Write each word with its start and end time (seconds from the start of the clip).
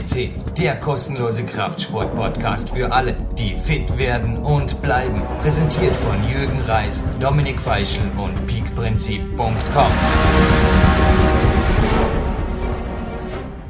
FCC, 0.00 0.30
der 0.58 0.76
kostenlose 0.76 1.44
Kraftsport-Podcast 1.44 2.70
für 2.70 2.92
alle, 2.92 3.16
die 3.38 3.54
fit 3.54 3.98
werden 3.98 4.38
und 4.38 4.80
bleiben. 4.82 5.22
Präsentiert 5.42 5.94
von 5.96 6.16
Jürgen 6.28 6.60
Reis, 6.66 7.04
Dominik 7.20 7.60
Feischl 7.60 8.02
und 8.16 8.46
peakprinzip.com. 8.46 9.92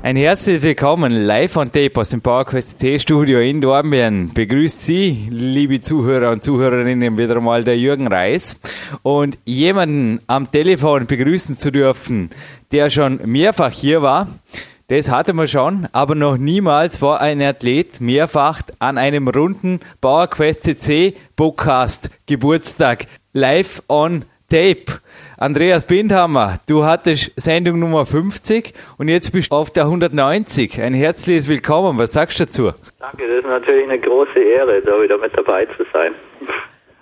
Ein 0.03 0.17
herzliches 0.17 0.63
Willkommen 0.63 1.13
live 1.13 1.57
on 1.57 1.71
tape 1.71 2.01
aus 2.01 2.11
dem 2.11 2.23
PowerQuest 2.23 2.81
C 2.81 2.99
Studio 2.99 3.39
in 3.41 3.61
Dornbirn. 3.61 4.31
Begrüßt 4.33 4.83
Sie, 4.83 5.29
liebe 5.31 5.81
Zuhörer 5.81 6.31
und 6.31 6.43
Zuhörerinnen, 6.43 7.19
wieder 7.19 7.37
einmal 7.37 7.65
der 7.65 7.79
Jürgen 7.79 8.07
Reis. 8.07 8.59
Und 9.03 9.39
jemanden 9.45 10.21
am 10.27 10.51
Telefon 10.51 11.07
begrüßen 11.07 11.59
zu 11.59 11.71
dürfen, 11.71 12.31
der 12.73 12.89
schon 12.89 13.21
mehrfach 13.27 13.73
hier 13.73 14.01
war, 14.01 14.29
das 14.91 15.09
hatte 15.09 15.35
man 15.35 15.47
schon, 15.47 15.87
aber 15.93 16.17
noch 16.17 16.37
niemals 16.37 17.01
war 17.01 17.21
ein 17.21 17.41
Athlet 17.41 18.01
mehrfach 18.01 18.63
an 18.81 18.99
einem 18.99 19.29
runden 19.29 19.79
PowerQuest 20.01 20.65
CC 20.65 21.15
Podcast 21.37 22.11
Geburtstag 22.27 23.07
live 23.33 23.85
on 23.89 24.25
tape. 24.51 24.99
Andreas 25.37 25.87
Bindhammer, 25.87 26.59
du 26.67 26.85
hattest 26.85 27.31
Sendung 27.37 27.79
Nummer 27.79 28.05
50 28.05 28.75
und 28.99 29.07
jetzt 29.07 29.33
bist 29.33 29.53
du 29.53 29.57
auf 29.57 29.71
der 29.71 29.85
190. 29.85 30.83
Ein 30.83 30.95
herzliches 30.95 31.49
Willkommen. 31.49 31.97
Was 31.97 32.13
sagst 32.13 32.41
du 32.41 32.47
dazu? 32.47 32.73
Danke, 32.99 33.29
das 33.29 33.35
ist 33.37 33.47
natürlich 33.47 33.85
eine 33.85 34.01
große 34.01 34.41
Ehre, 34.41 34.83
da 34.83 35.01
wieder 35.01 35.19
mit 35.19 35.33
dabei 35.37 35.67
zu 35.67 35.85
sein. 35.93 36.17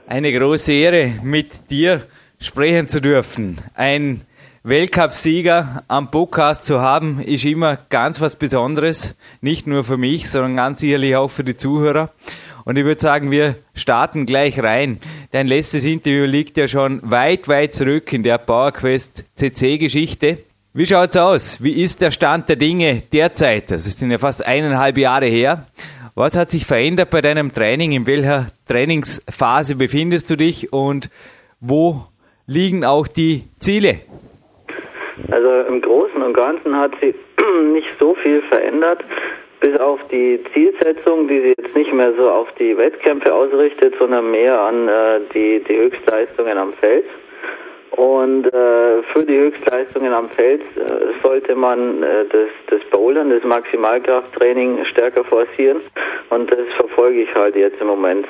Eine 0.06 0.30
große 0.30 0.74
Ehre, 0.74 1.12
mit 1.22 1.70
dir 1.70 2.02
sprechen 2.38 2.90
zu 2.90 3.00
dürfen. 3.00 3.56
Ein 3.74 4.26
Weltcup-Sieger 4.68 5.82
am 5.88 6.10
Podcast 6.10 6.66
zu 6.66 6.82
haben, 6.82 7.22
ist 7.22 7.46
immer 7.46 7.78
ganz 7.88 8.20
was 8.20 8.36
Besonderes. 8.36 9.14
Nicht 9.40 9.66
nur 9.66 9.82
für 9.82 9.96
mich, 9.96 10.28
sondern 10.28 10.56
ganz 10.56 10.80
sicherlich 10.80 11.16
auch 11.16 11.28
für 11.28 11.42
die 11.42 11.56
Zuhörer. 11.56 12.10
Und 12.66 12.76
ich 12.76 12.84
würde 12.84 13.00
sagen, 13.00 13.30
wir 13.30 13.56
starten 13.72 14.26
gleich 14.26 14.62
rein. 14.62 14.98
Dein 15.30 15.46
letztes 15.46 15.84
Interview 15.84 16.26
liegt 16.26 16.58
ja 16.58 16.68
schon 16.68 17.00
weit, 17.02 17.48
weit 17.48 17.74
zurück 17.74 18.12
in 18.12 18.22
der 18.22 18.36
PowerQuest 18.36 19.24
CC-Geschichte. 19.36 20.40
Wie 20.74 20.84
schaut's 20.84 21.16
aus? 21.16 21.62
Wie 21.62 21.72
ist 21.72 22.02
der 22.02 22.10
Stand 22.10 22.50
der 22.50 22.56
Dinge 22.56 23.02
derzeit? 23.10 23.70
Das 23.70 23.86
sind 23.86 24.10
ja 24.10 24.18
fast 24.18 24.44
eineinhalb 24.44 24.98
Jahre 24.98 25.28
her. 25.28 25.66
Was 26.14 26.36
hat 26.36 26.50
sich 26.50 26.66
verändert 26.66 27.08
bei 27.08 27.22
deinem 27.22 27.54
Training? 27.54 27.92
In 27.92 28.06
welcher 28.06 28.48
Trainingsphase 28.66 29.76
befindest 29.76 30.28
du 30.28 30.36
dich 30.36 30.74
und 30.74 31.08
wo 31.58 32.04
liegen 32.46 32.84
auch 32.84 33.06
die 33.08 33.44
Ziele? 33.58 34.00
Also 35.30 35.68
im 35.68 35.80
Großen 35.80 36.22
und 36.22 36.34
Ganzen 36.34 36.76
hat 36.76 36.92
sich 37.00 37.14
nicht 37.72 37.88
so 37.98 38.14
viel 38.14 38.42
verändert 38.42 39.04
bis 39.60 39.78
auf 39.80 39.98
die 40.10 40.40
Zielsetzung, 40.54 41.26
die 41.28 41.40
sie 41.40 41.54
jetzt 41.58 41.74
nicht 41.74 41.92
mehr 41.92 42.12
so 42.16 42.30
auf 42.30 42.48
die 42.58 42.76
Wettkämpfe 42.76 43.34
ausrichtet, 43.34 43.94
sondern 43.98 44.30
mehr 44.30 44.60
an 44.60 44.88
äh, 44.88 45.20
die, 45.34 45.64
die 45.68 45.76
Höchstleistungen 45.76 46.56
am 46.56 46.72
Feld. 46.74 47.04
Und 47.92 48.46
äh, 48.46 49.02
für 49.12 49.24
die 49.26 49.36
Höchstleistungen 49.36 50.12
am 50.12 50.30
Feld 50.30 50.60
äh, 50.76 51.20
sollte 51.22 51.56
man 51.56 52.02
äh, 52.02 52.24
das, 52.30 52.48
das 52.70 52.80
Bouldern, 52.90 53.30
das 53.30 53.42
Maximalkrafttraining 53.42 54.84
stärker 54.84 55.24
forcieren. 55.24 55.80
Und 56.30 56.50
das 56.50 56.60
verfolge 56.76 57.22
ich 57.22 57.34
halt 57.34 57.56
jetzt 57.56 57.80
im 57.80 57.88
Moment. 57.88 58.26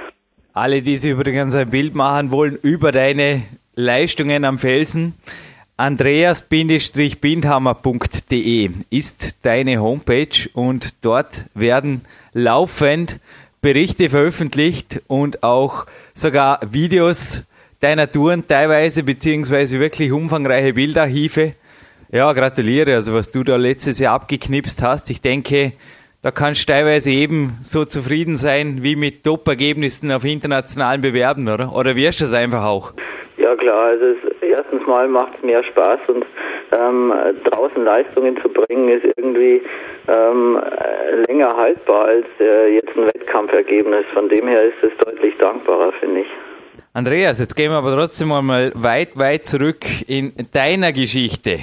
Alle, 0.55 0.81
die 0.81 0.97
sich 0.97 1.13
übrigens 1.13 1.55
ein 1.55 1.69
Bild 1.69 1.95
machen 1.95 2.31
wollen 2.31 2.59
über 2.63 2.93
deine 2.93 3.43
Leistungen 3.75 4.45
am 4.45 4.59
Felsen, 4.59 5.15
andreas-bindhammer.de 5.79 8.71
ist 8.91 9.47
deine 9.47 9.81
Homepage 9.81 10.51
und 10.53 11.03
dort 11.05 11.45
werden 11.55 12.03
laufend 12.35 13.19
Berichte 13.63 14.11
veröffentlicht 14.11 15.01
und 15.07 15.43
auch 15.43 15.87
sogar 16.15 16.61
Videos 16.71 17.45
deiner 17.81 18.11
Touren 18.11 18.47
teilweise, 18.47 19.05
beziehungsweise 19.05 19.81
wirklich 19.81 20.13
umfangreiche 20.13 20.75
Bildarchive. 20.75 21.55
Ja, 22.11 22.33
gratuliere, 22.33 22.95
also 22.95 23.13
was 23.15 23.31
du 23.31 23.45
da 23.45 23.57
letztes 23.57 24.01
Jahr 24.01 24.15
abgeknipst 24.15 24.83
hast. 24.83 25.11
Ich 25.11 25.21
denke, 25.21 25.75
da 26.23 26.33
kannst 26.33 26.63
du 26.63 26.67
teilweise 26.73 27.13
eben 27.13 27.59
so 27.63 27.85
zufrieden 27.85 28.37
sein 28.37 28.83
wie 28.83 28.97
mit 28.97 29.23
Top-Ergebnissen 29.23 30.11
auf 30.11 30.25
internationalen 30.25 31.03
Bewerben, 31.03 31.49
oder? 31.49 31.73
Oder 31.73 31.95
wirst 31.95 32.21
du 32.21 32.25
es 32.25 32.33
einfach 32.33 32.65
auch? 32.65 32.95
Ja 33.37 33.55
klar, 33.55 33.91
also 33.91 34.07
es, 34.07 34.17
mal 34.89 35.07
macht 35.07 35.35
es 35.37 35.43
mehr 35.45 35.63
Spaß 35.63 36.01
und 36.09 36.25
ähm, 36.73 37.13
draußen 37.45 37.85
Leistungen 37.85 38.37
zu 38.43 38.49
bringen 38.49 38.89
ist 38.89 39.05
irgendwie 39.17 39.63
ähm, 40.09 40.61
länger 41.29 41.57
haltbar 41.57 42.07
als 42.07 42.27
äh, 42.41 42.75
jetzt 42.75 42.97
ein 42.97 43.07
Wettkampfergebnis. 43.07 44.05
Von 44.13 44.29
dem 44.29 44.49
her 44.49 44.65
ist 44.65 44.83
es 44.83 44.91
deutlich 45.05 45.37
dankbarer, 45.39 45.93
finde 46.01 46.21
ich. 46.23 46.29
Andreas, 46.93 47.39
jetzt 47.39 47.55
gehen 47.55 47.71
wir 47.71 47.79
aber 47.79 47.95
trotzdem 47.95 48.29
mal 48.29 48.73
weit, 48.75 49.17
weit 49.17 49.47
zurück 49.47 49.85
in 50.09 50.33
deiner 50.53 50.93
Geschichte. 50.93 51.59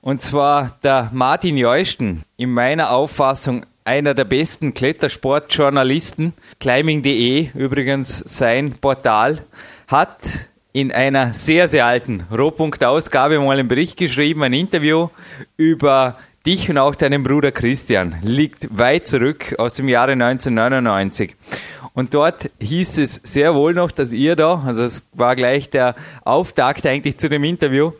Und 0.00 0.20
zwar 0.20 0.78
der 0.82 1.10
Martin 1.12 1.56
Jeusten, 1.56 2.22
in 2.36 2.52
meiner 2.52 2.90
Auffassung 2.90 3.66
einer 3.84 4.14
der 4.14 4.24
besten 4.24 4.72
Klettersportjournalisten, 4.74 6.32
climbing.de 6.58 7.50
übrigens 7.54 8.18
sein 8.18 8.74
Portal, 8.80 9.40
hat 9.86 10.48
in 10.74 10.90
einer 10.90 11.34
sehr, 11.34 11.68
sehr 11.68 11.86
alten 11.86 12.24
Rohpunkt-Ausgabe 12.36 13.38
mal 13.38 13.56
einen 13.56 13.68
Bericht 13.68 13.96
geschrieben, 13.96 14.42
ein 14.42 14.52
Interview 14.52 15.08
über 15.56 16.18
dich 16.44 16.68
und 16.68 16.78
auch 16.78 16.96
deinen 16.96 17.22
Bruder 17.22 17.52
Christian. 17.52 18.16
Liegt 18.22 18.76
weit 18.76 19.06
zurück 19.06 19.54
aus 19.56 19.74
dem 19.74 19.88
Jahre 19.88 20.12
1999. 20.12 21.36
Und 21.92 22.12
dort 22.12 22.50
hieß 22.58 22.98
es 22.98 23.20
sehr 23.22 23.54
wohl 23.54 23.72
noch, 23.72 23.92
dass 23.92 24.12
ihr 24.12 24.34
da, 24.34 24.64
also 24.66 24.82
es 24.82 25.06
war 25.12 25.36
gleich 25.36 25.70
der 25.70 25.94
Auftakt 26.24 26.84
eigentlich 26.88 27.18
zu 27.18 27.28
dem 27.28 27.44
Interview, 27.44 27.92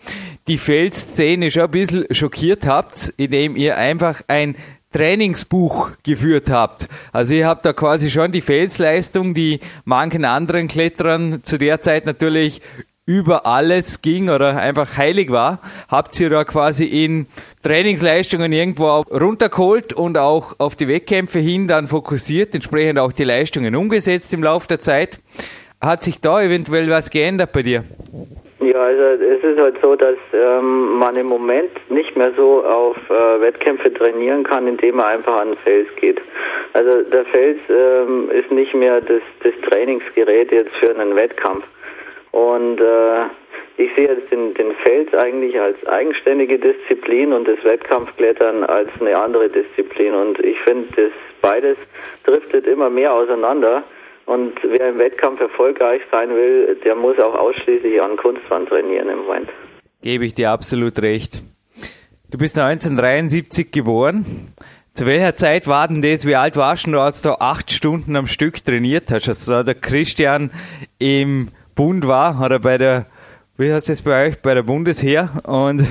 die 0.48 0.58
Feldszene 0.58 1.52
schon 1.52 1.62
ein 1.62 1.70
bisschen 1.70 2.06
schockiert 2.10 2.66
habt, 2.66 3.14
indem 3.16 3.54
ihr 3.54 3.76
einfach 3.78 4.22
ein 4.26 4.56
Trainingsbuch 4.94 5.90
geführt 6.04 6.50
habt. 6.50 6.88
Also 7.12 7.34
ihr 7.34 7.48
habt 7.48 7.66
da 7.66 7.72
quasi 7.72 8.10
schon 8.10 8.30
die 8.30 8.40
Felsleistung, 8.40 9.34
die 9.34 9.58
manchen 9.84 10.24
anderen 10.24 10.68
Kletterern 10.68 11.42
zu 11.42 11.58
der 11.58 11.80
Zeit 11.82 12.06
natürlich 12.06 12.62
über 13.06 13.44
alles 13.44 14.00
ging 14.00 14.30
oder 14.30 14.56
einfach 14.56 14.96
heilig 14.96 15.30
war, 15.30 15.60
habt 15.88 16.18
ihr 16.20 16.30
da 16.30 16.44
quasi 16.44 16.84
in 16.84 17.26
Trainingsleistungen 17.62 18.50
irgendwo 18.52 19.00
runtergeholt 19.00 19.92
und 19.92 20.16
auch 20.16 20.54
auf 20.58 20.74
die 20.74 20.88
Wettkämpfe 20.88 21.40
hin 21.40 21.68
dann 21.68 21.86
fokussiert, 21.86 22.54
entsprechend 22.54 22.98
auch 22.98 23.12
die 23.12 23.24
Leistungen 23.24 23.74
umgesetzt 23.74 24.32
im 24.32 24.42
Laufe 24.42 24.68
der 24.68 24.80
Zeit. 24.80 25.20
Hat 25.80 26.02
sich 26.02 26.20
da 26.20 26.40
eventuell 26.40 26.88
was 26.88 27.10
geändert 27.10 27.52
bei 27.52 27.62
dir? 27.62 27.84
Ja, 28.64 28.80
also 28.80 29.22
es 29.22 29.44
ist 29.44 29.58
halt 29.58 29.76
so, 29.82 29.94
dass 29.94 30.16
ähm, 30.32 30.96
man 30.96 31.16
im 31.16 31.26
Moment 31.26 31.70
nicht 31.90 32.16
mehr 32.16 32.32
so 32.34 32.64
auf 32.64 32.96
äh, 33.10 33.40
Wettkämpfe 33.42 33.92
trainieren 33.92 34.42
kann, 34.42 34.66
indem 34.66 34.96
man 34.96 35.04
einfach 35.04 35.38
an 35.38 35.48
den 35.48 35.58
Fels 35.58 35.88
geht. 35.96 36.18
Also 36.72 37.02
der 37.02 37.26
Fels 37.26 37.58
ähm, 37.68 38.30
ist 38.30 38.50
nicht 38.50 38.72
mehr 38.72 39.02
das, 39.02 39.20
das 39.42 39.52
Trainingsgerät 39.68 40.50
jetzt 40.50 40.74
für 40.76 40.98
einen 40.98 41.14
Wettkampf. 41.14 41.64
Und 42.30 42.80
äh, 42.80 43.24
ich 43.76 43.94
sehe 43.96 44.08
jetzt 44.08 44.32
den, 44.32 44.54
den 44.54 44.72
Fels 44.76 45.12
eigentlich 45.12 45.60
als 45.60 45.76
eigenständige 45.86 46.58
Disziplin 46.58 47.34
und 47.34 47.46
das 47.46 47.62
Wettkampfklettern 47.64 48.64
als 48.64 48.88
eine 48.98 49.20
andere 49.20 49.50
Disziplin. 49.50 50.14
Und 50.14 50.40
ich 50.40 50.58
finde, 50.60 50.88
das 50.96 51.12
beides 51.42 51.76
driftet 52.24 52.66
immer 52.66 52.88
mehr 52.88 53.12
auseinander. 53.12 53.82
Und 54.26 54.54
wer 54.62 54.88
im 54.88 54.98
Wettkampf 54.98 55.40
erfolgreich 55.40 56.02
sein 56.10 56.30
will, 56.30 56.78
der 56.84 56.94
muss 56.96 57.18
auch 57.18 57.34
ausschließlich 57.34 58.02
an 58.02 58.16
Kunstwand 58.16 58.68
trainieren 58.68 59.08
im 59.08 59.18
Moment. 59.18 59.50
Gebe 60.02 60.24
ich 60.24 60.34
dir 60.34 60.50
absolut 60.50 61.00
recht. 61.02 61.42
Du 62.30 62.38
bist 62.38 62.58
1973 62.58 63.70
geboren. 63.70 64.24
Zu 64.94 65.06
welcher 65.06 65.34
Zeit 65.34 65.66
war 65.66 65.88
denn 65.88 66.02
das? 66.02 66.26
Wie 66.26 66.36
alt 66.36 66.56
warst 66.56 66.86
du? 66.86 66.92
Du 66.92 67.00
hast 67.00 67.26
da 67.26 67.36
acht 67.40 67.70
Stunden 67.70 68.16
am 68.16 68.26
Stück 68.26 68.64
trainiert. 68.64 69.10
Hast 69.10 69.28
also 69.28 69.62
der 69.62 69.74
Christian 69.74 70.50
im 70.98 71.48
Bund 71.74 72.06
war 72.06 72.40
oder 72.44 72.60
bei 72.60 72.78
der 72.78 73.06
wie 73.56 73.72
heißt 73.72 73.88
es 73.88 74.02
bei 74.02 74.26
euch, 74.26 74.42
bei 74.42 74.54
der 74.54 74.62
Bundesheer 74.62 75.30
und 75.44 75.82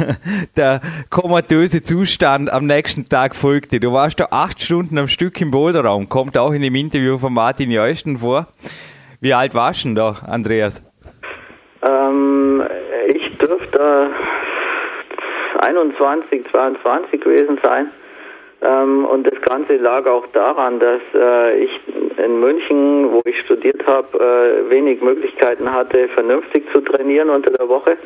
der 0.56 0.80
komatöse 1.08 1.82
Zustand 1.82 2.52
am 2.52 2.66
nächsten 2.66 3.08
Tag 3.08 3.34
folgte. 3.34 3.80
Du 3.80 3.92
warst 3.92 4.20
da 4.20 4.28
acht 4.30 4.60
Stunden 4.60 4.98
am 4.98 5.06
Stück 5.06 5.40
im 5.40 5.50
Boulderraum, 5.50 6.08
kommt 6.10 6.36
auch 6.36 6.52
in 6.52 6.60
dem 6.60 6.74
Interview 6.74 7.16
von 7.16 7.32
Martin 7.32 7.70
Jeusten 7.70 8.18
vor. 8.18 8.48
Wie 9.20 9.32
alt 9.32 9.54
warst 9.54 9.84
du 9.84 9.88
denn 9.88 9.94
da, 9.94 10.16
Andreas? 10.26 10.84
Ähm, 11.82 12.62
ich 13.08 13.38
dürfte 13.38 14.10
21, 15.60 16.44
22 16.50 17.20
gewesen 17.20 17.58
sein. 17.62 17.90
Ähm, 18.66 19.04
und 19.04 19.26
das 19.30 19.40
Ganze 19.42 19.76
lag 19.76 20.06
auch 20.06 20.26
daran, 20.32 20.80
dass 20.80 21.00
äh, 21.14 21.58
ich 21.58 21.70
in 22.16 22.40
München, 22.40 23.12
wo 23.12 23.20
ich 23.24 23.38
studiert 23.40 23.86
habe, 23.86 24.18
äh, 24.18 24.70
wenig 24.70 25.00
Möglichkeiten 25.02 25.72
hatte, 25.72 26.08
vernünftig 26.08 26.64
zu 26.72 26.80
trainieren 26.80 27.30
unter 27.30 27.50
der 27.50 27.68
Woche. 27.68 27.96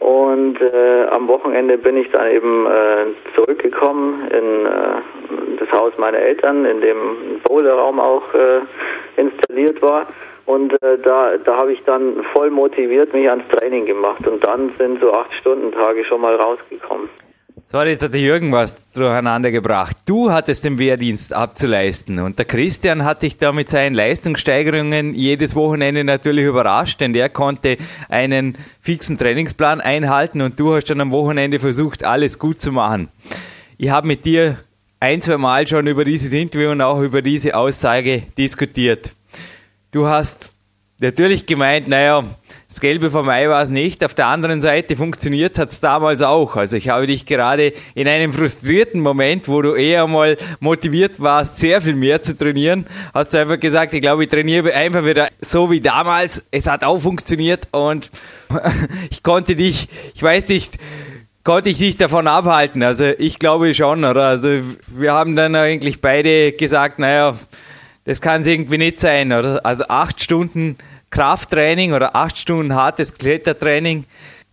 Und 0.00 0.60
äh, 0.60 1.06
am 1.10 1.28
Wochenende 1.28 1.78
bin 1.78 1.96
ich 1.96 2.10
dann 2.10 2.30
eben 2.30 2.66
äh, 2.66 3.06
zurückgekommen. 3.34 4.28
In, 4.28 4.66
äh, 4.66 5.56
das 5.58 5.70
Haus 5.72 5.92
meiner 5.96 6.18
Eltern, 6.18 6.66
in 6.66 6.80
dem 6.80 7.40
Boulderraum 7.44 8.00
auch 8.00 8.34
äh, 8.34 8.60
installiert 9.16 9.80
war. 9.80 10.06
Und 10.44 10.74
äh, 10.82 10.98
da, 10.98 11.38
da 11.38 11.56
habe 11.56 11.72
ich 11.72 11.82
dann 11.84 12.22
voll 12.34 12.50
motiviert 12.50 13.14
mich 13.14 13.30
ans 13.30 13.44
Training 13.52 13.86
gemacht. 13.86 14.26
Und 14.28 14.44
dann 14.44 14.72
sind 14.76 15.00
so 15.00 15.12
acht 15.12 15.32
Stunden 15.40 15.72
Tage 15.72 16.04
schon 16.04 16.20
mal 16.20 16.34
rausgekommen. 16.34 17.08
So 17.66 17.78
hat 17.78 17.86
jetzt 17.86 18.02
der 18.02 18.20
Jürgen 18.20 18.52
was 18.52 18.76
durcheinander 18.92 19.50
gebracht. 19.50 19.96
Du 20.04 20.30
hattest 20.30 20.64
den 20.64 20.78
Wehrdienst 20.78 21.32
abzuleisten 21.32 22.18
und 22.18 22.38
der 22.38 22.44
Christian 22.44 23.04
hat 23.04 23.22
dich 23.22 23.38
da 23.38 23.52
mit 23.52 23.70
seinen 23.70 23.94
Leistungssteigerungen 23.94 25.14
jedes 25.14 25.56
Wochenende 25.56 26.04
natürlich 26.04 26.44
überrascht, 26.44 27.00
denn 27.00 27.14
der 27.14 27.30
konnte 27.30 27.78
einen 28.10 28.58
fixen 28.80 29.16
Trainingsplan 29.16 29.80
einhalten 29.80 30.42
und 30.42 30.60
du 30.60 30.74
hast 30.74 30.90
dann 30.90 31.00
am 31.00 31.10
Wochenende 31.10 31.58
versucht, 31.58 32.04
alles 32.04 32.38
gut 32.38 32.60
zu 32.60 32.70
machen. 32.70 33.08
Ich 33.78 33.88
habe 33.88 34.06
mit 34.06 34.26
dir 34.26 34.58
ein, 35.00 35.22
zwei 35.22 35.38
Mal 35.38 35.66
schon 35.66 35.86
über 35.86 36.04
dieses 36.04 36.34
Interview 36.34 36.70
und 36.70 36.82
auch 36.82 37.00
über 37.00 37.22
diese 37.22 37.56
Aussage 37.56 38.24
diskutiert. 38.36 39.12
Du 39.90 40.06
hast 40.06 40.52
natürlich 40.98 41.46
gemeint, 41.46 41.88
naja, 41.88 42.24
das 42.74 42.80
Gelbe 42.80 43.08
vom 43.08 43.28
Ei 43.28 43.48
war 43.48 43.62
es 43.62 43.70
nicht. 43.70 44.02
Auf 44.02 44.14
der 44.14 44.26
anderen 44.26 44.60
Seite 44.60 44.96
funktioniert 44.96 45.60
hat 45.60 45.70
es 45.70 45.78
damals 45.78 46.22
auch. 46.22 46.56
Also 46.56 46.76
ich 46.76 46.88
habe 46.88 47.06
dich 47.06 47.24
gerade 47.24 47.72
in 47.94 48.08
einem 48.08 48.32
frustrierten 48.32 49.00
Moment, 49.00 49.46
wo 49.46 49.62
du 49.62 49.74
eher 49.74 50.08
mal 50.08 50.36
motiviert 50.58 51.20
warst, 51.20 51.58
sehr 51.58 51.80
viel 51.82 51.94
mehr 51.94 52.20
zu 52.20 52.36
trainieren, 52.36 52.86
hast 53.14 53.32
du 53.32 53.38
einfach 53.38 53.60
gesagt, 53.60 53.92
ich 53.92 54.00
glaube, 54.00 54.24
ich 54.24 54.28
trainiere 54.28 54.74
einfach 54.74 55.04
wieder 55.04 55.28
so 55.40 55.70
wie 55.70 55.80
damals. 55.80 56.44
Es 56.50 56.66
hat 56.66 56.82
auch 56.82 56.98
funktioniert 56.98 57.68
und 57.70 58.10
ich 59.08 59.22
konnte 59.22 59.54
dich, 59.54 59.86
ich 60.12 60.22
weiß 60.24 60.48
nicht, 60.48 60.76
konnte 61.44 61.70
ich 61.70 61.78
dich 61.78 61.96
davon 61.96 62.26
abhalten. 62.26 62.82
Also 62.82 63.04
ich 63.04 63.38
glaube 63.38 63.72
schon, 63.74 64.04
oder? 64.04 64.24
Also 64.24 64.48
wir 64.88 65.12
haben 65.12 65.36
dann 65.36 65.54
eigentlich 65.54 66.00
beide 66.00 66.50
gesagt, 66.50 66.98
naja, 66.98 67.38
das 68.04 68.20
kann 68.20 68.42
es 68.42 68.48
irgendwie 68.48 68.78
nicht 68.78 68.98
sein, 68.98 69.32
oder? 69.32 69.64
Also 69.64 69.84
acht 69.86 70.20
Stunden 70.20 70.76
Krafttraining 71.14 71.92
oder 71.92 72.16
acht 72.16 72.36
Stunden 72.36 72.74
hartes 72.74 73.14
Klettertraining, 73.14 74.02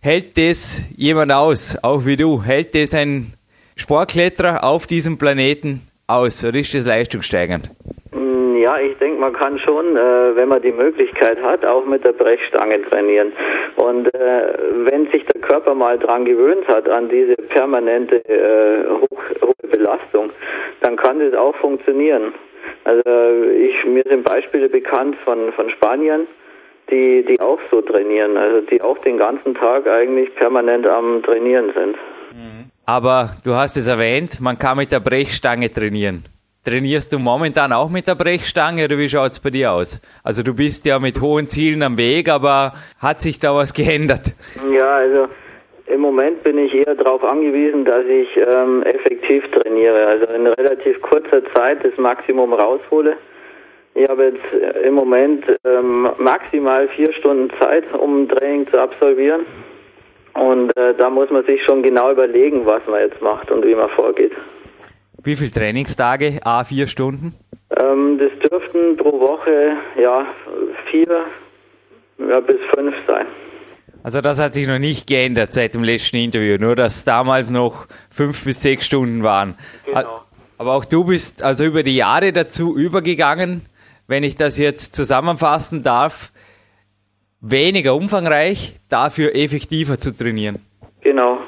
hält 0.00 0.38
das 0.38 0.84
jemand 0.96 1.32
aus, 1.32 1.76
auch 1.82 2.06
wie 2.06 2.14
du? 2.14 2.40
Hält 2.44 2.76
das 2.76 2.94
ein 2.94 3.32
Sportkletterer 3.74 4.62
auf 4.62 4.86
diesem 4.86 5.18
Planeten 5.18 5.80
aus 6.06 6.44
oder 6.44 6.60
ist 6.60 6.72
das 6.72 6.86
leistungssteigernd? 6.86 7.68
Mm, 8.12 8.58
ja, 8.58 8.78
ich 8.78 8.96
denke, 8.98 9.18
man 9.18 9.32
kann 9.32 9.58
schon, 9.58 9.96
äh, 9.96 10.36
wenn 10.36 10.50
man 10.50 10.62
die 10.62 10.70
Möglichkeit 10.70 11.42
hat, 11.42 11.64
auch 11.64 11.84
mit 11.84 12.06
der 12.06 12.12
Brechstange 12.12 12.80
trainieren. 12.90 13.32
Und 13.74 14.14
äh, 14.14 14.54
wenn 14.84 15.10
sich 15.10 15.24
der 15.34 15.40
Körper 15.40 15.74
mal 15.74 15.98
dran 15.98 16.24
gewöhnt 16.24 16.68
hat, 16.68 16.88
an 16.88 17.08
diese 17.08 17.34
permanente 17.34 18.24
äh, 18.28 18.88
hoch, 18.88 19.20
hohe 19.42 19.68
Belastung, 19.68 20.30
dann 20.80 20.94
kann 20.94 21.18
das 21.18 21.34
auch 21.34 21.56
funktionieren. 21.56 22.32
Also 22.84 23.02
ich, 23.50 23.84
mir 23.84 24.04
sind 24.08 24.22
Beispiele 24.22 24.68
bekannt 24.68 25.16
von, 25.24 25.52
von 25.54 25.68
Spaniern, 25.70 26.28
die, 26.92 27.24
die 27.28 27.40
auch 27.40 27.58
so 27.70 27.80
trainieren, 27.80 28.36
also 28.36 28.60
die 28.66 28.80
auch 28.82 28.98
den 28.98 29.18
ganzen 29.18 29.54
Tag 29.54 29.88
eigentlich 29.88 30.34
permanent 30.36 30.86
am 30.86 31.22
Trainieren 31.22 31.72
sind. 31.74 31.96
Aber 32.84 33.30
du 33.44 33.54
hast 33.54 33.76
es 33.76 33.88
erwähnt, 33.88 34.40
man 34.40 34.58
kann 34.58 34.76
mit 34.76 34.92
der 34.92 35.00
Brechstange 35.00 35.70
trainieren. 35.70 36.24
Trainierst 36.64 37.12
du 37.12 37.18
momentan 37.18 37.72
auch 37.72 37.90
mit 37.90 38.06
der 38.06 38.14
Brechstange 38.14 38.84
oder 38.84 38.96
wie 38.98 39.08
schaut 39.08 39.32
es 39.32 39.40
bei 39.40 39.50
dir 39.50 39.72
aus? 39.72 40.00
Also 40.22 40.42
du 40.44 40.54
bist 40.54 40.86
ja 40.86 40.98
mit 41.00 41.20
hohen 41.20 41.46
Zielen 41.48 41.82
am 41.82 41.98
Weg, 41.98 42.28
aber 42.28 42.74
hat 43.00 43.20
sich 43.20 43.40
da 43.40 43.54
was 43.54 43.72
geändert? 43.72 44.32
Ja, 44.72 44.96
also 44.96 45.28
im 45.86 46.00
Moment 46.00 46.44
bin 46.44 46.58
ich 46.58 46.72
eher 46.74 46.94
darauf 46.94 47.24
angewiesen, 47.24 47.84
dass 47.84 48.04
ich 48.06 48.28
ähm, 48.36 48.82
effektiv 48.84 49.44
trainiere, 49.50 50.06
also 50.06 50.32
in 50.32 50.46
relativ 50.46 51.00
kurzer 51.02 51.42
Zeit 51.52 51.84
das 51.84 51.96
Maximum 51.98 52.52
raushole. 52.52 53.16
Ich 53.94 54.08
habe 54.08 54.24
jetzt 54.24 54.52
äh, 54.52 54.86
im 54.86 54.94
Moment 54.94 55.44
ähm, 55.64 56.08
maximal 56.18 56.88
vier 56.88 57.12
Stunden 57.14 57.50
Zeit, 57.60 57.84
um 57.92 58.22
ein 58.22 58.28
Training 58.28 58.66
zu 58.68 58.80
absolvieren. 58.80 59.42
Und 60.34 60.74
äh, 60.76 60.94
da 60.96 61.10
muss 61.10 61.30
man 61.30 61.44
sich 61.44 61.62
schon 61.64 61.82
genau 61.82 62.10
überlegen, 62.10 62.64
was 62.64 62.82
man 62.86 63.00
jetzt 63.00 63.20
macht 63.20 63.50
und 63.50 63.64
wie 63.66 63.74
man 63.74 63.90
vorgeht. 63.90 64.32
Wie 65.22 65.36
viele 65.36 65.50
Trainingstage? 65.50 66.40
A, 66.42 66.64
vier 66.64 66.86
Stunden? 66.86 67.34
Ähm, 67.78 68.18
das 68.18 68.50
dürften 68.50 68.96
pro 68.96 69.20
Woche 69.20 69.76
ja 70.00 70.26
vier 70.90 71.26
ja, 72.18 72.40
bis 72.40 72.56
fünf 72.74 72.94
sein. 73.06 73.26
Also 74.02 74.20
das 74.20 74.40
hat 74.40 74.54
sich 74.54 74.66
noch 74.66 74.78
nicht 74.78 75.06
geändert 75.06 75.52
seit 75.52 75.74
dem 75.74 75.84
letzten 75.84 76.16
Interview, 76.16 76.56
nur 76.58 76.74
dass 76.74 77.04
damals 77.04 77.50
noch 77.50 77.86
fünf 78.10 78.44
bis 78.44 78.62
sechs 78.62 78.86
Stunden 78.86 79.22
waren. 79.22 79.56
Genau. 79.86 80.22
Aber 80.58 80.74
auch 80.74 80.84
du 80.84 81.04
bist 81.04 81.42
also 81.42 81.64
über 81.64 81.82
die 81.82 81.96
Jahre 81.96 82.32
dazu 82.32 82.76
übergegangen, 82.76 83.62
wenn 84.06 84.22
ich 84.22 84.36
das 84.36 84.58
jetzt 84.58 84.94
zusammenfassen 84.94 85.82
darf, 85.82 86.32
weniger 87.40 87.94
umfangreich, 87.94 88.76
dafür 88.88 89.34
effektiver 89.34 89.98
zu 89.98 90.16
trainieren. 90.16 90.60
Genau. 91.00 91.38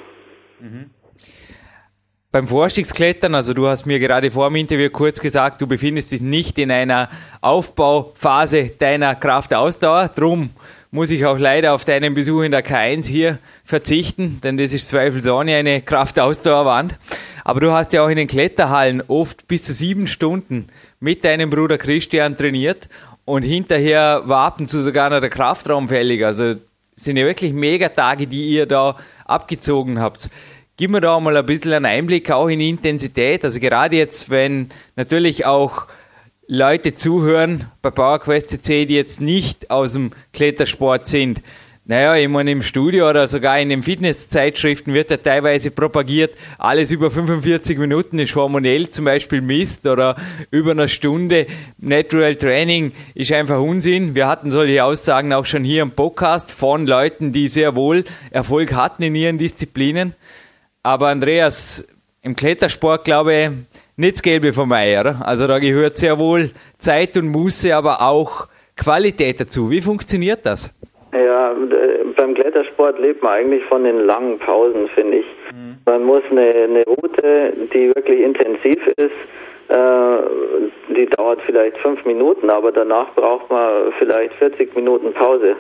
Beim 2.33 2.49
Vorstiegsklettern, 2.49 3.35
also 3.35 3.55
du 3.55 3.69
hast 3.69 3.87
mir 3.87 4.01
gerade 4.01 4.31
vor 4.33 4.49
dem 4.49 4.57
Interview 4.57 4.91
kurz 4.91 5.21
gesagt, 5.21 5.61
du 5.61 5.69
befindest 5.69 6.11
dich 6.11 6.21
nicht 6.21 6.59
in 6.59 6.73
einer 6.73 7.09
Aufbauphase 7.41 8.73
deiner 8.77 9.15
Kraftausdauer. 9.15 10.09
Drum 10.09 10.51
muss 10.91 11.13
ich 11.13 11.27
auch 11.27 11.39
leider 11.39 11.75
auf 11.75 11.85
deinen 11.85 12.15
Besuch 12.15 12.43
in 12.43 12.51
der 12.51 12.65
K1 12.65 13.07
hier 13.07 13.39
verzichten, 13.65 14.41
denn 14.43 14.57
das 14.57 14.75
ist 14.75 14.89
zweifelsohne 14.89 15.55
eine 15.55 15.81
Kraftausdauerwand. 15.81 16.99
Aber 17.45 17.61
du 17.61 17.73
hast 17.73 17.93
ja 17.93 18.03
auch 18.03 18.09
in 18.09 18.17
den 18.17 18.27
Kletterhallen 18.27 19.03
oft 19.07 19.47
bis 19.47 19.63
zu 19.63 19.73
sieben 19.73 20.07
Stunden 20.07 20.69
mit 21.05 21.23
deinem 21.23 21.51
Bruder 21.51 21.77
Christian 21.77 22.35
trainiert 22.35 22.89
und 23.27 23.43
hinterher 23.43 24.23
war 24.25 24.47
ab 24.47 24.59
und 24.59 24.69
zu 24.69 24.81
sogar 24.81 25.11
noch 25.11 25.21
der 25.21 25.29
Kraftraum 25.29 25.87
fällig. 25.87 26.25
Also 26.25 26.55
sind 26.97 27.19
ja 27.19 27.27
wirklich 27.27 27.53
Megatage, 27.53 28.27
die 28.27 28.49
ihr 28.49 28.65
da 28.65 28.97
abgezogen 29.27 29.99
habt. 29.99 30.31
Gib 30.79 30.91
mir 30.91 31.03
da 31.03 31.21
mal 31.21 31.37
ein 31.37 31.45
bisschen 31.45 31.75
einen 31.75 31.85
Einblick 31.85 32.31
auch 32.31 32.49
in 32.49 32.59
Intensität. 32.59 33.45
Also 33.45 33.61
gerade 33.61 33.97
jetzt, 33.97 34.31
wenn 34.31 34.71
natürlich 34.97 35.45
auch 35.45 35.89
Leute 36.47 36.95
zuhören 36.95 37.67
bei 37.83 37.91
PowerQuest 37.91 38.49
CC, 38.49 38.87
die 38.87 38.95
jetzt 38.95 39.21
nicht 39.21 39.71
aus 39.71 39.93
dem 39.93 40.11
Klettersport 40.33 41.07
sind. 41.07 41.43
Naja, 41.87 42.17
ich 42.17 42.29
meine, 42.29 42.51
im 42.51 42.63
Studio 42.63 43.11
oder 43.11 43.27
sogar 43.27 43.61
in 43.61 43.69
den 43.69 43.83
Fitnesszeitschriften 43.83 44.95
wird 44.95 45.11
ja 45.11 45.19
teilweise 45.19 45.71
propagiert, 45.71 46.35
alles 46.57 46.91
über 46.91 47.11
45 47.11 47.79
Minuten 47.79 48.19
ist 48.19 48.35
hormonell 48.35 48.89
zum 48.89 49.05
Beispiel 49.05 49.43
Mist 49.43 49.87
oder 49.87 50.17
über 50.51 50.71
eine 50.71 50.89
Stunde 50.89 51.47
Natural 51.77 52.37
Training 52.37 52.93
ist 53.15 53.33
einfach 53.33 53.61
Unsinn. 53.61 54.15
Wir 54.15 54.27
hatten 54.27 54.51
solche 54.51 54.83
Aussagen 54.83 55.35
auch 55.35 55.45
schon 55.45 55.63
hier 55.63 55.83
im 55.83 55.91
Podcast 55.91 56.53
von 56.53 56.87
Leuten, 56.87 57.33
die 57.33 57.49
sehr 57.49 57.77
wohl 57.77 58.07
Erfolg 58.31 58.73
hatten 58.73 59.03
in 59.03 59.15
ihren 59.15 59.37
Disziplinen. 59.37 60.15
Aber 60.83 61.09
Andreas, 61.09 61.87
im 62.23 62.35
Klettersport 62.35 63.05
glaube 63.05 63.35
ich, 63.35 63.51
nicht 63.99 64.15
das 64.15 64.23
Gelbe 64.23 64.55
vom 64.55 64.73
Ei, 64.73 64.99
oder? 64.99 65.27
Also 65.29 65.47
da 65.47 65.59
gehört 65.59 65.99
sehr 65.99 66.19
wohl 66.19 66.53
Zeit 66.79 67.19
und 67.19 67.29
Muße, 67.29 67.77
aber 67.77 68.01
auch 68.01 68.49
Qualität 68.75 69.39
dazu. 69.39 69.71
Wie 69.71 69.83
funktioniert 69.83 70.47
das? 70.47 70.71
Ja, 71.45 71.53
äh, 71.53 72.05
beim 72.17 72.35
Klettersport 72.35 72.99
lebt 72.99 73.23
man 73.23 73.33
eigentlich 73.33 73.65
von 73.65 73.85
den 73.85 74.07
langen 74.07 74.39
Pausen, 74.39 74.89
finde 74.89 75.19
ich. 75.19 75.27
Man 75.87 76.05
muss 76.05 76.23
eine, 76.31 76.49
eine 76.49 76.85
Route, 76.85 77.53
die 77.73 77.95
wirklich 77.95 78.21
intensiv 78.21 78.87
ist, 78.97 79.13
äh, 79.69 80.17
die 80.95 81.07
dauert 81.17 81.41
vielleicht 81.43 81.77
fünf 81.79 82.05
Minuten, 82.05 82.49
aber 82.51 82.73
danach 82.73 83.15
braucht 83.15 83.51
man 83.51 83.93
vielleicht 83.99 84.35
40 84.35 84.75
Minuten 84.75 85.13
Pause. 85.13 85.57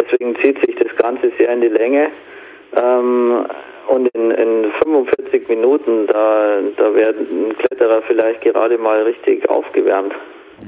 Deswegen 0.00 0.36
zieht 0.36 0.64
sich 0.64 0.76
das 0.76 0.94
Ganze 0.96 1.32
sehr 1.38 1.52
in 1.52 1.60
die 1.60 1.68
Länge. 1.68 2.08
Ähm, 2.76 3.46
und 3.88 4.08
in, 4.14 4.30
in 4.30 4.72
45 4.82 5.48
Minuten, 5.48 6.06
da, 6.06 6.58
da 6.76 6.94
werden 6.94 7.54
Kletterer 7.58 8.02
vielleicht 8.06 8.40
gerade 8.40 8.78
mal 8.78 9.02
richtig 9.02 9.48
aufgewärmt. 9.48 10.14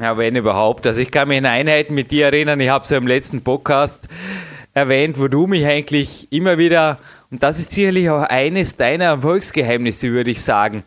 Ja, 0.00 0.18
wenn 0.18 0.36
überhaupt. 0.36 0.86
Also 0.86 1.00
ich 1.00 1.10
kann 1.10 1.28
mich 1.28 1.38
in 1.38 1.46
Einheiten 1.46 1.94
mit 1.94 2.10
dir 2.10 2.26
erinnern, 2.26 2.60
ich 2.60 2.68
habe 2.68 2.82
es 2.82 2.90
ja 2.90 2.98
im 2.98 3.06
letzten 3.06 3.42
Podcast 3.42 4.08
erwähnt, 4.76 5.18
wo 5.18 5.26
du 5.26 5.46
mich 5.46 5.64
eigentlich 5.64 6.28
immer 6.30 6.58
wieder, 6.58 6.98
und 7.30 7.42
das 7.42 7.58
ist 7.58 7.72
sicherlich 7.72 8.10
auch 8.10 8.22
eines 8.22 8.76
deiner 8.76 9.06
Erfolgsgeheimnisse, 9.06 10.12
würde 10.12 10.30
ich 10.30 10.42
sagen, 10.42 10.84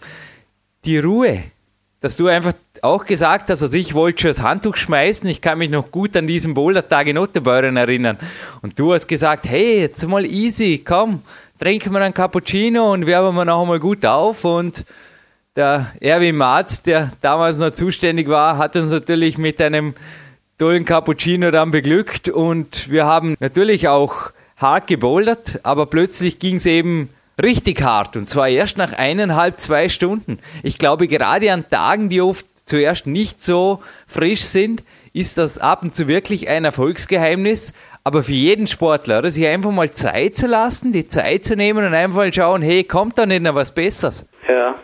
die 0.85 0.99
Ruhe. 0.99 1.43
Dass 1.99 2.15
du 2.15 2.27
einfach 2.27 2.53
auch 2.81 3.03
gesagt 3.03 3.49
hast, 3.49 3.61
also 3.63 3.75
ich 3.75 3.93
wollte 3.93 4.21
schon 4.21 4.29
das 4.29 4.41
Handtuch 4.41 4.77
schmeißen, 4.77 5.27
ich 5.27 5.41
kann 5.41 5.57
mich 5.57 5.71
noch 5.71 5.91
gut 5.91 6.15
an 6.15 6.27
diesen 6.27 6.53
Bouldertag 6.53 7.07
in 7.07 7.17
Ottebeuren 7.17 7.75
erinnern. 7.75 8.17
Und 8.61 8.79
du 8.79 8.93
hast 8.93 9.07
gesagt, 9.07 9.49
hey, 9.49 9.81
jetzt 9.81 10.07
mal 10.07 10.23
easy, 10.23 10.81
komm, 10.85 11.23
trinken 11.59 11.91
wir 11.91 11.99
einen 11.99 12.13
Cappuccino 12.13 12.93
und 12.93 13.07
wärmen 13.07 13.35
wir 13.35 13.43
noch 13.43 13.63
einmal 13.63 13.79
gut 13.79 14.05
auf 14.05 14.45
und 14.45 14.85
der 15.55 15.91
Erwin 15.99 16.37
Marz, 16.37 16.83
der 16.83 17.11
damals 17.21 17.57
noch 17.57 17.71
zuständig 17.71 18.29
war, 18.29 18.57
hat 18.57 18.75
uns 18.75 18.91
natürlich 18.91 19.37
mit 19.39 19.59
einem 19.59 19.95
tollen 20.59 20.85
Cappuccino 20.85 21.51
dann 21.51 21.71
beglückt 21.71 22.29
und 22.29 22.91
wir 22.91 23.05
haben 23.05 23.35
natürlich 23.39 23.87
auch 23.87 24.31
hart 24.57 24.87
gebouldert, 24.87 25.61
aber 25.63 25.85
plötzlich 25.85 26.37
ging 26.37 26.57
es 26.57 26.65
eben 26.65 27.09
richtig 27.41 27.81
hart 27.81 28.17
und 28.17 28.29
zwar 28.29 28.49
erst 28.49 28.77
nach 28.77 28.93
eineinhalb, 28.93 29.59
zwei 29.59 29.89
Stunden. 29.89 30.39
Ich 30.61 30.77
glaube, 30.77 31.07
gerade 31.07 31.51
an 31.51 31.69
Tagen, 31.69 32.09
die 32.09 32.21
oft 32.21 32.45
zuerst 32.65 33.07
nicht 33.07 33.41
so 33.41 33.81
frisch 34.05 34.43
sind, 34.43 34.83
ist 35.13 35.37
das 35.37 35.57
ab 35.57 35.83
und 35.83 35.95
zu 35.95 36.07
wirklich 36.07 36.49
ein 36.49 36.65
Erfolgsgeheimnis. 36.65 37.73
Aber 38.03 38.23
für 38.23 38.33
jeden 38.33 38.67
Sportler, 38.67 39.19
oder? 39.19 39.29
sich 39.29 39.45
einfach 39.45 39.71
mal 39.71 39.91
Zeit 39.91 40.37
zu 40.37 40.47
lassen, 40.47 40.91
die 40.91 41.07
Zeit 41.07 41.45
zu 41.45 41.55
nehmen 41.55 41.85
und 41.85 41.93
einfach 41.93 42.17
mal 42.17 42.33
schauen, 42.33 42.61
hey, 42.61 42.83
kommt 42.83 43.17
da 43.17 43.25
nicht 43.25 43.43
noch 43.43 43.55
was 43.55 43.73
Besseres? 43.73 44.25
Ja, 44.47 44.75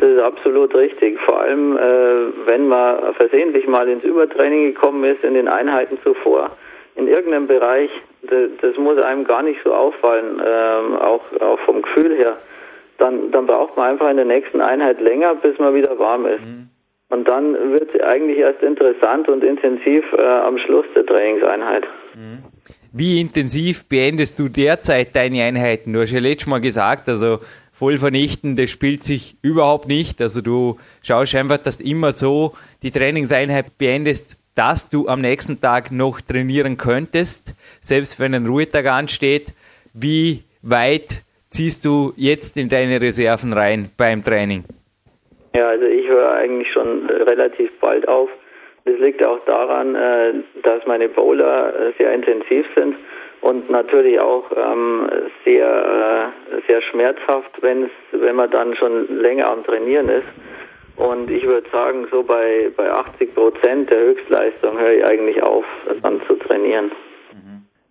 das 0.00 0.08
ist 0.08 0.18
absolut 0.18 0.74
richtig. 0.74 1.18
Vor 1.20 1.40
allem, 1.40 1.76
äh, 1.76 2.46
wenn 2.46 2.68
man 2.68 3.14
versehentlich 3.14 3.66
mal 3.66 3.88
ins 3.88 4.02
Übertraining 4.02 4.74
gekommen 4.74 5.04
ist 5.04 5.22
in 5.22 5.34
den 5.34 5.46
Einheiten 5.46 5.98
zuvor, 6.02 6.56
in 6.96 7.06
irgendeinem 7.06 7.46
Bereich, 7.46 7.90
das, 8.22 8.50
das 8.62 8.76
muss 8.76 8.98
einem 8.98 9.24
gar 9.24 9.42
nicht 9.42 9.60
so 9.62 9.74
auffallen, 9.74 10.42
ähm, 10.44 10.96
auch, 10.96 11.22
auch 11.40 11.58
vom 11.60 11.82
Gefühl 11.82 12.16
her. 12.16 12.38
Dann, 12.98 13.30
dann 13.30 13.46
braucht 13.46 13.76
man 13.76 13.90
einfach 13.90 14.10
in 14.10 14.16
der 14.16 14.26
nächsten 14.26 14.60
Einheit 14.60 15.00
länger, 15.00 15.34
bis 15.34 15.58
man 15.58 15.74
wieder 15.74 15.98
warm 15.98 16.26
ist. 16.26 16.40
Mhm. 16.40 16.68
Und 17.10 17.28
dann 17.28 17.72
wird 17.72 17.94
es 17.94 18.00
eigentlich 18.02 18.38
erst 18.38 18.62
interessant 18.62 19.28
und 19.28 19.42
intensiv 19.42 20.04
äh, 20.16 20.24
am 20.24 20.58
Schluss 20.58 20.86
der 20.94 21.04
Trainingseinheit. 21.04 21.84
Mhm. 22.14 22.44
Wie 22.92 23.20
intensiv 23.20 23.88
beendest 23.88 24.38
du 24.38 24.48
derzeit 24.48 25.14
deine 25.14 25.42
Einheiten? 25.44 25.92
Du 25.92 26.00
hast 26.00 26.12
ja 26.12 26.20
letztes 26.20 26.48
Mal 26.48 26.60
gesagt, 26.60 27.08
also 27.08 27.38
voll 27.80 27.96
vernichten, 27.96 28.56
das 28.56 28.68
spielt 28.68 29.04
sich 29.04 29.36
überhaupt 29.42 29.88
nicht. 29.88 30.20
Also 30.20 30.42
du 30.42 30.76
schaust 31.02 31.34
einfach, 31.34 31.56
dass 31.56 31.78
du 31.78 31.84
immer 31.84 32.12
so 32.12 32.52
die 32.82 32.90
Trainingseinheit 32.90 33.78
beendest, 33.78 34.38
dass 34.54 34.90
du 34.90 35.08
am 35.08 35.22
nächsten 35.22 35.62
Tag 35.62 35.90
noch 35.90 36.20
trainieren 36.20 36.76
könntest, 36.76 37.56
selbst 37.80 38.20
wenn 38.20 38.34
ein 38.34 38.46
Ruhetag 38.46 38.86
ansteht. 38.86 39.54
Wie 39.94 40.42
weit 40.60 41.22
ziehst 41.48 41.86
du 41.86 42.12
jetzt 42.16 42.58
in 42.58 42.68
deine 42.68 43.00
Reserven 43.00 43.54
rein 43.54 43.88
beim 43.96 44.22
Training? 44.22 44.64
Ja, 45.54 45.68
also 45.68 45.86
ich 45.86 46.06
höre 46.06 46.32
eigentlich 46.34 46.70
schon 46.70 47.08
relativ 47.08 47.70
bald 47.80 48.06
auf. 48.06 48.28
Das 48.84 48.98
liegt 48.98 49.24
auch 49.24 49.42
daran, 49.46 49.94
äh, 49.94 50.34
dass 50.62 50.84
meine 50.86 51.08
Bowler 51.08 51.72
äh, 51.74 51.92
sehr 51.96 52.12
intensiv 52.12 52.66
sind 52.76 52.94
und 53.40 53.70
natürlich 53.70 54.20
auch 54.20 54.44
ähm, 54.56 55.08
sehr, 55.44 56.32
äh, 56.52 56.60
sehr 56.66 56.82
schmerzhaft, 56.82 57.50
wenn's, 57.62 57.90
wenn 58.12 58.36
man 58.36 58.50
dann 58.50 58.76
schon 58.76 59.20
länger 59.20 59.50
am 59.50 59.64
Trainieren 59.64 60.08
ist. 60.08 60.28
Und 60.96 61.30
ich 61.30 61.44
würde 61.44 61.68
sagen, 61.70 62.06
so 62.10 62.22
bei, 62.22 62.70
bei 62.76 62.90
80 62.90 63.34
Prozent 63.34 63.90
der 63.90 64.00
Höchstleistung 64.00 64.78
höre 64.78 64.92
ich 64.92 65.04
eigentlich 65.06 65.42
auf, 65.42 65.64
dann 66.02 66.20
zu 66.26 66.34
trainieren. 66.34 66.90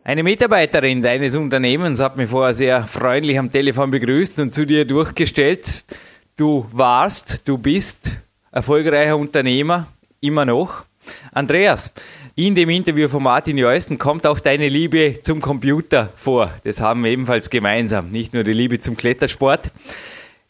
Eine 0.04 0.24
Mitarbeiterin 0.24 1.02
deines 1.02 1.36
Unternehmens 1.36 2.02
hat 2.02 2.18
mich 2.18 2.30
vorher 2.30 2.54
sehr 2.54 2.82
freundlich 2.84 3.38
am 3.38 3.52
Telefon 3.52 3.92
begrüßt 3.92 4.40
und 4.40 4.54
zu 4.54 4.66
dir 4.66 4.86
durchgestellt. 4.86 5.84
Du 6.38 6.66
warst, 6.72 7.48
du 7.48 7.58
bist 7.58 8.12
erfolgreicher 8.52 9.18
Unternehmer, 9.18 9.88
immer 10.22 10.46
noch. 10.46 10.86
Andreas, 11.32 11.94
in 12.46 12.56
dem 12.56 12.70
Interview 12.70 13.10
von 13.10 13.22
Martin 13.22 13.58
Jeusten 13.58 13.98
kommt 13.98 14.26
auch 14.26 14.40
deine 14.40 14.70
Liebe 14.70 15.20
zum 15.24 15.42
Computer 15.42 16.14
vor. 16.16 16.54
Das 16.64 16.80
haben 16.80 17.04
wir 17.04 17.12
ebenfalls 17.12 17.50
gemeinsam, 17.50 18.12
nicht 18.12 18.34
nur 18.34 18.46
die 18.46 18.54
Liebe 18.54 18.80
zum 18.80 18.96
Klettersport. 18.96 19.72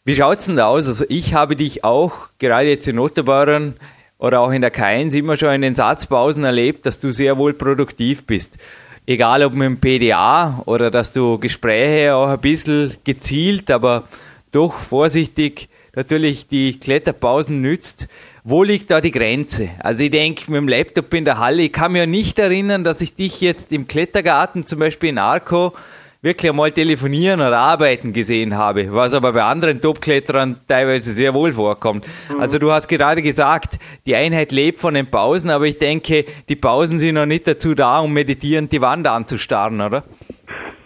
Wie 0.04 0.14
schaut's 0.14 0.46
denn 0.46 0.54
da 0.54 0.68
aus? 0.68 0.86
Also 0.86 1.04
ich 1.08 1.34
habe 1.34 1.56
dich 1.56 1.82
auch, 1.82 2.28
gerade 2.38 2.68
jetzt 2.68 2.86
in 2.86 3.00
Otterbauern 3.00 3.74
oder 4.18 4.38
auch 4.40 4.52
in 4.52 4.60
der 4.60 4.72
K1, 4.72 5.14
immer 5.14 5.36
schon 5.36 5.52
in 5.52 5.62
den 5.62 5.74
Satzpausen 5.74 6.44
erlebt, 6.44 6.86
dass 6.86 7.00
du 7.00 7.10
sehr 7.10 7.38
wohl 7.38 7.54
produktiv 7.54 8.24
bist. 8.24 8.58
Egal 9.04 9.42
ob 9.42 9.54
mit 9.54 9.66
dem 9.66 9.80
PDA 9.80 10.62
oder 10.66 10.92
dass 10.92 11.12
du 11.12 11.38
Gespräche 11.40 12.14
auch 12.14 12.28
ein 12.28 12.40
bisschen 12.40 12.94
gezielt, 13.02 13.68
aber 13.68 14.04
doch 14.52 14.74
vorsichtig 14.74 15.68
natürlich 15.96 16.46
die 16.46 16.78
Kletterpausen 16.78 17.60
nützt. 17.60 18.06
Wo 18.42 18.62
liegt 18.62 18.90
da 18.90 19.02
die 19.02 19.10
Grenze? 19.10 19.68
Also 19.80 20.02
ich 20.02 20.10
denke, 20.10 20.50
mit 20.50 20.58
dem 20.58 20.68
Laptop 20.68 21.12
in 21.12 21.26
der 21.26 21.38
Halle, 21.38 21.62
ich 21.62 21.72
kann 21.72 21.92
mir 21.92 22.06
nicht 22.06 22.38
erinnern, 22.38 22.84
dass 22.84 23.02
ich 23.02 23.14
dich 23.14 23.42
jetzt 23.42 23.70
im 23.70 23.86
Klettergarten, 23.86 24.64
zum 24.64 24.78
Beispiel 24.78 25.10
in 25.10 25.18
Arco, 25.18 25.74
wirklich 26.22 26.50
einmal 26.50 26.70
telefonieren 26.70 27.40
oder 27.40 27.58
arbeiten 27.58 28.12
gesehen 28.12 28.56
habe, 28.56 28.92
was 28.92 29.12
aber 29.12 29.32
bei 29.32 29.42
anderen 29.42 29.80
Topkletterern 29.80 30.56
teilweise 30.68 31.12
sehr 31.12 31.34
wohl 31.34 31.52
vorkommt. 31.52 32.06
Mhm. 32.30 32.40
Also 32.40 32.58
du 32.58 32.72
hast 32.72 32.88
gerade 32.88 33.20
gesagt, 33.20 33.78
die 34.06 34.14
Einheit 34.14 34.52
lebt 34.52 34.78
von 34.78 34.94
den 34.94 35.10
Pausen, 35.10 35.50
aber 35.50 35.66
ich 35.66 35.78
denke, 35.78 36.24
die 36.48 36.56
Pausen 36.56 36.98
sind 36.98 37.16
noch 37.16 37.26
nicht 37.26 37.46
dazu 37.46 37.74
da, 37.74 38.00
um 38.00 38.12
meditierend 38.12 38.72
die 38.72 38.80
Wand 38.80 39.06
anzustarren, 39.06 39.80
oder? 39.80 40.04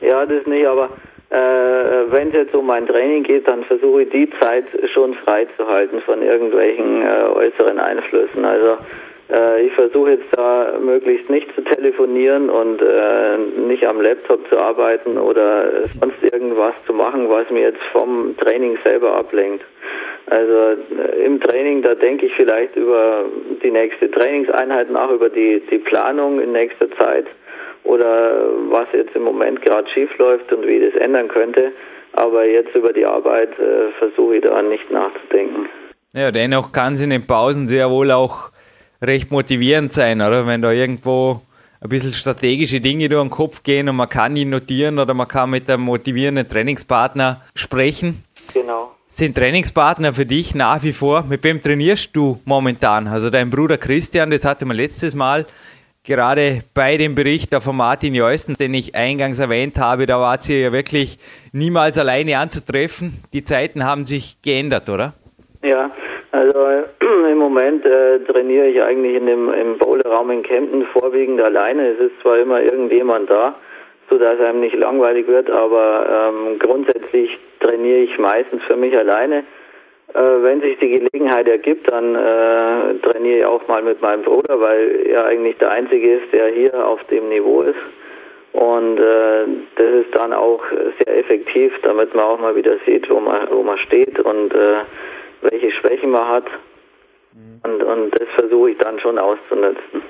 Ja, 0.01 0.27
das 0.27 0.47
nicht, 0.47 0.67
aber 0.67 0.91
äh, 1.31 1.37
wenn 1.37 2.29
es 2.29 2.35
jetzt 2.35 2.55
um 2.55 2.67
mein 2.67 2.87
Training 2.87 3.23
geht, 3.23 3.49
dann 3.49 3.65
versuche 3.65 4.03
ich 4.03 4.11
die 4.11 4.31
Zeit 4.41 4.67
schon 4.93 5.15
freizuhalten 5.15 6.01
von 6.03 6.23
irgendwelchen 6.23 7.03
äh, 7.03 7.25
äußeren 7.35 7.79
Einflüssen. 7.79 8.45
Also 8.45 8.79
äh, 9.31 9.67
ich 9.67 9.73
versuche 9.73 10.13
jetzt 10.13 10.37
da 10.37 10.75
möglichst 10.79 11.31
nicht 11.31 11.53
zu 11.55 11.63
telefonieren 11.63 12.51
und 12.51 12.81
äh, 12.83 13.39
nicht 13.67 13.87
am 13.87 14.01
Laptop 14.01 14.49
zu 14.49 14.59
arbeiten 14.59 15.19
oder 15.19 15.87
sonst 15.99 16.23
irgendwas 16.23 16.75
zu 16.87 16.93
machen, 16.93 17.29
was 17.29 17.49
mir 17.51 17.63
jetzt 17.63 17.83
vom 17.93 18.37
Training 18.37 18.79
selber 18.85 19.15
ablenkt. 19.17 19.65
Also 20.27 20.53
äh, 20.53 21.25
im 21.25 21.41
Training, 21.41 21.83
da 21.83 21.95
denke 21.95 22.27
ich 22.27 22.35
vielleicht 22.35 22.77
über 22.77 23.25
die 23.63 23.71
nächste 23.71 24.11
Trainingseinheit 24.11 24.91
nach, 24.91 25.11
über 25.11 25.31
die, 25.31 25.63
die 25.71 25.79
Planung 25.79 26.41
in 26.41 26.53
nächster 26.53 26.91
Zeit 26.93 27.27
oder 27.85 28.49
was 28.71 28.89
jetzt 28.93 29.15
im 29.15 29.23
Moment 29.23 29.63
gerade 29.63 29.89
schief 29.91 30.11
läuft 30.19 30.53
und 30.53 30.67
wie 30.67 30.81
das 30.81 31.01
ändern 31.01 31.29
könnte. 31.29 31.73
Aber 32.13 32.47
jetzt 32.47 32.75
über 32.75 32.93
die 32.93 33.07
Arbeit 33.07 33.51
äh, 33.59 33.91
versuche 33.99 34.37
ich 34.37 34.43
da 34.43 34.63
nicht 34.63 34.91
nachzudenken. 34.91 35.69
Ja, 36.13 36.31
dennoch 36.31 36.73
kann 36.73 36.95
es 36.95 37.01
in 37.01 37.11
den 37.11 37.27
Pausen 37.27 37.69
sehr 37.69 37.91
wohl 37.91 38.11
auch 38.11 38.51
recht 39.03 39.31
motivierend 39.31 39.93
sein, 39.93 40.21
oder? 40.21 40.47
Wenn 40.47 40.63
da 40.63 40.71
irgendwo 40.71 41.41
ein 41.81 41.89
bisschen 41.89 42.15
strategische 42.15 42.81
Dinge 42.81 43.09
durch 43.09 43.23
den 43.23 43.31
Kopf 43.31 43.63
gehen 43.63 43.89
und 43.89 43.97
man 43.97 44.09
kann 44.09 44.37
ihn 44.37 44.51
notieren 44.51 44.99
oder 44.99 45.13
man 45.13 45.29
kann 45.29 45.51
mit 45.51 45.69
einem 45.69 45.83
motivierenden 45.83 46.49
Trainingspartner 46.49 47.43
sprechen. 47.55 48.25
Genau. 48.55 48.93
Sind 49.07 49.37
Trainingspartner 49.37 50.13
für 50.13 50.25
dich 50.25 50.55
nach 50.55 50.83
wie 50.83 50.93
vor? 50.93 51.25
Mit 51.29 51.45
wem 51.45 51.63
trainierst 51.63 52.17
du 52.17 52.41
momentan? 52.47 53.07
Also 53.07 53.29
dein 53.29 53.51
Bruder 53.51 53.77
Christian, 53.77 54.31
das 54.31 54.45
hatte 54.45 54.65
man 54.65 54.77
letztes 54.77 55.15
Mal 55.15 55.47
gerade 56.05 56.63
bei 56.75 56.97
dem 56.97 57.15
Bericht 57.15 57.55
von 57.55 57.77
Martin 57.77 58.15
Jeusten, 58.15 58.55
den 58.55 58.75
ich 58.75 58.95
eingangs 58.95 59.41
erwähnt 59.41 59.79
habe, 59.79 60.07
da 60.07 60.21
war 60.21 60.41
sie 60.41 60.63
ja 60.63 60.73
wirklich 60.73 61.19
niemals 61.53 61.99
alleine 61.99 62.39
anzutreffen. 62.39 63.25
Die 63.33 63.43
Zeiten 63.43 63.85
haben 63.85 64.07
sich 64.07 64.37
geändert, 64.43 64.89
oder? 64.89 65.15
Ja, 65.63 65.91
also 66.31 66.67
im 67.31 67.39
Moment 67.39 67.85
äh, 67.87 68.21
trainiere 68.21 68.67
ich 68.67 68.83
eigentlich 68.83 69.17
in 69.17 69.27
dem 69.27 69.53
im 69.53 69.79
Bowlerraum 69.79 70.31
in 70.31 70.43
Kempten 70.43 70.87
vorwiegend 70.93 71.41
alleine. 71.41 71.89
Es 71.89 71.99
ist 71.99 72.21
zwar 72.21 72.39
immer 72.39 72.61
irgendjemand 72.61 73.31
da, 73.31 73.55
so 74.11 74.19
dass 74.19 74.39
einem 74.41 74.61
nicht 74.61 74.77
langweilig 74.77 75.27
wird, 75.27 75.49
aber 75.51 76.07
ähm, 76.11 76.59
grundsätzlich 76.59 77.39
trainiere 77.61 78.01
ich 78.01 78.19
meistens 78.19 78.63
für 78.65 78.77
mich 78.77 78.97
alleine. 78.97 79.45
Äh, 80.15 80.43
wenn 80.43 80.61
sich 80.61 80.79
die 80.79 80.91
Gelegenheit 80.91 81.49
ergibt, 81.49 81.91
dann 81.91 82.15
äh, 82.15 82.95
trainiere 83.03 83.39
ich 83.39 83.45
auch 83.45 83.67
mal 83.67 83.83
mit 83.83 84.01
meinem 84.01 84.23
Bruder, 84.23 84.61
weil 84.61 85.07
er 85.07 85.27
eigentlich 85.27 85.59
der 85.59 85.73
Einzige 85.73 86.19
ist, 86.19 86.33
der 86.33 86.49
hier 86.49 86.87
auf 86.87 87.03
dem 87.05 87.29
Niveau 87.29 87.63
ist. 87.63 87.75
Und 88.53 88.99
äh, 88.99 89.47
das 89.75 90.07
ist 90.07 90.17
dann 90.17 90.33
auch 90.33 90.63
sehr 91.05 91.19
effektiv, 91.19 91.73
damit 91.83 92.15
man 92.15 92.25
auch 92.25 92.39
mal 92.39 92.55
wieder 92.55 92.77
sieht, 92.87 93.11
wo 93.11 93.19
man, 93.19 93.49
wo 93.51 93.65
man 93.65 93.77
steht 93.79 94.21
und 94.21 94.55
äh, 94.55 94.83
welche 95.43 95.73
Schwächen 95.73 96.11
man 96.11 96.29
hat. 96.29 96.47
Mhm. 97.33 97.61
Und, 97.65 97.83
und 97.83 98.11
das 98.13 98.29
versuche 98.37 98.71
ich 98.71 98.79
dann 98.79 99.01
schon 99.01 99.19
auszunutzen. 99.19 100.03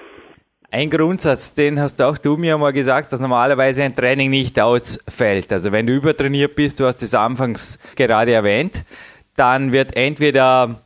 Ein 0.70 0.90
Grundsatz, 0.90 1.54
den 1.54 1.80
hast 1.80 2.02
auch 2.02 2.18
du 2.18 2.36
mir 2.36 2.58
mal 2.58 2.72
gesagt, 2.72 3.12
dass 3.12 3.20
normalerweise 3.20 3.84
ein 3.84 3.94
Training 3.94 4.28
nicht 4.28 4.60
ausfällt. 4.60 5.52
Also 5.52 5.70
wenn 5.70 5.86
du 5.86 5.92
übertrainiert 5.94 6.56
bist, 6.56 6.80
du 6.80 6.84
hast 6.84 7.00
es 7.00 7.14
anfangs 7.14 7.78
gerade 7.96 8.32
erwähnt, 8.32 8.84
dann 9.36 9.72
wird 9.72 9.96
entweder 9.96 10.80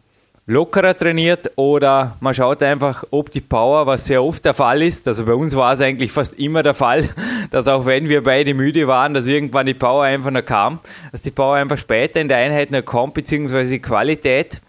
lockerer 0.48 0.96
trainiert 0.96 1.52
oder 1.56 2.16
man 2.20 2.32
schaut 2.32 2.62
einfach, 2.62 3.04
ob 3.10 3.30
die 3.30 3.42
Power, 3.42 3.86
was 3.86 4.06
sehr 4.06 4.22
oft 4.22 4.42
der 4.46 4.54
Fall 4.54 4.82
ist, 4.82 5.06
also 5.06 5.26
bei 5.26 5.34
uns 5.34 5.54
war 5.54 5.74
es 5.74 5.80
eigentlich 5.82 6.10
fast 6.10 6.38
immer 6.38 6.62
der 6.62 6.72
Fall, 6.72 7.10
dass 7.50 7.68
auch 7.68 7.84
wenn 7.84 8.08
wir 8.08 8.22
beide 8.22 8.54
müde 8.54 8.88
waren, 8.88 9.12
dass 9.12 9.26
irgendwann 9.26 9.66
die 9.66 9.74
Power 9.74 10.04
einfach 10.04 10.30
noch 10.30 10.44
kam, 10.44 10.80
dass 11.12 11.20
die 11.20 11.30
Power 11.30 11.56
einfach 11.56 11.76
später 11.76 12.18
in 12.20 12.28
der 12.28 12.38
Einheit 12.38 12.70
noch 12.70 12.82
kommt, 12.82 13.12
beziehungsweise 13.12 13.72
die 13.72 13.82
Qualität. 13.82 14.62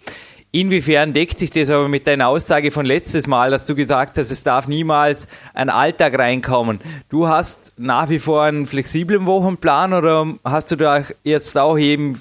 Inwiefern 0.52 1.14
deckt 1.14 1.38
sich 1.38 1.52
das 1.52 1.70
aber 1.70 1.88
mit 1.88 2.08
deiner 2.08 2.28
Aussage 2.28 2.72
von 2.72 2.84
letztes 2.84 3.28
Mal, 3.28 3.52
dass 3.52 3.66
du 3.66 3.76
gesagt 3.76 4.18
hast, 4.18 4.32
es 4.32 4.44
darf 4.44 4.68
niemals 4.68 5.28
ein 5.54 5.70
Alltag 5.70 6.18
reinkommen? 6.18 6.80
Du 7.08 7.28
hast 7.28 7.78
nach 7.78 8.10
wie 8.10 8.18
vor 8.18 8.42
einen 8.42 8.66
flexiblen 8.66 9.28
Wochenplan 9.28 9.94
oder 9.94 10.26
hast 10.44 10.72
du 10.72 10.76
da 10.76 11.04
jetzt 11.24 11.56
auch 11.56 11.78
eben 11.78 12.20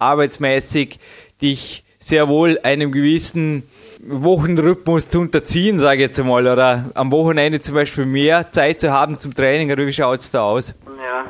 arbeitsmäßig 0.00 0.98
dich 1.40 1.84
sehr 2.00 2.26
wohl 2.26 2.58
einem 2.64 2.90
gewissen 2.90 3.62
Wochenrhythmus 4.04 5.08
zu 5.08 5.20
unterziehen, 5.20 5.78
sage 5.78 6.02
ich 6.02 6.08
jetzt 6.08 6.18
einmal, 6.18 6.48
oder 6.48 6.90
am 6.94 7.12
Wochenende 7.12 7.60
zum 7.60 7.76
Beispiel 7.76 8.06
mehr 8.06 8.50
Zeit 8.50 8.80
zu 8.80 8.92
haben 8.92 9.20
zum 9.20 9.34
Training, 9.34 9.70
oder 9.70 9.86
wie 9.86 9.92
schaut 9.92 10.18
es 10.20 10.32
da 10.32 10.42
aus? 10.42 10.74
Ja, 10.86 11.26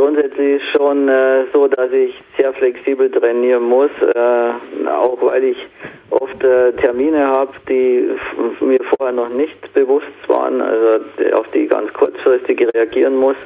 grundsätzlich 0.00 0.62
schon 0.74 1.08
äh, 1.10 1.44
so, 1.52 1.68
dass 1.68 1.92
ich 1.92 2.14
sehr 2.38 2.54
flexibel 2.54 3.10
trainieren 3.10 3.64
muss, 3.64 3.90
äh, 4.00 4.88
auch 4.88 5.18
weil 5.20 5.44
ich 5.44 5.58
oft 6.08 6.42
äh, 6.42 6.72
Termine 6.72 7.26
habe, 7.26 7.52
die 7.68 8.08
mir 8.60 8.80
vorher 8.96 9.14
noch 9.14 9.28
nicht 9.28 9.74
bewusst 9.74 10.06
waren, 10.26 10.62
also 10.62 11.04
auf 11.34 11.46
die 11.52 11.66
ganz 11.66 11.92
kurzfristig 11.92 12.66
reagieren 12.74 13.14
muss. 13.16 13.36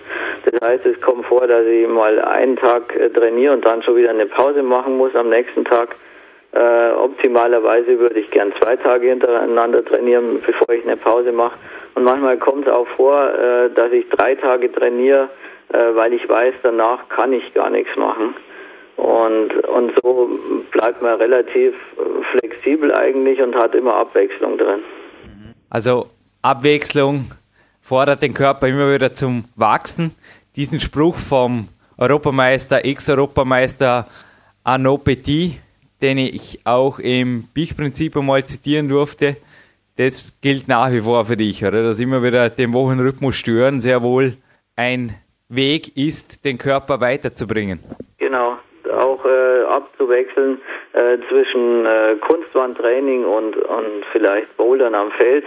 Das 0.45 0.69
heißt, 0.69 0.87
es 0.87 1.01
kommt 1.01 1.27
vor, 1.27 1.45
dass 1.47 1.67
ich 1.67 1.89
mal 1.89 2.21
einen 2.21 2.57
Tag 2.57 2.95
äh, 2.95 3.11
trainiere 3.11 3.55
und 3.55 3.65
dann 3.67 3.83
schon 3.83 3.97
wieder 3.97 4.11
eine 4.11 4.27
Pause 4.27 4.63
machen 4.63 4.97
muss 4.97 5.15
am 5.17 5.31
nächsten 5.31 5.65
Tag. 5.65 5.97
Äh, 6.53 6.93
optimalerweise 6.93 7.99
würde 7.99 8.21
ich 8.21 8.31
gern 8.31 8.53
zwei 8.61 8.77
Tage 8.77 9.09
hintereinander 9.09 9.85
trainieren, 9.85 10.41
bevor 10.47 10.73
ich 10.73 10.85
eine 10.85 10.97
Pause 10.97 11.33
mache. 11.33 11.59
Und 11.97 12.05
manchmal 12.05 12.39
kommt 12.39 12.69
es 12.69 12.73
auch 12.73 12.87
vor, 12.97 13.29
äh, 13.29 13.71
dass 13.71 13.91
ich 13.91 14.09
drei 14.11 14.37
Tage 14.37 14.71
trainiere, 14.71 15.31
äh, 15.75 15.97
weil 15.97 16.12
ich 16.12 16.28
weiß, 16.28 16.54
danach 16.62 17.09
kann 17.09 17.33
ich 17.33 17.52
gar 17.54 17.71
nichts 17.71 17.97
machen. 17.97 18.35
Und, 18.97 19.52
und 19.66 19.93
so 20.02 20.31
bleibt 20.71 21.02
man 21.02 21.16
relativ 21.16 21.75
flexibel 22.33 22.95
eigentlich 22.95 23.40
und 23.40 23.57
hat 23.57 23.75
immer 23.75 23.97
Abwechslung 23.97 24.57
drin. 24.57 24.81
Also 25.69 26.07
Abwechslung 26.43 27.25
fordert 27.81 28.23
den 28.23 28.35
Körper 28.35 28.69
immer 28.69 28.93
wieder 28.93 29.12
zum 29.14 29.47
Wachsen. 29.57 30.14
Diesen 30.54 30.78
Spruch 30.78 31.16
vom 31.16 31.69
Europameister, 31.99 32.85
Ex-Europameister 32.85 34.07
Arnaud 34.62 35.04
Petit, 35.04 35.59
den 36.00 36.19
ich 36.19 36.61
auch 36.64 37.00
im 37.00 37.49
Bich-Prinzip 37.52 38.16
einmal 38.16 38.45
zitieren 38.45 38.88
durfte, 38.88 39.37
das 39.97 40.33
gilt 40.40 40.69
nach 40.69 40.93
wie 40.93 41.00
vor 41.00 41.25
für 41.25 41.37
dich, 41.37 41.64
oder? 41.64 41.83
Dass 41.83 41.99
immer 41.99 42.23
wieder 42.23 42.50
den 42.50 42.73
Wochenrhythmus 42.73 43.37
stören 43.37 43.81
sehr 43.81 44.02
wohl 44.02 44.37
ein 44.76 45.14
Weg 45.57 45.97
ist, 45.97 46.45
den 46.45 46.59
Körper 46.59 47.01
weiterzubringen. 47.01 47.81
Genau, 48.19 48.59
auch 48.93 49.25
äh, 49.25 49.63
abzuwechseln 49.65 50.61
äh, 50.93 51.19
zwischen 51.29 51.87
äh, 51.87 52.17
Kunstwandtraining 52.21 53.25
und, 53.25 53.57
und 53.57 54.05
vielleicht 54.13 54.57
Bouldern 54.57 54.95
am 54.95 55.11
Feld. 55.13 55.45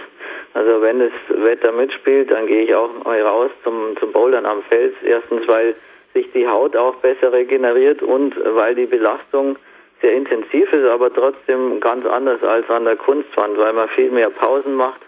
Also 0.54 0.82
wenn 0.82 1.00
das 1.00 1.12
Wetter 1.30 1.72
mitspielt, 1.72 2.32
dann 2.32 2.48
gehe 2.48 2.64
ich 2.64 2.76
auch 2.76 2.90
mal 3.04 3.22
raus 3.22 3.52
zum, 3.64 3.96
zum 4.00 4.12
Bouldern 4.12 4.46
am 4.46 4.64
Feld. 4.64 4.96
Erstens, 5.04 5.48
weil 5.48 5.76
sich 6.14 6.32
die 6.34 6.48
Haut 6.48 6.76
auch 6.76 6.96
besser 6.96 7.32
regeneriert 7.32 8.02
und 8.02 8.36
weil 8.56 8.76
die 8.76 8.88
Belastung 8.88 9.58
sehr 10.02 10.14
intensiv 10.14 10.72
ist, 10.72 10.86
aber 10.86 11.14
trotzdem 11.14 11.80
ganz 11.80 12.06
anders 12.06 12.42
als 12.44 12.70
an 12.70 12.86
der 12.86 12.96
Kunstwand, 12.96 13.58
weil 13.58 13.74
man 13.74 13.90
viel 13.90 14.12
mehr 14.12 14.30
Pausen 14.30 14.76
macht 14.76 15.02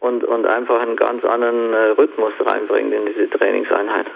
und, 0.00 0.24
und 0.24 0.46
einfach 0.46 0.80
einen 0.80 0.96
ganz 0.96 1.24
anderen 1.24 1.72
äh, 1.72 1.90
Rhythmus 1.98 2.32
reinbringt 2.40 2.92
in 2.92 3.06
diese 3.06 3.30
Trainingseinheit. 3.30 4.06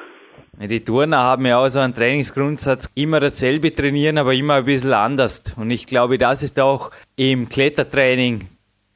Die 0.68 0.84
Turner 0.84 1.18
haben 1.18 1.44
ja 1.44 1.58
auch 1.58 1.68
so 1.68 1.80
einen 1.80 1.94
Trainingsgrundsatz, 1.94 2.88
immer 2.94 3.18
dasselbe 3.18 3.74
trainieren, 3.74 4.16
aber 4.16 4.32
immer 4.32 4.54
ein 4.54 4.64
bisschen 4.64 4.92
anders. 4.92 5.42
Und 5.56 5.70
ich 5.70 5.86
glaube, 5.86 6.18
das 6.18 6.44
ist 6.44 6.60
auch 6.60 6.92
im 7.16 7.48
Klettertraining 7.48 8.46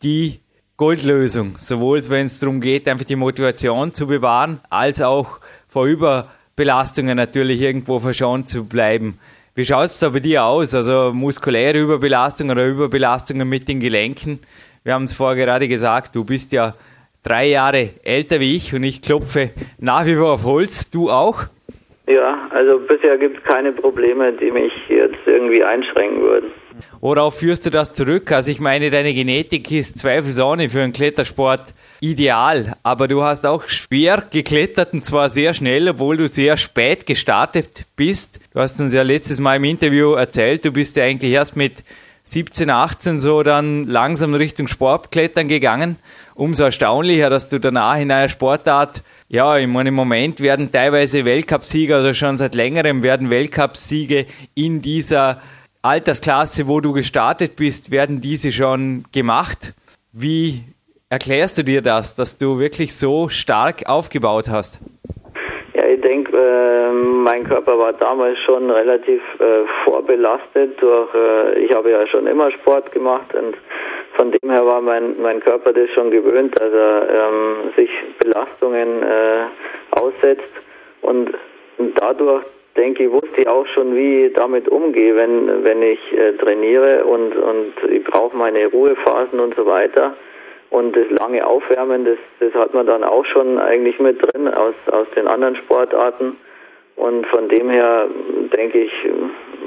die 0.03 0.39
Goldlösung. 0.77 1.57
Sowohl 1.59 2.09
wenn 2.09 2.27
es 2.27 2.39
darum 2.39 2.61
geht, 2.61 2.87
einfach 2.87 3.05
die 3.05 3.17
Motivation 3.17 3.95
zu 3.95 4.07
bewahren, 4.07 4.61
als 4.71 5.01
auch 5.01 5.41
vor 5.69 5.87
Überbelastungen 5.87 7.17
natürlich 7.17 7.61
irgendwo 7.61 7.99
verschont 7.99 8.49
zu 8.49 8.67
bleiben. 8.67 9.19
Wie 9.57 9.65
schaut 9.65 9.87
es 9.87 9.99
da 9.99 10.11
bei 10.11 10.21
dir 10.21 10.45
aus? 10.45 10.73
Also 10.75 11.13
muskuläre 11.13 11.79
Überbelastung 11.79 12.51
oder 12.51 12.67
Überbelastungen 12.67 13.49
mit 13.49 13.67
den 13.67 13.81
Gelenken? 13.81 14.39
Wir 14.85 14.95
haben 14.95 15.05
es 15.05 15.15
vorher 15.15 15.47
gerade 15.47 15.67
gesagt, 15.67 16.15
du 16.15 16.23
bist 16.23 16.53
ja 16.53 16.75
drei 17.25 17.49
Jahre 17.49 17.91
älter 18.05 18.39
wie 18.39 18.55
ich 18.55 18.73
und 18.73 18.85
ich 18.85 19.03
klopfe 19.03 19.51
nach 19.79 20.07
wie 20.07 20.15
vor 20.15 20.35
auf 20.35 20.45
Holz. 20.45 20.91
Du 20.91 21.11
auch? 21.11 21.47
Ja, 22.07 22.49
also 22.51 22.79
bisher 22.79 23.19
gibt 23.19 23.39
es 23.39 23.45
keine 23.45 23.73
Probleme, 23.73 24.33
die 24.33 24.53
mich 24.53 24.73
jetzt 24.89 25.27
irgendwie 25.27 25.65
einschränken 25.65 26.23
würden. 26.23 26.53
Worauf 27.01 27.41
führst 27.41 27.67
du 27.67 27.71
das 27.71 27.95
zurück? 27.95 28.31
Also 28.31 28.51
ich 28.51 28.61
meine, 28.61 28.91
deine 28.91 29.13
Genetik 29.13 29.73
ist 29.73 29.99
zweifelsohne 29.99 30.69
für 30.69 30.83
einen 30.83 30.93
Klettersport 30.93 31.75
ideal, 32.01 32.77
aber 32.85 33.09
du 33.09 33.23
hast 33.23 33.45
auch 33.45 33.65
schwer 33.69 34.23
geklettert 34.31 34.93
und 34.93 35.05
zwar 35.05 35.31
sehr 35.31 35.53
schnell, 35.53 35.89
obwohl 35.89 36.17
du 36.17 36.29
sehr 36.29 36.57
spät 36.57 37.07
gestartet 37.07 37.87
bist. 37.97 38.41
Du 38.53 38.61
hast 38.61 38.81
uns 38.81 38.95
ja 38.95 39.03
letztes 39.03 39.41
Mal 39.41 39.57
im 39.57 39.65
Interview 39.65 40.13
erzählt, 40.13 40.65
du 40.65 40.73
bist 40.73 40.97
ja 40.97 41.05
eigentlich 41.05 41.33
erst 41.33 41.57
mit 41.57 41.83
17, 42.23 42.71
18 42.71 43.21
so 43.21 43.43
dann 43.43 43.87
langsam 43.87 44.35
Richtung 44.35 44.67
Sportklettern 44.69 45.49
gegangen. 45.49 45.97
Umso 46.35 46.65
erstaunlicher, 46.65 47.31
dass 47.31 47.49
du 47.49 47.59
danach 47.59 47.99
in 47.99 48.11
einer 48.11 48.29
Sportart 48.29 49.03
ja, 49.29 49.59
ich 49.59 49.67
meine, 49.67 49.89
im 49.89 49.95
Moment 49.95 50.41
werden 50.41 50.71
teilweise 50.71 51.25
Weltcupsieger, 51.25 51.97
also 51.97 52.15
schon 52.15 52.39
seit 52.39 52.55
längerem 52.55 53.03
werden 53.03 53.29
Weltcupsiege 53.31 54.27
in 54.55 54.81
dieser 54.81 55.41
Altersklasse, 55.83 56.69
wo 56.69 56.81
du 56.81 56.93
gestartet 56.93 57.57
bist, 57.57 57.91
werden 57.91 58.21
diese 58.21 58.53
schon 58.53 59.05
gemacht. 59.13 59.75
Wie 60.13 60.63
erklärst 61.11 61.59
du 61.59 61.65
dir 61.65 61.83
das, 61.83 62.15
dass 62.15 62.39
du 62.39 62.59
wirklich 62.59 62.97
so 62.97 63.29
stark 63.29 63.89
aufgebaut 63.89 64.49
hast? 64.49 64.81
Ja, 65.75 65.87
ich 65.87 66.01
denke, 66.01 66.37
äh, 66.37 66.93
mein 66.93 67.45
Körper 67.45 67.79
war 67.79 67.93
damals 67.95 68.39
schon 68.47 68.71
relativ 68.71 69.21
äh, 69.41 69.65
vorbelastet 69.85 70.81
durch, 70.81 71.15
äh, 71.15 71.59
ich 71.65 71.73
habe 71.73 71.91
ja 71.91 72.07
schon 72.07 72.27
immer 72.27 72.51
Sport 72.53 72.93
gemacht 72.93 73.35
und 73.35 73.57
von 74.17 74.33
dem 74.33 74.51
her 74.51 74.67
war 74.67 74.81
mein, 74.81 75.21
mein 75.21 75.41
Körper 75.41 75.73
das 75.73 75.91
schon 75.91 76.11
gewöhnt, 76.11 76.59
dass 76.59 76.73
er 76.73 77.09
ähm, 77.09 77.73
sich 77.77 77.91
Belastungen 78.19 79.03
äh, 79.03 79.45
aussetzt 79.93 80.51
und 81.03 81.35
dadurch 81.97 82.45
denke 82.77 83.05
ich, 83.05 83.11
wusste 83.11 83.41
ich 83.41 83.49
auch 83.49 83.67
schon, 83.69 83.95
wie 83.95 84.27
ich 84.27 84.33
damit 84.35 84.69
umgehe, 84.69 85.17
wenn, 85.17 85.65
wenn 85.65 85.83
ich 85.83 85.99
äh, 86.13 86.33
trainiere 86.35 87.05
und, 87.05 87.35
und 87.37 87.73
ich 87.91 88.05
brauche 88.05 88.37
meine 88.37 88.67
Ruhephasen 88.67 89.41
und 89.41 89.55
so 89.57 89.67
weiter. 89.67 90.15
Und 90.71 90.97
das 90.97 91.09
lange 91.11 91.47
Aufwärmen, 91.47 92.05
das, 92.05 92.19
das 92.41 92.53
hat 92.55 92.75
man 92.75 92.87
dann 92.87 93.05
auch 93.05 93.25
schon 93.25 93.59
eigentlich 93.59 93.99
mit 93.99 94.21
drin 94.21 94.49
aus, 94.49 94.75
aus 94.91 95.07
den 95.17 95.27
anderen 95.27 95.57
Sportarten. 95.57 96.37
Und 96.97 97.27
von 97.29 97.49
dem 97.49 97.71
her, 97.71 98.09
denke 98.57 98.81
ich, 98.81 98.93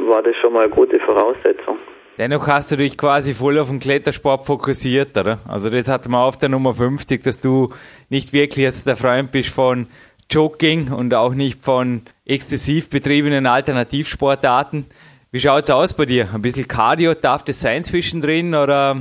war 0.07 0.21
das 0.21 0.35
schon 0.37 0.53
mal 0.53 0.65
eine 0.65 0.69
gute 0.69 0.99
Voraussetzung. 0.99 1.77
Dennoch 2.19 2.47
hast 2.47 2.69
du 2.69 2.75
dich 2.75 2.97
quasi 2.97 3.33
voll 3.33 3.57
auf 3.59 3.69
den 3.69 3.79
Klettersport 3.79 4.45
fokussiert, 4.45 5.17
oder? 5.17 5.39
Also 5.47 5.69
das 5.69 5.87
hat 5.87 6.05
man 6.09 6.19
auf 6.19 6.35
der 6.35 6.49
Nummer 6.49 6.73
50, 6.73 7.23
dass 7.23 7.39
du 7.39 7.69
nicht 8.09 8.33
wirklich 8.33 8.65
jetzt 8.65 8.85
der 8.87 8.97
Freund 8.97 9.31
bist 9.31 9.51
von 9.51 9.87
Jogging 10.29 10.91
und 10.91 11.13
auch 11.13 11.33
nicht 11.33 11.63
von 11.63 12.01
exzessiv 12.25 12.89
betriebenen 12.89 13.45
Alternativsportarten. 13.45 14.85
Wie 15.31 15.39
schaut's 15.39 15.71
aus 15.71 15.93
bei 15.93 16.03
dir? 16.03 16.27
Ein 16.33 16.41
bisschen 16.41 16.67
Cardio 16.67 17.13
darf 17.13 17.45
das 17.45 17.61
sein 17.61 17.85
zwischendrin 17.85 18.53
oder? 18.53 18.97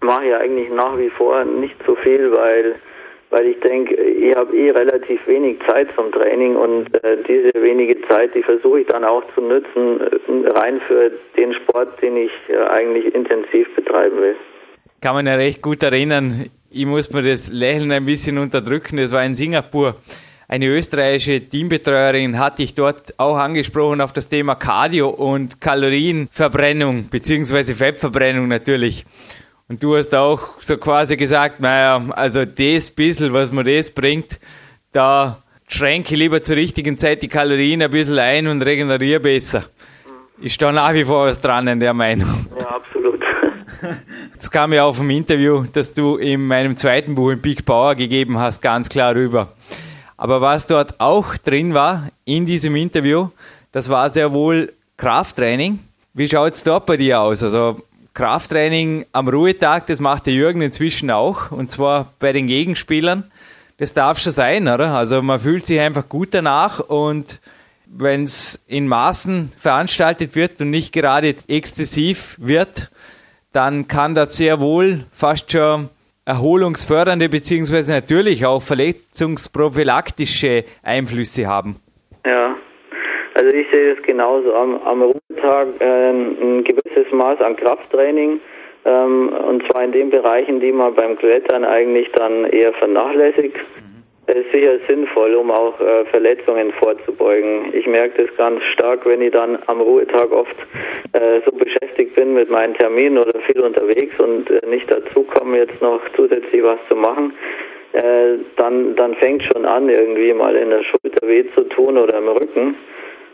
Mache 0.00 0.24
ich 0.26 0.34
eigentlich 0.34 0.68
nach 0.70 0.98
wie 0.98 1.10
vor 1.10 1.44
nicht 1.44 1.76
so 1.86 1.94
viel, 1.94 2.32
weil 2.32 2.74
weil 3.30 3.46
ich 3.46 3.60
denke, 3.60 3.94
ich 3.94 4.34
habe 4.36 4.56
eh 4.56 4.70
relativ 4.70 5.26
wenig 5.26 5.58
Zeit 5.68 5.88
zum 5.96 6.12
Training 6.12 6.56
und 6.56 6.94
äh, 7.04 7.16
diese 7.26 7.52
wenige 7.60 8.00
Zeit, 8.08 8.34
die 8.34 8.42
versuche 8.42 8.80
ich 8.80 8.86
dann 8.86 9.04
auch 9.04 9.22
zu 9.34 9.40
nutzen, 9.40 10.00
äh, 10.00 10.48
rein 10.50 10.80
für 10.86 11.10
den 11.36 11.54
Sport, 11.54 12.00
den 12.02 12.16
ich 12.16 12.30
äh, 12.48 12.56
eigentlich 12.56 13.14
intensiv 13.14 13.74
betreiben 13.74 14.20
will. 14.20 14.36
Kann 15.00 15.14
man 15.14 15.26
ja 15.26 15.34
recht 15.34 15.62
gut 15.62 15.82
erinnern. 15.82 16.46
Ich 16.70 16.86
muss 16.86 17.12
mir 17.12 17.22
das 17.22 17.52
Lächeln 17.52 17.92
ein 17.92 18.06
bisschen 18.06 18.38
unterdrücken. 18.38 18.96
Das 18.96 19.12
war 19.12 19.24
in 19.24 19.34
Singapur. 19.34 19.96
Eine 20.48 20.68
österreichische 20.68 21.40
Teambetreuerin 21.40 22.38
hat 22.38 22.60
dich 22.60 22.74
dort 22.76 23.18
auch 23.18 23.36
angesprochen 23.36 24.00
auf 24.00 24.12
das 24.12 24.28
Thema 24.28 24.54
Cardio 24.54 25.08
und 25.08 25.60
Kalorienverbrennung 25.60 27.08
beziehungsweise 27.10 27.74
Fettverbrennung 27.74 28.46
natürlich. 28.46 29.04
Und 29.68 29.82
du 29.82 29.96
hast 29.96 30.14
auch 30.14 30.60
so 30.60 30.76
quasi 30.76 31.16
gesagt, 31.16 31.60
naja, 31.60 32.00
also 32.10 32.44
das 32.44 32.90
bisschen, 32.90 33.32
was 33.32 33.50
mir 33.50 33.64
das 33.64 33.90
bringt, 33.90 34.38
da 34.92 35.42
schränke 35.66 36.14
ich 36.14 36.20
lieber 36.20 36.40
zur 36.42 36.56
richtigen 36.56 36.98
Zeit 36.98 37.22
die 37.22 37.28
Kalorien 37.28 37.82
ein 37.82 37.90
bisschen 37.90 38.18
ein 38.18 38.46
und 38.46 38.62
regeneriere 38.62 39.18
besser. 39.18 39.64
Ist 40.40 40.60
da 40.62 40.70
nach 40.70 40.94
wie 40.94 41.04
vor 41.04 41.26
was 41.26 41.40
dran 41.40 41.66
in 41.66 41.80
der 41.80 41.94
Meinung. 41.94 42.28
Ja, 42.58 42.76
absolut. 42.76 43.20
Das 44.36 44.50
kam 44.50 44.74
ja 44.74 44.84
auf 44.84 44.98
dem 44.98 45.08
Interview, 45.08 45.64
das 45.72 45.94
du 45.94 46.16
in 46.16 46.46
meinem 46.46 46.76
zweiten 46.76 47.14
Buch 47.14 47.30
in 47.30 47.40
Big 47.40 47.64
Power 47.64 47.94
gegeben 47.94 48.38
hast, 48.38 48.60
ganz 48.60 48.90
klar 48.90 49.14
rüber. 49.14 49.48
Aber 50.18 50.42
was 50.42 50.66
dort 50.66 51.00
auch 51.00 51.38
drin 51.38 51.72
war 51.72 52.10
in 52.26 52.44
diesem 52.44 52.76
Interview, 52.76 53.30
das 53.72 53.88
war 53.88 54.10
sehr 54.10 54.32
wohl 54.32 54.74
Krafttraining. 54.98 55.78
Wie 56.12 56.28
schaut 56.28 56.52
es 56.52 56.62
dort 56.62 56.84
bei 56.84 56.98
dir 56.98 57.20
aus? 57.22 57.42
Also 57.42 57.80
Krafttraining 58.16 59.06
am 59.12 59.28
Ruhetag, 59.28 59.86
das 59.88 60.00
macht 60.00 60.24
der 60.24 60.32
Jürgen 60.32 60.62
inzwischen 60.62 61.10
auch, 61.10 61.52
und 61.52 61.70
zwar 61.70 62.14
bei 62.18 62.32
den 62.32 62.46
Gegenspielern. 62.46 63.30
Das 63.76 63.92
darf 63.92 64.18
schon 64.18 64.32
sein, 64.32 64.68
oder? 64.68 64.94
Also 64.94 65.20
man 65.20 65.38
fühlt 65.38 65.66
sich 65.66 65.78
einfach 65.78 66.08
gut 66.08 66.32
danach 66.32 66.80
und 66.80 67.42
wenn 67.84 68.24
es 68.24 68.64
in 68.66 68.88
Maßen 68.88 69.52
veranstaltet 69.58 70.34
wird 70.34 70.62
und 70.62 70.70
nicht 70.70 70.94
gerade 70.94 71.34
exzessiv 71.46 72.36
wird, 72.40 72.90
dann 73.52 73.86
kann 73.86 74.14
das 74.14 74.38
sehr 74.38 74.60
wohl 74.60 75.04
fast 75.12 75.52
schon 75.52 75.90
erholungsfördernde 76.24 77.28
beziehungsweise 77.28 77.92
natürlich 77.92 78.46
auch 78.46 78.62
verletzungsprophylaktische 78.62 80.64
Einflüsse 80.82 81.46
haben. 81.46 81.76
Ja, 82.24 82.56
Also 83.46 83.58
ich 83.58 83.68
sehe 83.70 83.92
es 83.92 84.02
genauso. 84.02 84.52
Am, 84.54 84.82
am 84.82 85.02
Ruhetag 85.02 85.68
äh, 85.78 86.10
ein 86.10 86.64
gewisses 86.64 87.12
Maß 87.12 87.40
an 87.40 87.54
Krafttraining 87.54 88.40
ähm, 88.84 89.28
und 89.28 89.64
zwar 89.68 89.84
in 89.84 89.92
den 89.92 90.10
Bereichen, 90.10 90.58
die 90.58 90.72
man 90.72 90.96
beim 90.96 91.16
Klettern 91.16 91.64
eigentlich 91.64 92.10
dann 92.10 92.46
eher 92.46 92.72
vernachlässigt. 92.72 93.54
Es 94.26 94.34
ist 94.34 94.50
sicher 94.50 94.78
sinnvoll, 94.88 95.36
um 95.36 95.52
auch 95.52 95.80
äh, 95.80 96.06
Verletzungen 96.06 96.72
vorzubeugen. 96.72 97.72
Ich 97.72 97.86
merke 97.86 98.26
das 98.26 98.36
ganz 98.36 98.60
stark, 98.72 99.06
wenn 99.06 99.22
ich 99.22 99.30
dann 99.30 99.60
am 99.68 99.80
Ruhetag 99.80 100.32
oft 100.32 100.56
äh, 101.12 101.40
so 101.44 101.52
beschäftigt 101.52 102.16
bin 102.16 102.34
mit 102.34 102.50
meinen 102.50 102.74
Terminen 102.74 103.18
oder 103.18 103.38
viel 103.42 103.60
unterwegs 103.60 104.18
und 104.18 104.50
äh, 104.50 104.66
nicht 104.66 104.90
dazu 104.90 105.22
komme, 105.22 105.58
jetzt 105.58 105.80
noch 105.80 106.00
zusätzlich 106.16 106.64
was 106.64 106.80
zu 106.90 106.96
machen. 106.96 107.32
Äh, 107.92 108.38
dann, 108.56 108.96
dann 108.96 109.14
fängt 109.14 109.44
schon 109.44 109.64
an, 109.64 109.88
irgendwie 109.88 110.32
mal 110.32 110.56
in 110.56 110.70
der 110.70 110.82
Schulter 110.82 111.28
weh 111.28 111.44
zu 111.54 111.62
tun 111.68 111.96
oder 111.96 112.18
im 112.18 112.26
Rücken. 112.26 112.74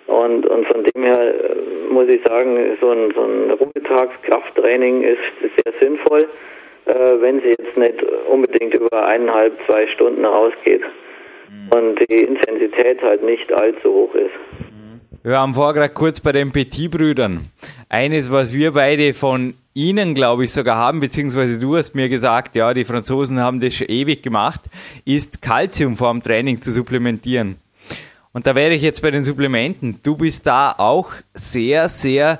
Und, 0.06 0.46
und 0.46 0.66
von 0.66 0.84
dem 0.84 1.02
her 1.04 1.20
äh, 1.20 1.92
muss 1.92 2.08
ich 2.08 2.22
sagen, 2.24 2.76
so 2.80 2.90
ein, 2.90 3.12
so 3.14 3.22
ein 3.22 3.50
Ruhetagskrafttraining 3.50 5.02
ist 5.02 5.54
sehr 5.64 5.72
sinnvoll 5.80 6.26
äh, 6.86 7.20
wenn 7.20 7.40
sie 7.40 7.50
jetzt 7.50 7.76
nicht 7.76 8.02
unbedingt 8.28 8.74
über 8.74 9.06
eineinhalb, 9.06 9.56
zwei 9.66 9.86
Stunden 9.88 10.24
rausgeht 10.24 10.82
mhm. 10.82 11.68
und 11.78 12.00
die 12.10 12.24
Intensität 12.24 13.00
halt 13.02 13.22
nicht 13.22 13.52
allzu 13.52 13.88
hoch 13.88 14.14
ist. 14.14 14.34
Wir 15.24 15.38
haben 15.38 15.54
vorher 15.54 15.74
gerade 15.74 15.94
kurz 15.94 16.18
bei 16.18 16.32
den 16.32 16.50
Petit-Brüdern. 16.50 17.50
Eines, 17.88 18.32
was 18.32 18.52
wir 18.52 18.72
beide 18.72 19.14
von 19.14 19.54
Ihnen, 19.72 20.14
glaube 20.14 20.42
ich, 20.42 20.52
sogar 20.52 20.76
haben, 20.76 20.98
beziehungsweise 20.98 21.60
du 21.60 21.76
hast 21.76 21.94
mir 21.94 22.08
gesagt, 22.08 22.56
ja, 22.56 22.74
die 22.74 22.84
Franzosen 22.84 23.40
haben 23.40 23.60
das 23.60 23.74
schon 23.74 23.86
ewig 23.86 24.22
gemacht, 24.22 24.62
ist 25.04 25.40
Calcium 25.40 25.96
vor 25.96 26.10
dem 26.10 26.22
Training 26.22 26.60
zu 26.60 26.72
supplementieren. 26.72 27.56
Und 28.32 28.46
da 28.46 28.54
wäre 28.54 28.72
ich 28.72 28.82
jetzt 28.82 29.02
bei 29.02 29.10
den 29.10 29.24
Supplementen. 29.24 30.00
Du 30.02 30.16
bist 30.16 30.46
da 30.46 30.74
auch 30.78 31.12
sehr, 31.34 31.88
sehr 31.88 32.38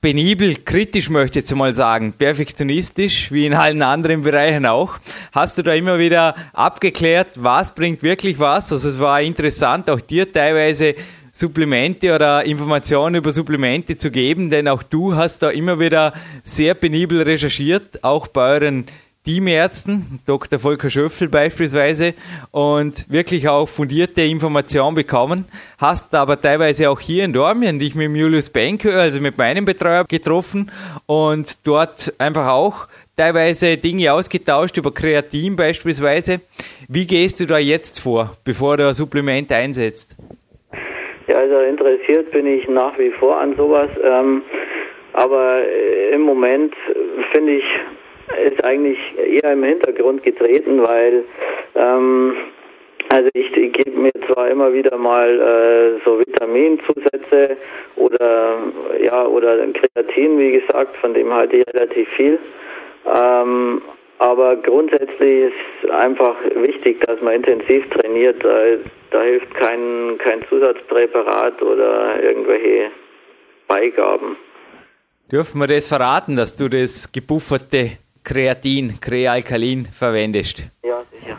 penibel, 0.00 0.54
kritisch 0.56 1.08
möchte 1.10 1.38
ich 1.38 1.44
jetzt 1.44 1.54
mal 1.54 1.72
sagen, 1.72 2.12
perfektionistisch, 2.12 3.32
wie 3.32 3.46
in 3.46 3.54
allen 3.54 3.82
anderen 3.82 4.22
Bereichen 4.22 4.66
auch. 4.66 4.98
Hast 5.32 5.56
du 5.56 5.62
da 5.62 5.72
immer 5.72 5.98
wieder 5.98 6.34
abgeklärt, 6.52 7.28
was 7.36 7.74
bringt 7.74 8.02
wirklich 8.02 8.38
was? 8.38 8.72
Also 8.72 8.88
es 8.88 8.98
war 8.98 9.20
interessant, 9.22 9.88
auch 9.88 10.00
dir 10.00 10.30
teilweise 10.30 10.94
Supplemente 11.32 12.14
oder 12.14 12.44
Informationen 12.44 13.16
über 13.16 13.30
Supplemente 13.30 13.96
zu 13.96 14.10
geben, 14.10 14.50
denn 14.50 14.68
auch 14.68 14.82
du 14.82 15.16
hast 15.16 15.42
da 15.42 15.50
immer 15.50 15.80
wieder 15.80 16.12
sehr 16.44 16.74
penibel 16.74 17.22
recherchiert, 17.22 18.04
auch 18.04 18.28
bei 18.28 18.52
euren 18.52 18.84
Teamärzten, 19.24 20.20
Dr. 20.26 20.58
Volker 20.58 20.90
Schöffel 20.90 21.28
beispielsweise, 21.28 22.12
und 22.50 23.10
wirklich 23.10 23.48
auch 23.48 23.66
fundierte 23.66 24.20
Informationen 24.20 24.94
bekommen. 24.94 25.46
Hast 25.78 26.14
aber 26.14 26.38
teilweise 26.38 26.90
auch 26.90 27.00
hier 27.00 27.24
in 27.24 27.32
Dormien 27.32 27.78
dich 27.78 27.94
mit 27.94 28.14
Julius 28.14 28.50
Benke, 28.50 28.92
also 28.92 29.20
mit 29.20 29.38
meinem 29.38 29.64
Betreuer, 29.64 30.04
getroffen 30.04 30.70
und 31.06 31.66
dort 31.66 32.12
einfach 32.18 32.48
auch 32.48 32.86
teilweise 33.16 33.78
Dinge 33.78 34.12
ausgetauscht 34.12 34.76
über 34.76 34.92
Kreatin 34.92 35.56
beispielsweise. 35.56 36.40
Wie 36.88 37.06
gehst 37.06 37.40
du 37.40 37.46
da 37.46 37.58
jetzt 37.58 38.00
vor, 38.00 38.36
bevor 38.44 38.76
du 38.76 38.86
ein 38.86 38.94
Supplement 38.94 39.50
einsetzt? 39.50 40.16
Ja, 41.28 41.36
also 41.36 41.64
interessiert 41.64 42.30
bin 42.30 42.46
ich 42.46 42.68
nach 42.68 42.98
wie 42.98 43.10
vor 43.18 43.40
an 43.40 43.56
sowas. 43.56 43.88
Ähm, 44.02 44.42
aber 45.14 45.62
äh, 45.62 46.14
im 46.14 46.22
Moment 46.22 46.74
finde 47.32 47.56
ich 47.56 47.64
ist 48.44 48.64
eigentlich 48.64 48.98
eher 49.18 49.52
im 49.52 49.64
Hintergrund 49.64 50.22
getreten, 50.22 50.82
weil 50.82 51.24
ähm, 51.74 52.36
also 53.10 53.28
ich, 53.34 53.56
ich 53.56 53.72
gebe 53.72 53.98
mir 53.98 54.12
zwar 54.26 54.48
immer 54.48 54.72
wieder 54.72 54.96
mal 54.96 55.28
äh, 55.28 56.00
so 56.04 56.18
Vitaminzusätze 56.18 57.56
oder 57.96 58.58
ja 59.00 59.26
oder 59.26 59.58
Kreatin, 59.68 60.38
wie 60.38 60.52
gesagt, 60.52 60.96
von 60.96 61.14
dem 61.14 61.32
halte 61.32 61.56
ich 61.56 61.66
relativ 61.74 62.08
viel. 62.10 62.38
Ähm, 63.06 63.82
aber 64.18 64.56
grundsätzlich 64.56 65.52
ist 65.52 65.90
einfach 65.90 66.36
wichtig, 66.54 67.00
dass 67.02 67.20
man 67.20 67.34
intensiv 67.34 67.88
trainiert. 67.90 68.42
Da, 68.42 68.58
da 69.10 69.22
hilft 69.22 69.52
kein, 69.54 70.18
kein 70.18 70.44
Zusatzpräparat 70.48 71.60
oder 71.62 72.22
irgendwelche 72.22 72.90
Beigaben. 73.66 74.36
Dürfen 75.30 75.60
wir 75.60 75.66
das 75.66 75.88
verraten, 75.88 76.36
dass 76.36 76.56
du 76.56 76.68
das 76.68 77.10
gebufferte 77.10 77.98
Kreatin, 78.24 79.00
Krealkalin 79.00 79.86
verwendest. 79.86 80.64
Ja, 80.82 81.02
sicher. 81.12 81.38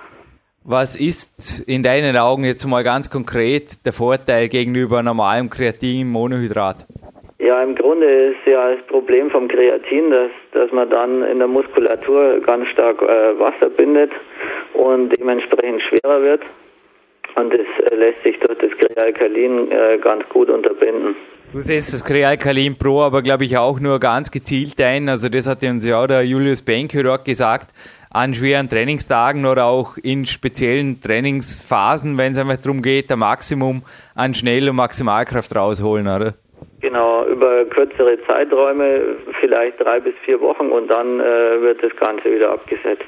Was 0.63 0.95
ist 0.95 1.67
in 1.67 1.83
deinen 1.83 2.15
Augen 2.17 2.43
jetzt 2.43 2.65
mal 2.65 2.83
ganz 2.83 3.09
konkret 3.09 3.85
der 3.85 3.93
Vorteil 3.93 4.47
gegenüber 4.49 5.03
normalem 5.03 5.49
Kreatin-Monohydrat? 5.49 6.85
Ja, 7.39 7.61
im 7.61 7.75
Grunde 7.75 8.07
ist 8.29 8.47
ja 8.47 8.75
das 8.75 8.85
Problem 8.87 9.29
vom 9.29 9.47
Kreatin, 9.47 10.09
dass, 10.09 10.31
dass 10.53 10.71
man 10.71 10.89
dann 10.89 11.23
in 11.23 11.39
der 11.39 11.47
Muskulatur 11.47 12.39
ganz 12.41 12.67
stark 12.69 13.01
äh, 13.01 13.39
Wasser 13.39 13.69
bindet 13.69 14.11
und 14.73 15.09
dementsprechend 15.09 15.81
schwerer 15.83 16.21
wird. 16.21 16.41
Und 17.35 17.53
das 17.53 17.91
äh, 17.91 17.95
lässt 17.95 18.23
sich 18.23 18.39
durch 18.39 18.57
das 18.59 18.71
Krealkalin 18.71 19.71
äh, 19.71 19.97
ganz 19.97 20.27
gut 20.29 20.49
unterbinden. 20.49 21.15
Du 21.55 21.61
setzt 21.61 21.93
das 21.93 22.03
Krealkalin 22.03 22.77
Pro 22.77 23.01
aber, 23.01 23.21
glaube 23.21 23.45
ich, 23.45 23.57
auch 23.57 23.79
nur 23.79 23.97
ganz 24.01 24.29
gezielt 24.29 24.81
ein. 24.81 25.07
Also 25.07 25.29
das 25.29 25.47
hat 25.47 25.63
uns 25.63 25.87
ja 25.87 26.03
auch 26.03 26.05
der 26.05 26.21
Julius 26.23 26.61
Benke 26.61 27.01
dort 27.01 27.23
gesagt, 27.23 27.69
an 28.11 28.33
schweren 28.33 28.67
Trainingstagen 28.67 29.45
oder 29.45 29.63
auch 29.63 29.95
in 29.95 30.25
speziellen 30.25 30.99
Trainingsphasen, 31.01 32.17
wenn 32.17 32.33
es 32.33 32.37
einfach 32.37 32.57
darum 32.61 32.81
geht, 32.81 33.09
ein 33.09 33.19
Maximum 33.19 33.83
an 34.15 34.33
Schnell- 34.33 34.67
und 34.67 34.75
Maximalkraft 34.75 35.55
rausholen, 35.55 36.07
oder? 36.07 36.33
Genau, 36.81 37.25
über 37.25 37.63
kürzere 37.63 38.17
Zeiträume, 38.27 39.15
vielleicht 39.39 39.79
drei 39.79 40.01
bis 40.01 40.13
vier 40.25 40.41
Wochen 40.41 40.67
und 40.67 40.89
dann 40.89 41.21
äh, 41.21 41.61
wird 41.61 41.81
das 41.81 41.95
Ganze 41.95 42.33
wieder 42.33 42.51
abgesetzt. 42.51 43.05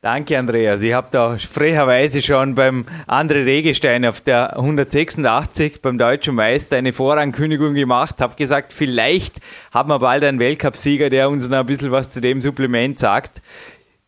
Danke, 0.00 0.38
Andreas. 0.38 0.82
Ich 0.82 0.92
habe 0.92 1.08
da 1.10 1.36
frecherweise 1.36 2.22
schon 2.22 2.54
beim 2.54 2.84
André 3.08 3.44
Regestein 3.44 4.06
auf 4.06 4.20
der 4.20 4.56
186 4.56 5.82
beim 5.82 5.98
Deutschen 5.98 6.36
Meister 6.36 6.76
eine 6.76 6.92
Vorankündigung 6.92 7.74
gemacht, 7.74 8.20
habe 8.20 8.36
gesagt, 8.36 8.72
vielleicht 8.72 9.38
haben 9.72 9.88
wir 9.88 9.98
bald 9.98 10.22
einen 10.22 10.38
Weltcupsieger, 10.38 11.10
der 11.10 11.28
uns 11.28 11.48
noch 11.48 11.58
ein 11.58 11.66
bisschen 11.66 11.90
was 11.90 12.10
zu 12.10 12.20
dem 12.20 12.40
Supplement 12.40 12.98
sagt. 12.98 13.42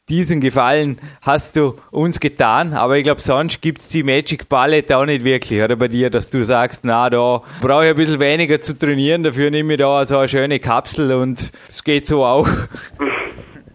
Diesen 0.08 0.40
Gefallen 0.40 0.98
hast 1.22 1.56
du 1.56 1.74
uns 1.90 2.18
getan, 2.18 2.72
aber 2.72 2.96
ich 2.96 3.04
glaube, 3.04 3.20
sonst 3.20 3.60
gibt 3.60 3.80
es 3.80 3.88
die 3.88 4.02
Magic 4.02 4.48
Ballet 4.48 4.92
auch 4.92 5.06
nicht 5.06 5.24
wirklich, 5.24 5.62
oder 5.62 5.76
bei 5.76 5.88
dir, 5.88 6.10
dass 6.10 6.28
du 6.28 6.44
sagst, 6.44 6.84
na, 6.84 7.10
da 7.10 7.42
brauche 7.60 7.84
ich 7.84 7.90
ein 7.90 7.96
bisschen 7.96 8.18
weniger 8.20 8.60
zu 8.60 8.76
trainieren, 8.76 9.22
dafür 9.22 9.50
nehme 9.50 9.74
ich 9.74 9.78
da 9.78 10.04
so 10.06 10.18
eine 10.18 10.28
schöne 10.28 10.58
Kapsel 10.58 11.12
und 11.12 11.52
es 11.68 11.84
geht 11.84 12.06
so 12.06 12.24
auch. 12.24 12.48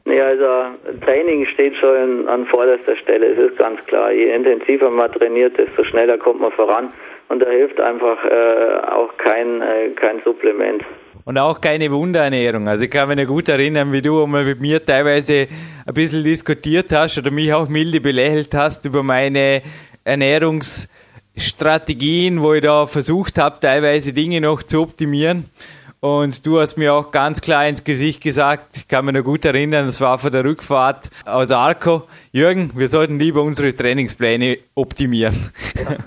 Nee, 0.07 0.21
also 0.21 0.45
Training 1.03 1.47
steht 1.47 1.75
schon 1.77 2.29
an 2.29 2.45
vorderster 2.45 2.95
Stelle, 2.97 3.33
es 3.33 3.39
ist 3.39 3.57
ganz 3.57 3.83
klar. 3.87 4.11
Je 4.11 4.35
intensiver 4.35 4.91
man 4.91 5.11
trainiert, 5.11 5.57
desto 5.57 5.83
schneller 5.83 6.19
kommt 6.19 6.41
man 6.41 6.51
voran. 6.51 6.93
Und 7.27 7.39
da 7.39 7.49
hilft 7.49 7.79
einfach 7.79 8.23
äh, 8.23 8.81
auch 8.91 9.17
kein, 9.17 9.63
äh, 9.63 9.89
kein 9.95 10.21
Supplement. 10.23 10.83
Und 11.25 11.39
auch 11.39 11.59
keine 11.59 11.91
Wunderernährung. 11.91 12.67
Also 12.67 12.85
ich 12.85 12.91
kann 12.91 13.09
mich 13.09 13.17
noch 13.17 13.25
gut 13.25 13.49
erinnern, 13.49 13.91
wie 13.91 14.03
du 14.03 14.21
einmal 14.21 14.45
mit 14.45 14.61
mir 14.61 14.79
teilweise 14.79 15.47
ein 15.87 15.93
bisschen 15.95 16.23
diskutiert 16.23 16.91
hast 16.91 17.17
oder 17.17 17.31
mich 17.31 17.51
auch 17.51 17.67
milde 17.67 17.99
belächelt 17.99 18.53
hast 18.53 18.85
über 18.85 19.01
meine 19.01 19.63
Ernährungsstrategien, 20.03 22.43
wo 22.43 22.53
ich 22.53 22.61
da 22.61 22.85
versucht 22.85 23.39
habe, 23.39 23.59
teilweise 23.59 24.13
Dinge 24.13 24.39
noch 24.39 24.61
zu 24.61 24.83
optimieren. 24.83 25.45
Und 26.05 26.45
du 26.45 26.59
hast 26.59 26.77
mir 26.77 26.93
auch 26.93 27.09
ganz 27.09 27.41
klar 27.41 27.67
ins 27.67 27.83
Gesicht 27.83 28.21
gesagt, 28.21 28.77
ich 28.77 28.87
kann 28.87 29.05
mich 29.05 29.15
noch 29.15 29.23
gut 29.23 29.43
erinnern, 29.43 29.87
das 29.87 29.99
war 29.99 30.19
vor 30.19 30.29
der 30.29 30.43
Rückfahrt 30.45 31.09
aus 31.25 31.49
Arco. 31.49 32.03
Jürgen, 32.31 32.69
wir 32.75 32.89
sollten 32.89 33.17
lieber 33.17 33.41
unsere 33.41 33.75
Trainingspläne 33.75 34.59
optimieren. 34.75 35.35
Ja. 35.73 35.97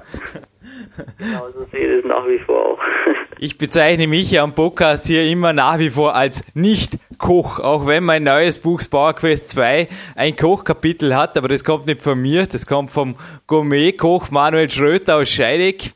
Genau, 1.18 1.48
so 1.52 1.66
sehe 1.72 1.98
ich 1.98 2.04
es 2.04 2.08
nach 2.08 2.24
wie 2.28 2.38
vor 2.38 2.74
auch. 2.74 2.78
Ich 3.40 3.58
bezeichne 3.58 4.06
mich 4.06 4.30
ja 4.30 4.44
am 4.44 4.54
Podcast 4.54 5.06
hier 5.06 5.24
immer 5.24 5.52
nach 5.52 5.80
wie 5.80 5.90
vor 5.90 6.14
als 6.14 6.44
Nicht-Koch, 6.54 7.58
auch 7.58 7.86
wenn 7.86 8.04
mein 8.04 8.22
neues 8.22 8.58
Buch 8.58 8.80
Power 8.88 9.14
Quest 9.14 9.48
2 9.50 9.88
ein 10.14 10.36
Kochkapitel 10.36 11.16
hat, 11.16 11.36
aber 11.36 11.48
das 11.48 11.64
kommt 11.64 11.86
nicht 11.86 12.02
von 12.02 12.20
mir, 12.20 12.46
das 12.46 12.66
kommt 12.66 12.90
vom 12.92 13.16
Gourmet-Koch 13.48 14.30
Manuel 14.30 14.70
Schröter 14.70 15.16
aus 15.16 15.28
Scheideck. 15.28 15.92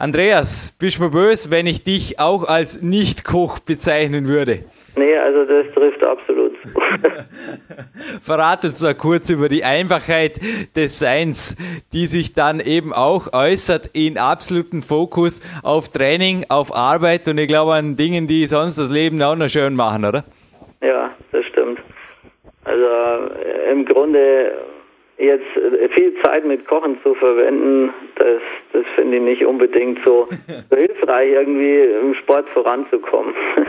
Andreas, 0.00 0.76
bist 0.78 0.98
du 0.98 1.02
mir 1.02 1.10
böse, 1.10 1.50
wenn 1.50 1.66
ich 1.66 1.82
dich 1.82 2.20
auch 2.20 2.44
als 2.44 2.80
Nicht-Koch 2.80 3.58
bezeichnen 3.58 4.28
würde? 4.28 4.60
Nee, 4.94 5.16
also 5.16 5.44
das 5.44 5.66
trifft 5.74 6.04
absolut. 6.04 6.52
Verrat 8.22 8.64
uns 8.64 8.78
da 8.78 8.94
kurz 8.94 9.28
über 9.28 9.48
die 9.48 9.64
Einfachheit 9.64 10.38
des 10.76 11.00
Seins, 11.00 11.56
die 11.92 12.06
sich 12.06 12.32
dann 12.32 12.60
eben 12.60 12.92
auch 12.92 13.32
äußert 13.32 13.90
in 13.92 14.18
absoluten 14.18 14.82
Fokus 14.82 15.40
auf 15.64 15.88
Training, 15.88 16.46
auf 16.48 16.72
Arbeit 16.72 17.26
und 17.26 17.38
ich 17.38 17.48
glaube 17.48 17.74
an 17.74 17.96
Dingen, 17.96 18.28
die 18.28 18.46
sonst 18.46 18.78
das 18.78 18.90
Leben 18.90 19.20
auch 19.20 19.34
noch 19.34 19.48
schön 19.48 19.74
machen, 19.74 20.04
oder? 20.04 20.22
Ja, 20.80 21.10
das 21.32 21.44
stimmt. 21.46 21.80
Also 22.62 22.84
äh, 22.84 23.72
im 23.72 23.84
Grunde 23.84 24.52
jetzt 25.18 25.56
äh, 25.56 25.88
viel 25.90 26.14
Zeit 26.22 26.44
mit 26.44 26.66
Kochen 26.66 26.98
zu 27.02 27.14
verwenden, 27.14 27.92
das, 28.16 28.40
das 28.72 28.84
finde 28.94 29.18
ich 29.18 29.22
nicht 29.22 29.44
unbedingt 29.44 29.98
so, 30.04 30.28
so 30.70 30.76
hilfreich, 30.76 31.32
irgendwie 31.32 31.80
im 31.82 32.14
Sport 32.14 32.48
voranzukommen. 32.50 33.34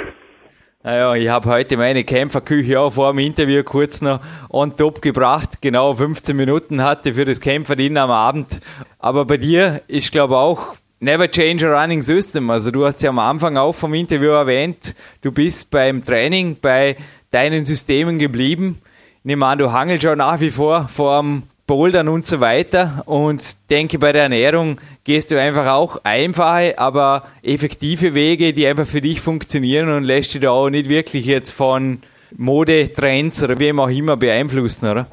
Naja, 0.82 1.14
ich 1.14 1.28
habe 1.28 1.50
heute 1.50 1.76
meine 1.76 2.06
Kämpferküche 2.06 2.80
auch 2.80 2.94
vor 2.94 3.12
dem 3.12 3.20
Interview 3.20 3.64
kurz 3.64 4.02
noch 4.02 4.22
on 4.50 4.78
top 4.78 5.02
gebracht. 5.02 5.62
Genau 5.62 5.94
15 5.94 6.34
Minuten 6.34 6.82
hatte 6.82 7.16
für 7.16 7.26
das 7.26 7.42
Kämpferdienen 7.42 7.98
am 7.98 8.12
Abend. 8.12 8.62
Aber 8.98 9.26
bei 9.26 9.36
dir 9.36 9.82
ist, 9.90 10.14
glaube 10.14 10.36
ich, 10.36 10.38
auch 10.38 10.76
Never 11.02 11.30
change 11.30 11.66
a 11.66 11.82
running 11.82 12.02
system. 12.02 12.50
Also 12.50 12.72
du 12.72 12.86
hast 12.86 13.02
ja 13.04 13.10
am 13.10 13.20
Anfang 13.20 13.58
auch 13.58 13.74
vom 13.74 13.94
Interview 13.94 14.32
erwähnt, 14.32 14.96
du 15.22 15.32
bist 15.32 15.72
beim 15.72 16.04
Training 16.04 16.58
bei 16.62 16.98
deinen 17.32 17.64
Systemen 17.64 18.20
geblieben. 18.20 18.82
Nehme 19.30 19.46
an, 19.46 19.60
du 19.60 19.72
hangelst 19.72 20.02
schon 20.02 20.18
nach 20.18 20.40
wie 20.40 20.50
vor 20.50 20.88
vorm 20.88 21.44
Bouldern 21.68 22.08
und 22.08 22.26
so 22.26 22.40
weiter 22.40 23.04
und 23.06 23.58
denke, 23.70 24.00
bei 24.00 24.12
der 24.12 24.24
Ernährung 24.24 24.82
gehst 25.04 25.30
du 25.30 25.40
einfach 25.40 25.68
auch 25.68 26.04
einfache, 26.04 26.80
aber 26.80 27.28
effektive 27.44 28.16
Wege, 28.16 28.54
die 28.54 28.66
einfach 28.66 28.88
für 28.88 29.02
dich 29.02 29.22
funktionieren 29.22 29.92
und 29.92 30.04
lässt 30.04 30.34
dich 30.34 30.42
da 30.42 30.50
auch 30.50 30.72
nicht 30.72 30.90
wirklich 30.90 31.28
jetzt 31.28 31.52
von 31.52 32.02
Modetrends 32.36 33.44
oder 33.44 33.60
wem 33.60 33.80
auch 33.80 33.90
immer 33.90 34.18
beeinflussen, 34.18 34.88
oder? 34.90 35.06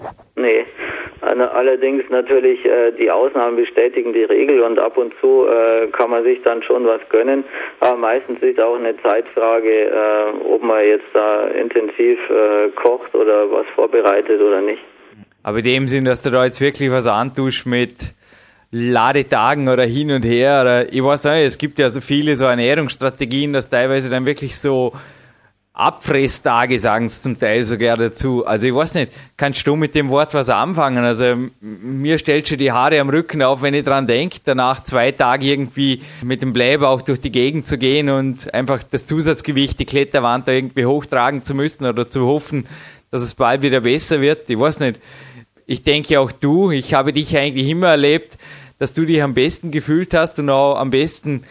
Allerdings 1.40 2.04
natürlich 2.10 2.64
äh, 2.64 2.92
die 2.92 3.10
Ausnahmen 3.10 3.56
bestätigen 3.56 4.12
die 4.12 4.24
Regel 4.24 4.62
und 4.62 4.78
ab 4.78 4.96
und 4.96 5.12
zu 5.20 5.46
äh, 5.46 5.88
kann 5.88 6.10
man 6.10 6.24
sich 6.24 6.42
dann 6.42 6.62
schon 6.62 6.86
was 6.86 7.00
gönnen. 7.08 7.44
Aber 7.80 7.96
meistens 7.96 8.40
ist 8.42 8.60
auch 8.60 8.76
eine 8.76 8.96
Zeitfrage, 9.02 9.68
äh, 9.68 10.44
ob 10.48 10.62
man 10.62 10.84
jetzt 10.84 11.06
da 11.14 11.48
intensiv 11.48 12.18
äh, 12.30 12.68
kocht 12.74 13.14
oder 13.14 13.50
was 13.50 13.66
vorbereitet 13.74 14.40
oder 14.40 14.60
nicht. 14.60 14.82
Aber 15.42 15.58
in 15.58 15.64
dem 15.64 15.88
Sinn, 15.88 16.04
dass 16.04 16.20
du 16.20 16.30
da 16.30 16.44
jetzt 16.44 16.60
wirklich 16.60 16.90
was 16.90 17.06
antust 17.06 17.66
mit 17.66 18.14
Ladetagen 18.72 19.68
oder 19.68 19.84
hin 19.84 20.10
und 20.10 20.24
her 20.24 20.60
oder 20.62 20.92
ich 20.92 21.02
weiß 21.02 21.24
nicht, 21.24 21.46
es 21.46 21.58
gibt 21.58 21.78
ja 21.78 21.88
so 21.90 22.00
viele 22.00 22.34
so 22.36 22.44
Ernährungsstrategien, 22.46 23.52
dass 23.52 23.70
teilweise 23.70 24.10
dann 24.10 24.26
wirklich 24.26 24.58
so 24.58 24.92
Abfresstage 25.76 26.78
sagen 26.78 27.04
es 27.04 27.20
zum 27.20 27.38
Teil 27.38 27.62
sogar 27.62 27.98
dazu. 27.98 28.46
Also 28.46 28.66
ich 28.66 28.74
weiß 28.74 28.94
nicht, 28.94 29.12
kannst 29.36 29.66
du 29.66 29.76
mit 29.76 29.94
dem 29.94 30.08
Wort 30.08 30.32
was 30.32 30.48
anfangen? 30.48 31.04
Also 31.04 31.36
mir 31.60 32.16
stellt 32.16 32.48
schon 32.48 32.56
die 32.56 32.72
Haare 32.72 32.98
am 32.98 33.10
Rücken 33.10 33.42
auf, 33.42 33.60
wenn 33.60 33.74
ich 33.74 33.84
dran 33.84 34.06
denke, 34.06 34.38
danach 34.42 34.82
zwei 34.84 35.12
Tage 35.12 35.44
irgendwie 35.44 36.00
mit 36.22 36.40
dem 36.40 36.54
Blähbauch 36.54 37.02
durch 37.02 37.20
die 37.20 37.30
Gegend 37.30 37.66
zu 37.66 37.76
gehen 37.76 38.08
und 38.08 38.54
einfach 38.54 38.82
das 38.82 39.04
Zusatzgewicht, 39.04 39.78
die 39.78 39.84
Kletterwand 39.84 40.48
da 40.48 40.52
irgendwie 40.52 40.86
hochtragen 40.86 41.42
zu 41.42 41.54
müssen 41.54 41.84
oder 41.84 42.08
zu 42.08 42.24
hoffen, 42.24 42.66
dass 43.10 43.20
es 43.20 43.34
bald 43.34 43.60
wieder 43.60 43.82
besser 43.82 44.22
wird. 44.22 44.48
Ich 44.48 44.58
weiß 44.58 44.80
nicht, 44.80 44.98
ich 45.66 45.82
denke 45.82 46.18
auch 46.20 46.32
du, 46.32 46.70
ich 46.70 46.94
habe 46.94 47.12
dich 47.12 47.36
eigentlich 47.36 47.68
immer 47.68 47.88
erlebt, 47.88 48.38
dass 48.78 48.94
du 48.94 49.04
dich 49.04 49.22
am 49.22 49.34
besten 49.34 49.72
gefühlt 49.72 50.14
hast 50.14 50.38
und 50.38 50.48
auch 50.48 50.76
am 50.76 50.88
besten 50.88 51.42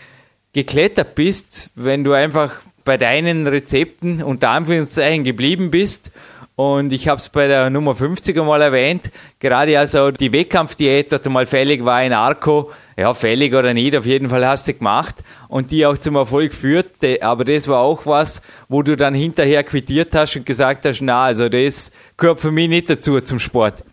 geklettert 0.51 1.13
bist, 1.13 1.69
wenn 1.75 2.03
du 2.03 2.13
einfach 2.13 2.61
bei 2.85 2.97
deinen 2.97 3.47
Rezepten 3.47 4.23
unter 4.23 4.49
Anführungszeichen 4.51 5.23
geblieben 5.23 5.71
bist. 5.71 6.11
Und 6.55 6.93
ich 6.93 7.09
habe 7.09 7.17
es 7.17 7.27
bei 7.27 7.47
der 7.49 7.69
Nummer 7.69 7.95
50 7.95 8.39
einmal 8.39 8.61
erwähnt, 8.61 9.11
gerade 9.41 9.77
als 9.77 9.93
auch 9.93 10.11
die 10.11 10.31
Wettkampfdiät 10.31 11.11
dort 11.11 11.25
einmal 11.25 11.45
fällig 11.45 11.83
war 11.83 12.01
in 12.01 12.13
Arco, 12.13 12.71
ja, 12.95 13.13
fällig 13.13 13.53
oder 13.53 13.73
nicht, 13.73 13.97
auf 13.97 14.05
jeden 14.05 14.29
Fall 14.29 14.47
hast 14.47 14.69
du 14.69 14.73
gemacht 14.73 15.15
und 15.49 15.71
die 15.71 15.85
auch 15.85 15.97
zum 15.97 16.15
Erfolg 16.15 16.53
führte. 16.53 17.17
Aber 17.21 17.43
das 17.43 17.67
war 17.67 17.81
auch 17.81 18.05
was, 18.05 18.41
wo 18.69 18.83
du 18.83 18.95
dann 18.95 19.13
hinterher 19.13 19.63
quittiert 19.63 20.15
hast 20.15 20.37
und 20.37 20.45
gesagt 20.45 20.85
hast, 20.85 21.01
na, 21.01 21.25
also 21.25 21.49
das 21.49 21.91
gehört 22.17 22.39
für 22.39 22.51
mich 22.51 22.69
nicht 22.69 22.89
dazu 22.89 23.19
zum 23.19 23.39
Sport. 23.39 23.83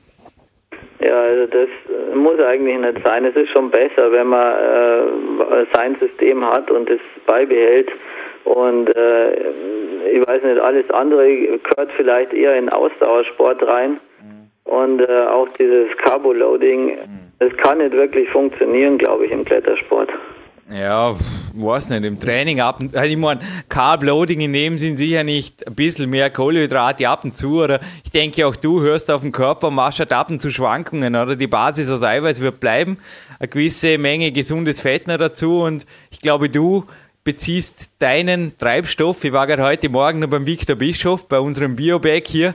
Ja, 1.00 1.20
also 1.20 1.46
das 1.46 1.68
äh, 1.68 2.14
muss 2.14 2.38
eigentlich 2.38 2.78
nicht 2.78 3.02
sein. 3.02 3.24
Es 3.24 3.34
ist 3.34 3.50
schon 3.50 3.72
besser, 3.72 4.12
wenn 4.12 4.28
man 4.28 4.52
äh, 4.52 5.66
sein 5.72 5.96
System 5.98 6.44
hat 6.44 6.70
und 6.70 6.88
es 6.88 7.00
beibehält. 7.26 7.90
Und 8.44 8.94
äh, 8.96 9.32
ich 10.12 10.26
weiß 10.26 10.42
nicht, 10.42 10.60
alles 10.60 10.88
andere 10.90 11.28
gehört 11.28 11.92
vielleicht 11.96 12.32
eher 12.32 12.56
in 12.56 12.68
Ausdauersport 12.68 13.62
rein. 13.62 14.00
Mhm. 14.20 14.50
Und 14.64 15.00
äh, 15.00 15.26
auch 15.26 15.48
dieses 15.58 15.96
Carbo-Loading, 15.98 16.86
mhm. 16.86 17.32
das 17.38 17.56
kann 17.58 17.78
nicht 17.78 17.92
wirklich 17.92 18.28
funktionieren, 18.30 18.98
glaube 18.98 19.26
ich, 19.26 19.32
im 19.32 19.44
Klettersport. 19.44 20.10
Ja, 20.70 21.14
weiß 21.54 21.90
nicht, 21.90 22.04
im 22.04 22.18
Training 22.18 22.60
ab 22.60 22.80
und 22.80 22.96
also 22.96 23.10
ich 23.10 23.16
meine, 23.16 23.40
Carb 23.68 24.02
Loading 24.04 24.40
in 24.40 24.54
dem 24.54 24.78
Sinn 24.78 24.96
sicher 24.96 25.22
nicht 25.22 25.66
ein 25.66 25.74
bisschen 25.74 26.08
mehr 26.08 26.30
Kohlenhydrate 26.30 27.06
ab 27.08 27.24
und 27.24 27.36
zu 27.36 27.62
oder 27.62 27.80
ich 28.04 28.10
denke 28.10 28.46
auch 28.46 28.56
du 28.56 28.80
hörst 28.80 29.10
auf 29.10 29.20
den 29.20 29.32
Körper, 29.32 29.70
machst 29.70 29.98
halt 29.98 30.12
ab 30.14 30.30
und 30.30 30.40
zu 30.40 30.50
Schwankungen 30.50 31.14
oder 31.14 31.36
die 31.36 31.46
Basis 31.46 31.90
aus 31.90 32.02
Eiweiß 32.02 32.40
wird 32.40 32.60
bleiben, 32.60 32.96
eine 33.38 33.48
gewisse 33.48 33.98
Menge 33.98 34.32
gesundes 34.32 34.80
Fett 34.80 35.08
noch 35.08 35.18
dazu 35.18 35.60
und 35.60 35.84
ich 36.10 36.20
glaube 36.20 36.48
du 36.48 36.84
beziehst 37.24 37.92
deinen 38.00 38.58
Treibstoff, 38.58 39.22
ich 39.24 39.32
war 39.32 39.46
gerade 39.46 39.62
heute 39.62 39.88
Morgen 39.88 40.18
noch 40.18 40.28
beim 40.28 40.46
Viktor 40.46 40.76
Bischof 40.76 41.28
bei 41.28 41.38
unserem 41.38 41.76
Biobag 41.76 42.26
hier. 42.26 42.54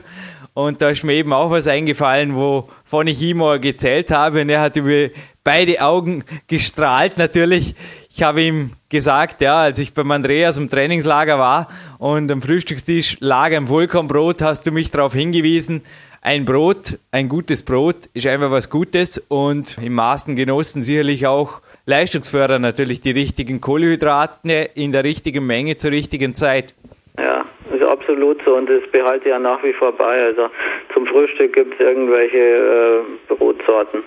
Und 0.52 0.82
da 0.82 0.90
ist 0.90 1.04
mir 1.04 1.14
eben 1.14 1.32
auch 1.32 1.50
was 1.50 1.68
eingefallen, 1.68 2.34
wovon 2.34 3.06
ich 3.06 3.22
ihm 3.22 3.38
mal 3.38 3.60
gezählt 3.60 4.10
habe. 4.10 4.42
Und 4.42 4.48
er 4.50 4.60
hat 4.60 4.76
über 4.76 5.08
beide 5.44 5.80
Augen 5.80 6.24
gestrahlt 6.48 7.16
natürlich. 7.16 7.74
Ich 8.10 8.22
habe 8.22 8.42
ihm 8.42 8.72
gesagt, 8.88 9.40
ja, 9.40 9.60
als 9.60 9.78
ich 9.78 9.94
beim 9.94 10.10
Andreas 10.10 10.56
im 10.56 10.68
Trainingslager 10.68 11.38
war 11.38 11.68
und 11.98 12.30
am 12.30 12.42
Frühstückstisch 12.42 13.16
lag 13.20 13.52
ein 13.52 13.68
Vollkornbrot, 13.68 14.42
hast 14.42 14.66
du 14.66 14.72
mich 14.72 14.90
darauf 14.90 15.14
hingewiesen, 15.14 15.82
ein 16.20 16.44
Brot, 16.44 16.98
ein 17.12 17.28
gutes 17.28 17.62
Brot 17.62 18.10
ist 18.12 18.26
einfach 18.26 18.50
was 18.50 18.68
Gutes 18.68 19.18
und 19.28 19.78
im 19.78 19.94
Maßen 19.94 20.34
genossen 20.34 20.82
sicherlich 20.82 21.26
auch 21.26 21.60
Leistungsförder 21.88 22.58
natürlich 22.58 23.00
die 23.00 23.12
richtigen 23.12 23.62
Kohlenhydrate 23.62 24.68
in 24.74 24.92
der 24.92 25.04
richtigen 25.04 25.46
Menge 25.46 25.78
zur 25.78 25.90
richtigen 25.90 26.34
Zeit. 26.34 26.74
Ja, 27.16 27.46
ist 27.74 27.82
absolut 27.82 28.42
so 28.44 28.56
und 28.56 28.68
das 28.68 28.82
behalte 28.92 29.24
ich 29.24 29.30
ja 29.30 29.38
nach 29.38 29.64
wie 29.64 29.72
vor 29.72 29.92
bei. 29.92 30.24
Also 30.24 30.50
zum 30.92 31.06
Frühstück 31.06 31.54
gibt 31.54 31.72
es 31.72 31.80
irgendwelche 31.80 32.36
äh, 32.36 33.34
Brotsorten. 33.34 34.02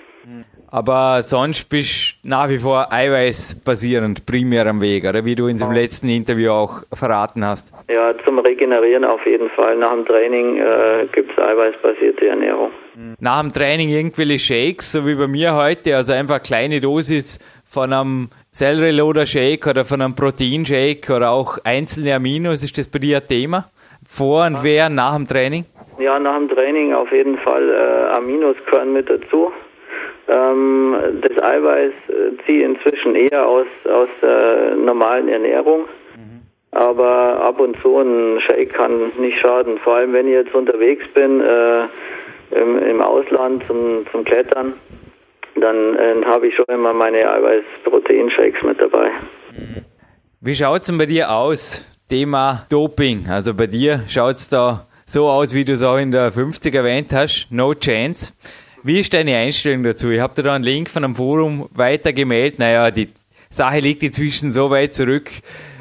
Aber 0.70 1.20
sonst 1.22 1.68
bist 1.68 2.22
du 2.22 2.28
nach 2.28 2.48
wie 2.48 2.58
vor 2.58 2.92
eiweißbasierend 2.92 4.24
primär 4.26 4.66
am 4.66 4.80
Weg, 4.80 5.04
oder 5.04 5.24
wie 5.24 5.34
du 5.34 5.48
in 5.48 5.56
dem 5.56 5.72
letzten 5.72 6.08
Interview 6.08 6.52
auch 6.52 6.84
verraten 6.94 7.44
hast. 7.44 7.74
Ja, 7.90 8.14
zum 8.24 8.38
Regenerieren 8.38 9.04
auf 9.04 9.26
jeden 9.26 9.50
Fall. 9.50 9.76
Nach 9.76 9.90
dem 9.90 10.06
Training 10.06 10.58
äh, 10.58 11.06
gibt 11.12 11.32
es 11.32 11.44
eiweißbasierte 11.44 12.28
Ernährung. 12.28 12.70
Nach 13.20 13.40
dem 13.42 13.52
Training 13.52 13.88
irgendwelche 13.88 14.38
Shakes, 14.38 14.92
so 14.92 15.06
wie 15.06 15.14
bei 15.14 15.26
mir 15.26 15.54
heute, 15.54 15.96
also 15.96 16.12
einfach 16.12 16.42
kleine 16.42 16.80
Dosis 16.80 17.38
von 17.72 17.90
einem 17.90 18.28
Celery 18.52 18.90
Loader 18.90 19.24
Shake 19.24 19.66
oder 19.66 19.86
von 19.86 20.02
einem 20.02 20.14
Protein 20.14 20.66
Shake 20.66 21.08
oder 21.08 21.30
auch 21.30 21.56
einzelne 21.64 22.14
Aminos, 22.14 22.62
ist 22.62 22.76
das 22.76 22.86
bei 22.86 22.98
dir 22.98 23.16
ein 23.16 23.26
Thema? 23.26 23.70
Vor 24.06 24.44
und 24.44 24.62
während, 24.62 24.96
nach 24.96 25.16
dem 25.16 25.26
Training? 25.26 25.64
Ja, 25.98 26.18
nach 26.18 26.36
dem 26.36 26.50
Training 26.50 26.92
auf 26.92 27.10
jeden 27.12 27.38
Fall 27.38 27.70
äh, 27.70 28.14
Aminos 28.14 28.56
gehören 28.66 28.92
mit 28.92 29.08
dazu. 29.08 29.50
Ähm, 30.28 30.96
das 31.22 31.42
Eiweiß 31.42 31.92
äh, 32.08 32.44
ziehe 32.44 32.66
inzwischen 32.66 33.14
eher 33.14 33.46
aus, 33.46 33.66
aus 33.90 34.08
der 34.20 34.76
normalen 34.76 35.28
Ernährung. 35.28 35.86
Mhm. 36.14 36.42
Aber 36.72 37.42
ab 37.42 37.58
und 37.58 37.80
zu 37.80 37.98
ein 37.98 38.38
Shake 38.40 38.74
kann 38.74 39.12
nicht 39.18 39.38
schaden. 39.38 39.78
Vor 39.78 39.94
allem, 39.94 40.12
wenn 40.12 40.26
ich 40.26 40.34
jetzt 40.34 40.54
unterwegs 40.54 41.04
bin, 41.14 41.40
äh, 41.40 41.84
im, 42.50 42.78
im, 42.78 43.00
Ausland 43.00 43.64
zum, 43.66 44.04
zum 44.12 44.24
Klettern, 44.24 44.74
dann 45.60 45.96
äh, 45.96 46.24
habe 46.24 46.48
ich 46.48 46.54
schon 46.54 46.66
immer 46.68 46.92
meine 46.92 47.30
Eiweiß-Protein-Shakes 47.30 48.62
mit 48.62 48.80
dabei. 48.80 49.10
Wie 50.40 50.54
schaut 50.54 50.80
es 50.80 50.86
denn 50.86 50.98
bei 50.98 51.06
dir 51.06 51.30
aus? 51.30 51.84
Thema 52.08 52.66
Doping. 52.68 53.26
Also 53.28 53.54
bei 53.54 53.66
dir 53.66 54.04
schaut 54.08 54.34
es 54.34 54.48
da 54.48 54.86
so 55.06 55.28
aus, 55.28 55.54
wie 55.54 55.64
du 55.64 55.72
es 55.72 55.82
auch 55.82 55.96
in 55.96 56.12
der 56.12 56.32
50 56.32 56.74
erwähnt 56.74 57.12
hast. 57.12 57.48
No 57.50 57.74
chance. 57.74 58.32
Wie 58.82 58.98
ist 58.98 59.14
deine 59.14 59.36
Einstellung 59.36 59.82
dazu? 59.82 60.10
Ich 60.10 60.20
habe 60.20 60.34
dir 60.34 60.42
da 60.42 60.54
einen 60.54 60.64
Link 60.64 60.90
von 60.90 61.04
einem 61.04 61.14
Forum 61.14 61.68
weitergemeldet. 61.72 62.58
Naja, 62.58 62.90
die 62.90 63.08
Sache 63.48 63.78
liegt 63.78 64.02
inzwischen 64.02 64.50
so 64.50 64.70
weit 64.70 64.94
zurück, 64.94 65.30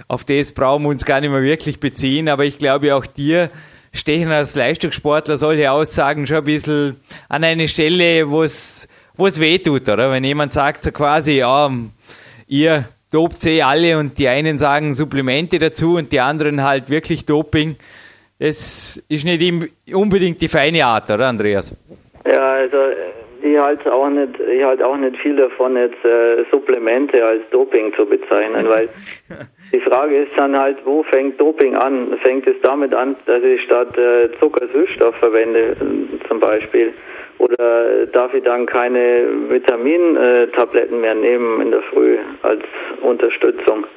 auf 0.07 0.25
das 0.25 0.51
brauchen 0.51 0.84
wir 0.84 0.89
uns 0.89 1.05
gar 1.05 1.21
nicht 1.21 1.31
mehr 1.31 1.41
wirklich 1.41 1.79
beziehen. 1.79 2.29
Aber 2.29 2.43
ich 2.43 2.57
glaube, 2.57 2.93
auch 2.95 3.05
dir 3.05 3.49
stechen 3.93 4.31
als 4.31 4.55
Leistungssportler 4.55 5.38
solche 5.38 5.71
Aussagen 5.71 6.27
schon 6.27 6.38
ein 6.38 6.43
bisschen 6.43 6.97
an 7.29 7.43
eine 7.43 7.67
Stelle, 7.67 8.29
wo 8.29 8.43
es 8.43 8.88
wo 9.21 9.27
es 9.27 9.39
weh 9.39 9.60
tut, 9.60 9.88
oder? 9.88 10.12
Wenn 10.12 10.23
jemand 10.23 10.51
sagt 10.51 10.81
so 10.84 10.91
quasi, 10.91 11.34
ja, 11.34 11.69
ihr 12.47 12.86
dopt 13.13 13.45
eh 13.45 13.62
alle 13.62 13.99
und 13.99 14.17
die 14.17 14.27
einen 14.27 14.57
sagen 14.57 14.93
Supplemente 14.93 15.60
dazu 15.60 15.97
und 15.97 16.12
die 16.12 16.19
anderen 16.19 16.63
halt 16.63 16.89
wirklich 16.89 17.27
Doping. 17.27 17.75
Das 18.39 18.97
ist 19.07 19.23
nicht 19.23 19.69
unbedingt 19.93 20.41
die 20.41 20.47
feine 20.47 20.84
Art, 20.84 21.12
oder 21.12 21.27
Andreas? 21.27 21.71
Ja, 22.25 22.53
also 22.53 22.77
ich 23.43 23.60
halte 23.60 23.93
auch 23.93 24.10
nicht, 24.10 24.39
ich 24.39 24.63
halte 24.63 24.88
auch 24.88 24.97
nicht 24.97 25.17
viel 25.17 25.36
davon, 25.36 25.77
jetzt 25.77 26.03
äh, 26.03 26.43
Supplemente 26.49 27.23
als 27.23 27.41
Doping 27.51 27.93
zu 27.93 28.07
bezeichnen, 28.07 28.67
weil 28.67 28.89
die 29.71 29.81
Frage 29.81 30.23
ist 30.23 30.31
dann 30.36 30.57
halt, 30.57 30.79
wo 30.84 31.03
fängt 31.03 31.39
Doping 31.39 31.75
an? 31.75 32.17
Fängt 32.23 32.47
es 32.47 32.55
damit 32.63 32.95
an, 32.95 33.15
dass 33.27 33.43
ich 33.43 33.62
statt 33.65 33.95
äh, 33.99 34.31
Zucker 34.39 34.67
Süßstoff 34.73 35.15
verwende, 35.17 35.77
zum 36.27 36.39
Beispiel? 36.39 36.91
Oder 37.41 38.06
darf 38.06 38.34
ich 38.36 38.43
dann 38.43 38.67
keine 38.67 39.25
Vitamintabletten 39.49 41.01
mehr 41.01 41.15
nehmen 41.15 41.60
in 41.62 41.71
der 41.71 41.82
Früh 41.91 42.19
als 42.43 42.62
Unterstützung? 43.01 43.88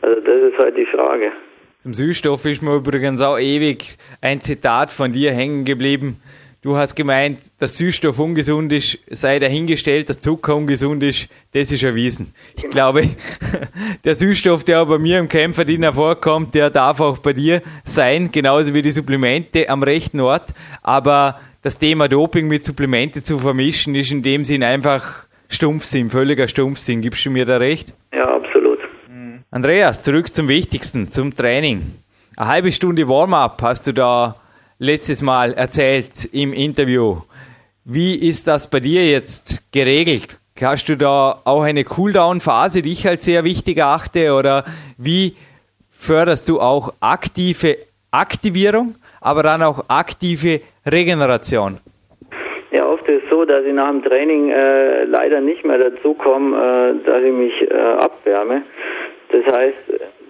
Also 0.00 0.20
das 0.22 0.52
ist 0.52 0.58
halt 0.58 0.76
die 0.78 0.86
Frage. 0.86 1.32
Zum 1.80 1.92
Süßstoff 1.92 2.46
ist 2.46 2.62
mir 2.62 2.76
übrigens 2.76 3.20
auch 3.20 3.38
ewig 3.38 3.98
ein 4.22 4.40
Zitat 4.40 4.90
von 4.90 5.12
dir 5.12 5.32
hängen 5.32 5.66
geblieben. 5.66 6.16
Du 6.62 6.76
hast 6.76 6.96
gemeint, 6.96 7.40
dass 7.58 7.76
Süßstoff 7.76 8.18
ungesund 8.18 8.72
ist, 8.72 8.98
sei 9.10 9.38
dahingestellt, 9.38 10.08
dass 10.08 10.18
Zucker 10.18 10.56
ungesund 10.56 11.02
ist, 11.02 11.28
das 11.52 11.70
ist 11.70 11.84
erwiesen. 11.84 12.34
Ich 12.56 12.62
genau. 12.62 12.72
glaube, 12.74 13.02
der 14.04 14.14
Süßstoff, 14.14 14.64
der 14.64 14.82
auch 14.82 14.88
bei 14.88 14.98
mir 14.98 15.18
im 15.18 15.28
Kämpferdiener 15.28 15.92
vorkommt, 15.92 16.54
der 16.54 16.70
darf 16.70 17.00
auch 17.00 17.18
bei 17.18 17.32
dir 17.34 17.62
sein, 17.84 18.32
genauso 18.32 18.74
wie 18.74 18.82
die 18.82 18.92
Supplemente 18.92 19.68
am 19.68 19.82
rechten 19.82 20.20
Ort. 20.20 20.48
Aber 20.82 21.38
das 21.68 21.76
Thema 21.76 22.08
Doping 22.08 22.48
mit 22.48 22.64
Supplemente 22.64 23.22
zu 23.22 23.38
vermischen, 23.38 23.94
ist 23.94 24.10
in 24.10 24.22
dem 24.22 24.42
Sinn 24.42 24.62
einfach 24.62 25.26
Stumpfsinn, 25.50 26.08
völliger 26.08 26.48
Stumpfsinn. 26.48 27.02
Gibst 27.02 27.26
du 27.26 27.30
mir 27.30 27.44
da 27.44 27.58
recht? 27.58 27.92
Ja, 28.10 28.24
absolut. 28.24 28.78
Andreas, 29.50 30.00
zurück 30.00 30.34
zum 30.34 30.48
Wichtigsten, 30.48 31.10
zum 31.10 31.36
Training. 31.36 31.82
Eine 32.38 32.48
halbe 32.48 32.72
Stunde 32.72 33.06
Warm-up 33.06 33.60
hast 33.60 33.86
du 33.86 33.92
da 33.92 34.36
letztes 34.78 35.20
Mal 35.20 35.52
erzählt 35.52 36.24
im 36.32 36.54
Interview. 36.54 37.18
Wie 37.84 38.14
ist 38.14 38.48
das 38.48 38.70
bei 38.70 38.80
dir 38.80 39.06
jetzt 39.06 39.70
geregelt? 39.70 40.40
Hast 40.58 40.88
du 40.88 40.96
da 40.96 41.42
auch 41.44 41.64
eine 41.64 41.84
Cooldown-Phase, 41.84 42.80
die 42.80 42.92
ich 42.92 43.06
als 43.06 43.26
sehr 43.26 43.44
wichtig 43.44 43.76
erachte? 43.76 44.32
Oder 44.32 44.64
wie 44.96 45.36
förderst 45.90 46.48
du 46.48 46.62
auch 46.62 46.94
aktive 47.00 47.76
Aktivierung, 48.10 48.94
aber 49.20 49.42
dann 49.42 49.62
auch 49.62 49.84
aktive 49.88 50.60
Regeneration? 50.86 51.78
Ja, 52.70 52.86
oft 52.86 53.08
ist 53.08 53.24
es 53.24 53.30
so, 53.30 53.44
dass 53.44 53.64
ich 53.64 53.72
nach 53.72 53.90
dem 53.90 54.04
Training 54.04 54.50
äh, 54.50 55.04
leider 55.04 55.40
nicht 55.40 55.64
mehr 55.64 55.78
dazu 55.78 56.14
komme, 56.14 56.56
äh, 56.56 57.06
dass 57.06 57.22
ich 57.22 57.32
mich 57.32 57.70
äh, 57.70 57.74
abwärme. 57.74 58.62
Das 59.30 59.44
heißt, 59.54 59.78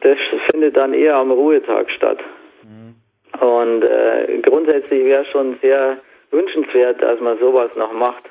das 0.00 0.18
findet 0.50 0.76
dann 0.76 0.94
eher 0.94 1.16
am 1.16 1.30
Ruhetag 1.30 1.90
statt. 1.90 2.18
Mhm. 2.62 2.94
Und 3.40 3.82
äh, 3.82 4.38
grundsätzlich 4.42 5.04
wäre 5.04 5.24
schon 5.26 5.56
sehr 5.62 5.98
wünschenswert, 6.30 7.02
dass 7.02 7.20
man 7.20 7.38
sowas 7.38 7.70
noch 7.76 7.92
macht. 7.92 8.24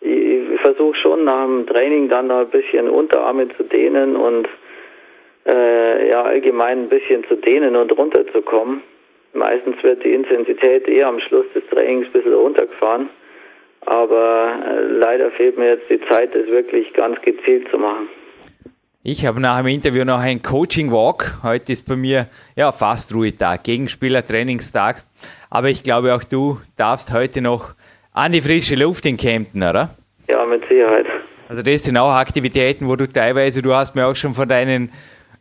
Ich, 0.00 0.10
ich 0.10 0.60
versuche 0.60 0.96
schon 0.96 1.24
nach 1.24 1.44
dem 1.44 1.66
Training 1.66 2.08
dann 2.08 2.28
noch 2.28 2.40
ein 2.40 2.50
bisschen 2.50 2.88
Unterarme 2.88 3.48
zu 3.56 3.64
dehnen 3.64 4.16
und 4.16 4.48
äh, 5.46 6.10
ja 6.10 6.22
allgemein 6.22 6.84
ein 6.84 6.88
bisschen 6.88 7.24
zu 7.24 7.36
dehnen 7.36 7.74
und 7.74 7.96
runterzukommen. 7.96 8.82
Meistens 9.38 9.82
wird 9.82 10.04
die 10.04 10.12
Intensität 10.12 10.88
eher 10.88 11.06
am 11.06 11.20
Schluss 11.20 11.46
des 11.54 11.62
Trainings 11.70 12.06
ein 12.06 12.12
bisschen 12.12 12.34
runtergefahren. 12.34 13.08
Aber 13.86 14.58
äh, 14.66 14.80
leider 14.98 15.30
fehlt 15.30 15.56
mir 15.56 15.76
jetzt 15.76 15.88
die 15.88 16.00
Zeit, 16.10 16.34
das 16.34 16.46
wirklich 16.48 16.92
ganz 16.92 17.20
gezielt 17.22 17.68
zu 17.70 17.78
machen. 17.78 18.08
Ich 19.04 19.24
habe 19.24 19.40
nach 19.40 19.58
dem 19.58 19.68
Interview 19.68 20.04
noch 20.04 20.18
einen 20.18 20.42
Coaching 20.42 20.90
Walk. 20.90 21.38
Heute 21.44 21.72
ist 21.72 21.88
bei 21.88 21.94
mir 21.94 22.26
ja 22.56 22.72
fast 22.72 23.14
Ruhetag, 23.14 23.62
Gegenspieler 23.62 24.26
Trainingstag. 24.26 25.04
Aber 25.48 25.68
ich 25.68 25.84
glaube 25.84 26.14
auch 26.14 26.24
du 26.24 26.58
darfst 26.76 27.14
heute 27.14 27.40
noch 27.40 27.74
an 28.12 28.32
die 28.32 28.40
frische 28.40 28.74
Luft 28.74 29.06
in 29.06 29.16
Kempten, 29.16 29.62
oder? 29.62 29.90
Ja, 30.28 30.44
mit 30.44 30.62
Sicherheit. 30.68 31.06
Also 31.48 31.62
das 31.62 31.84
sind 31.84 31.96
auch 31.96 32.12
Aktivitäten, 32.12 32.88
wo 32.88 32.96
du 32.96 33.08
teilweise, 33.08 33.62
du 33.62 33.72
hast 33.72 33.94
mir 33.94 34.06
auch 34.06 34.16
schon 34.16 34.34
von 34.34 34.48
deinen 34.48 34.90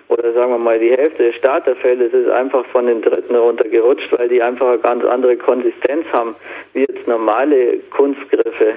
oder 0.08 0.32
sagen 0.32 0.52
wir 0.52 0.58
mal 0.58 0.78
die 0.78 0.90
Hälfte 0.90 1.22
des 1.22 1.36
Starterfeldes 1.36 2.12
ist 2.12 2.28
einfach 2.28 2.66
von 2.66 2.86
den 2.86 3.00
Dritten 3.00 3.36
runtergerutscht, 3.36 4.12
weil 4.18 4.28
die 4.28 4.42
einfach 4.42 4.68
eine 4.68 4.78
ganz 4.78 5.04
andere 5.04 5.36
Konsistenz 5.36 6.04
haben, 6.12 6.34
wie 6.74 6.80
jetzt 6.80 7.06
normale 7.06 7.78
Kunstgriffe 7.90 8.74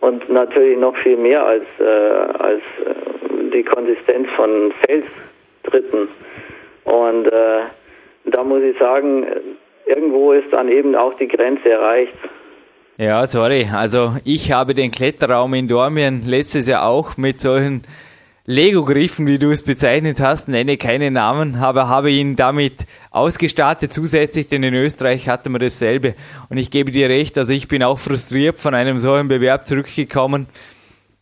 und 0.00 0.28
natürlich 0.28 0.78
noch 0.78 0.96
viel 0.98 1.16
mehr 1.16 1.44
als, 1.44 1.64
äh, 1.80 1.84
als 1.84 2.62
äh, 2.84 3.27
die 3.50 3.62
Konsistenz 3.62 4.28
von 4.36 4.72
Felsdritten. 4.86 6.08
Und 6.84 7.26
äh, 7.26 7.60
da 8.26 8.44
muss 8.44 8.62
ich 8.62 8.78
sagen, 8.78 9.26
irgendwo 9.86 10.32
ist 10.32 10.52
dann 10.52 10.68
eben 10.68 10.94
auch 10.94 11.14
die 11.14 11.28
Grenze 11.28 11.70
erreicht. 11.70 12.14
Ja, 12.96 13.24
sorry. 13.26 13.68
Also 13.72 14.16
ich 14.24 14.50
habe 14.52 14.74
den 14.74 14.90
Kletterraum 14.90 15.54
in 15.54 15.68
Dormien 15.68 16.22
letztes 16.26 16.66
Jahr 16.66 16.84
auch 16.84 17.16
mit 17.16 17.40
solchen 17.40 17.82
Lego-Griffen, 18.50 19.26
wie 19.26 19.38
du 19.38 19.50
es 19.50 19.62
bezeichnet 19.62 20.20
hast, 20.20 20.48
nenne 20.48 20.78
keine 20.78 21.10
Namen, 21.10 21.56
aber 21.56 21.88
habe 21.88 22.10
ihn 22.10 22.34
damit 22.34 22.86
ausgestattet 23.10 23.92
zusätzlich, 23.92 24.48
denn 24.48 24.62
in 24.62 24.72
Österreich 24.72 25.28
hatten 25.28 25.52
wir 25.52 25.58
dasselbe. 25.58 26.14
Und 26.48 26.56
ich 26.56 26.70
gebe 26.70 26.90
dir 26.90 27.10
recht, 27.10 27.36
also 27.36 27.52
ich 27.52 27.68
bin 27.68 27.82
auch 27.82 27.98
frustriert 27.98 28.56
von 28.56 28.74
einem 28.74 29.00
solchen 29.00 29.28
Bewerb 29.28 29.66
zurückgekommen. 29.66 30.46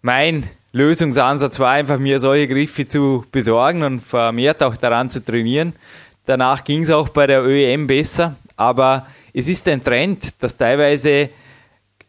Mein 0.03 0.45
Lösungsansatz 0.77 1.59
war 1.59 1.70
einfach, 1.70 1.99
mir 1.99 2.20
solche 2.20 2.47
Griffe 2.47 2.87
zu 2.87 3.24
besorgen 3.33 3.83
und 3.83 4.01
vermehrt 4.01 4.62
auch 4.62 4.77
daran 4.77 5.09
zu 5.09 5.24
trainieren. 5.24 5.72
Danach 6.27 6.64
ging 6.64 6.83
es 6.83 6.91
auch 6.91 7.09
bei 7.09 7.27
der 7.27 7.43
ÖEM 7.43 7.87
besser, 7.87 8.37
aber 8.59 9.07
es 9.33 9.49
ist 9.49 9.66
ein 9.68 9.83
Trend, 9.83 10.43
dass 10.43 10.59
teilweise 10.59 11.31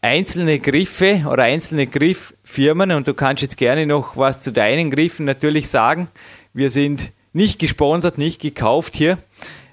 einzelne 0.02 0.60
Griffe 0.60 1.24
oder 1.32 1.44
einzelne 1.44 1.88
Grifffirmen, 1.88 2.92
und 2.92 3.08
du 3.08 3.14
kannst 3.14 3.42
jetzt 3.42 3.58
gerne 3.58 3.86
noch 3.86 4.18
was 4.18 4.42
zu 4.42 4.52
deinen 4.52 4.92
Griffen 4.92 5.26
natürlich 5.26 5.70
sagen. 5.70 6.10
Wir 6.54 6.70
sind 6.70 7.14
nicht 7.32 7.60
gesponsert, 7.60 8.18
nicht 8.18 8.42
gekauft 8.42 8.96
hier. 8.98 9.18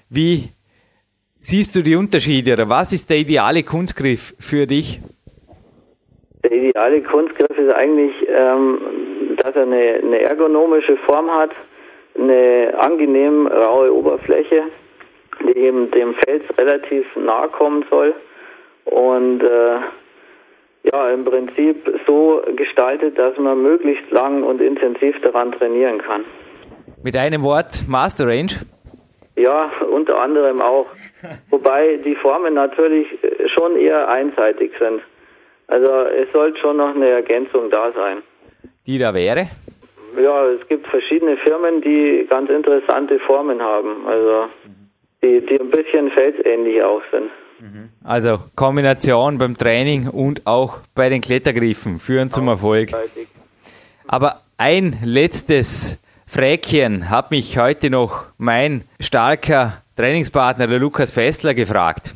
Wie 0.09 0.49
siehst 1.39 1.75
du 1.75 1.83
die 1.83 1.95
Unterschiede 1.95 2.53
oder 2.53 2.69
was 2.69 2.93
ist 2.93 3.09
der 3.09 3.17
ideale 3.17 3.63
Kunstgriff 3.63 4.35
für 4.39 4.67
dich? 4.67 5.01
Der 6.45 6.51
ideale 6.51 7.01
Kunstgriff 7.01 7.57
ist 7.57 7.73
eigentlich, 7.73 8.13
ähm, 8.29 8.79
dass 9.37 9.55
er 9.55 9.63
eine, 9.63 9.99
eine 10.03 10.21
ergonomische 10.21 10.95
Form 10.97 11.31
hat, 11.31 11.49
eine 12.15 12.71
angenehm 12.77 13.47
raue 13.47 13.91
Oberfläche, 13.91 14.65
die 15.41 15.57
eben 15.57 15.89
dem 15.89 16.13
Fels 16.23 16.43
relativ 16.55 17.03
nahe 17.15 17.47
kommen 17.49 17.83
soll 17.89 18.13
und 18.85 19.41
äh, 19.41 19.79
Ja, 20.93 21.09
im 21.09 21.25
Prinzip 21.25 21.77
so 22.05 22.43
gestaltet, 22.55 23.17
dass 23.17 23.35
man 23.39 23.63
möglichst 23.63 24.11
lang 24.11 24.43
und 24.43 24.61
intensiv 24.61 25.19
daran 25.21 25.51
trainieren 25.51 25.97
kann. 25.97 26.25
Mit 27.03 27.17
einem 27.17 27.41
Wort 27.43 27.85
Master 27.89 28.27
Range? 28.27 28.51
Ja, 29.35 29.71
unter 29.91 30.21
anderem 30.21 30.61
auch. 30.61 30.85
Wobei 31.49 31.97
die 32.05 32.15
Formen 32.15 32.53
natürlich 32.53 33.07
schon 33.55 33.77
eher 33.77 34.07
einseitig 34.07 34.73
sind. 34.77 35.01
Also 35.67 35.87
es 35.87 36.31
sollte 36.31 36.59
schon 36.59 36.77
noch 36.77 36.93
eine 36.93 37.09
Ergänzung 37.09 37.69
da 37.69 37.91
sein. 37.93 38.21
Die 38.85 38.97
da 38.97 39.13
wäre? 39.13 39.47
Ja, 40.21 40.45
es 40.47 40.67
gibt 40.67 40.87
verschiedene 40.87 41.37
Firmen, 41.37 41.81
die 41.81 42.25
ganz 42.29 42.49
interessante 42.49 43.19
Formen 43.19 43.61
haben. 43.61 44.05
Also 44.07 44.45
die, 45.21 45.45
die 45.45 45.59
ein 45.59 45.69
bisschen 45.69 46.11
felsähnlich 46.11 46.81
auch 46.83 47.01
sind. 47.11 47.29
Also 48.03 48.39
Kombination 48.55 49.37
beim 49.37 49.57
Training 49.57 50.09
und 50.09 50.45
auch 50.45 50.79
bei 50.93 51.09
den 51.09 51.21
Klettergriffen 51.21 51.99
führen 51.99 52.29
zum 52.29 52.47
Erfolg. 52.47 52.91
Aber 54.07 54.41
ein 54.57 54.97
letztes 55.03 55.99
Fräkchen 56.27 57.09
hat 57.09 57.31
mich 57.31 57.57
heute 57.57 57.89
noch 57.89 58.25
mein 58.37 58.83
starker 58.99 59.81
Trainingspartner, 59.95 60.67
der 60.67 60.79
Lukas 60.79 61.11
Fessler, 61.11 61.53
gefragt. 61.53 62.13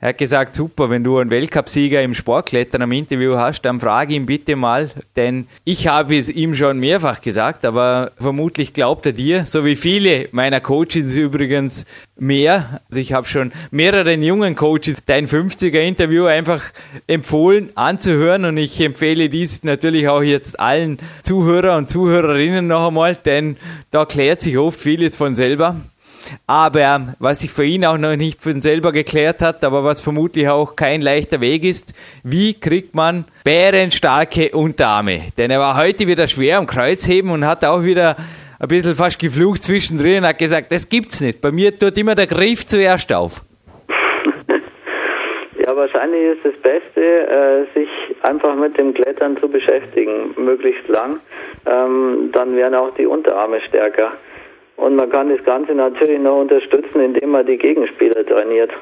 Er 0.00 0.10
hat 0.10 0.18
gesagt, 0.18 0.54
super, 0.54 0.90
wenn 0.90 1.04
du 1.04 1.18
einen 1.18 1.30
Weltcupsieger 1.30 2.02
im 2.02 2.14
Sportklettern 2.14 2.82
am 2.82 2.92
Interview 2.92 3.36
hast, 3.36 3.62
dann 3.62 3.80
frage 3.80 4.14
ihn 4.14 4.26
bitte 4.26 4.56
mal, 4.56 4.90
denn 5.16 5.46
ich 5.64 5.86
habe 5.86 6.16
es 6.16 6.28
ihm 6.28 6.54
schon 6.54 6.78
mehrfach 6.78 7.20
gesagt, 7.20 7.64
aber 7.64 8.12
vermutlich 8.16 8.72
glaubt 8.72 9.06
er 9.06 9.12
dir, 9.12 9.46
so 9.46 9.64
wie 9.64 9.76
viele 9.76 10.28
meiner 10.32 10.60
Coaches 10.60 11.14
übrigens 11.14 11.86
mehr. 12.18 12.80
Also 12.88 13.00
ich 13.00 13.12
habe 13.12 13.26
schon 13.26 13.52
mehreren 13.70 14.22
jungen 14.22 14.56
Coaches 14.56 14.96
dein 15.06 15.26
50er 15.26 15.80
Interview 15.80 16.26
einfach 16.26 16.62
empfohlen 17.06 17.70
anzuhören 17.76 18.44
und 18.44 18.56
ich 18.56 18.80
empfehle 18.80 19.28
dies 19.28 19.62
natürlich 19.64 20.08
auch 20.08 20.22
jetzt 20.22 20.58
allen 20.58 20.98
Zuhörer 21.22 21.76
und 21.76 21.90
Zuhörerinnen 21.90 22.66
noch 22.66 22.88
einmal, 22.88 23.16
denn 23.16 23.56
da 23.90 24.04
klärt 24.04 24.42
sich 24.42 24.58
oft 24.58 24.80
vieles 24.80 25.16
von 25.16 25.36
selber. 25.36 25.76
Aber 26.46 27.14
was 27.18 27.40
sich 27.40 27.50
für 27.50 27.64
ihn 27.64 27.84
auch 27.84 27.98
noch 27.98 28.16
nicht 28.16 28.40
von 28.40 28.60
selber 28.62 28.92
geklärt 28.92 29.40
hat, 29.40 29.64
aber 29.64 29.84
was 29.84 30.00
vermutlich 30.00 30.48
auch 30.48 30.76
kein 30.76 31.02
leichter 31.02 31.40
Weg 31.40 31.64
ist, 31.64 31.94
wie 32.22 32.54
kriegt 32.54 32.94
man 32.94 33.24
bärenstarke 33.44 34.50
Unterarme? 34.50 35.32
Denn 35.36 35.50
er 35.50 35.60
war 35.60 35.76
heute 35.76 36.06
wieder 36.06 36.26
schwer 36.26 36.58
am 36.58 36.66
Kreuzheben 36.66 37.30
und 37.30 37.46
hat 37.46 37.64
auch 37.64 37.82
wieder 37.82 38.16
ein 38.62 38.68
bisschen 38.68 38.94
fast 38.94 39.18
geflucht 39.18 39.62
zwischendrin 39.62 40.18
und 40.18 40.28
hat 40.28 40.38
gesagt, 40.38 40.70
das 40.70 40.88
gibt's 40.88 41.20
nicht. 41.20 41.40
Bei 41.40 41.50
mir 41.50 41.76
tut 41.76 41.98
immer 41.98 42.14
der 42.14 42.26
Griff 42.26 42.66
zuerst 42.66 43.12
auf. 43.12 43.40
Ja, 45.64 45.76
wahrscheinlich 45.76 46.22
ist 46.22 46.44
das 46.44 46.54
Beste, 46.60 47.00
äh, 47.00 47.78
sich 47.78 47.88
einfach 48.22 48.56
mit 48.56 48.76
dem 48.76 48.94
Klettern 48.94 49.36
zu 49.36 49.48
beschäftigen, 49.48 50.34
möglichst 50.36 50.88
lang. 50.88 51.20
Ähm, 51.66 52.30
dann 52.32 52.56
werden 52.56 52.74
auch 52.74 52.92
die 52.96 53.06
Unterarme 53.06 53.60
stärker. 53.68 54.10
Und 54.82 54.96
man 54.96 55.08
kann 55.10 55.28
das 55.28 55.44
Ganze 55.44 55.74
natürlich 55.74 56.20
noch 56.20 56.40
unterstützen, 56.40 57.00
indem 57.00 57.30
man 57.30 57.46
die 57.46 57.56
Gegenspieler 57.56 58.26
trainiert. 58.26 58.72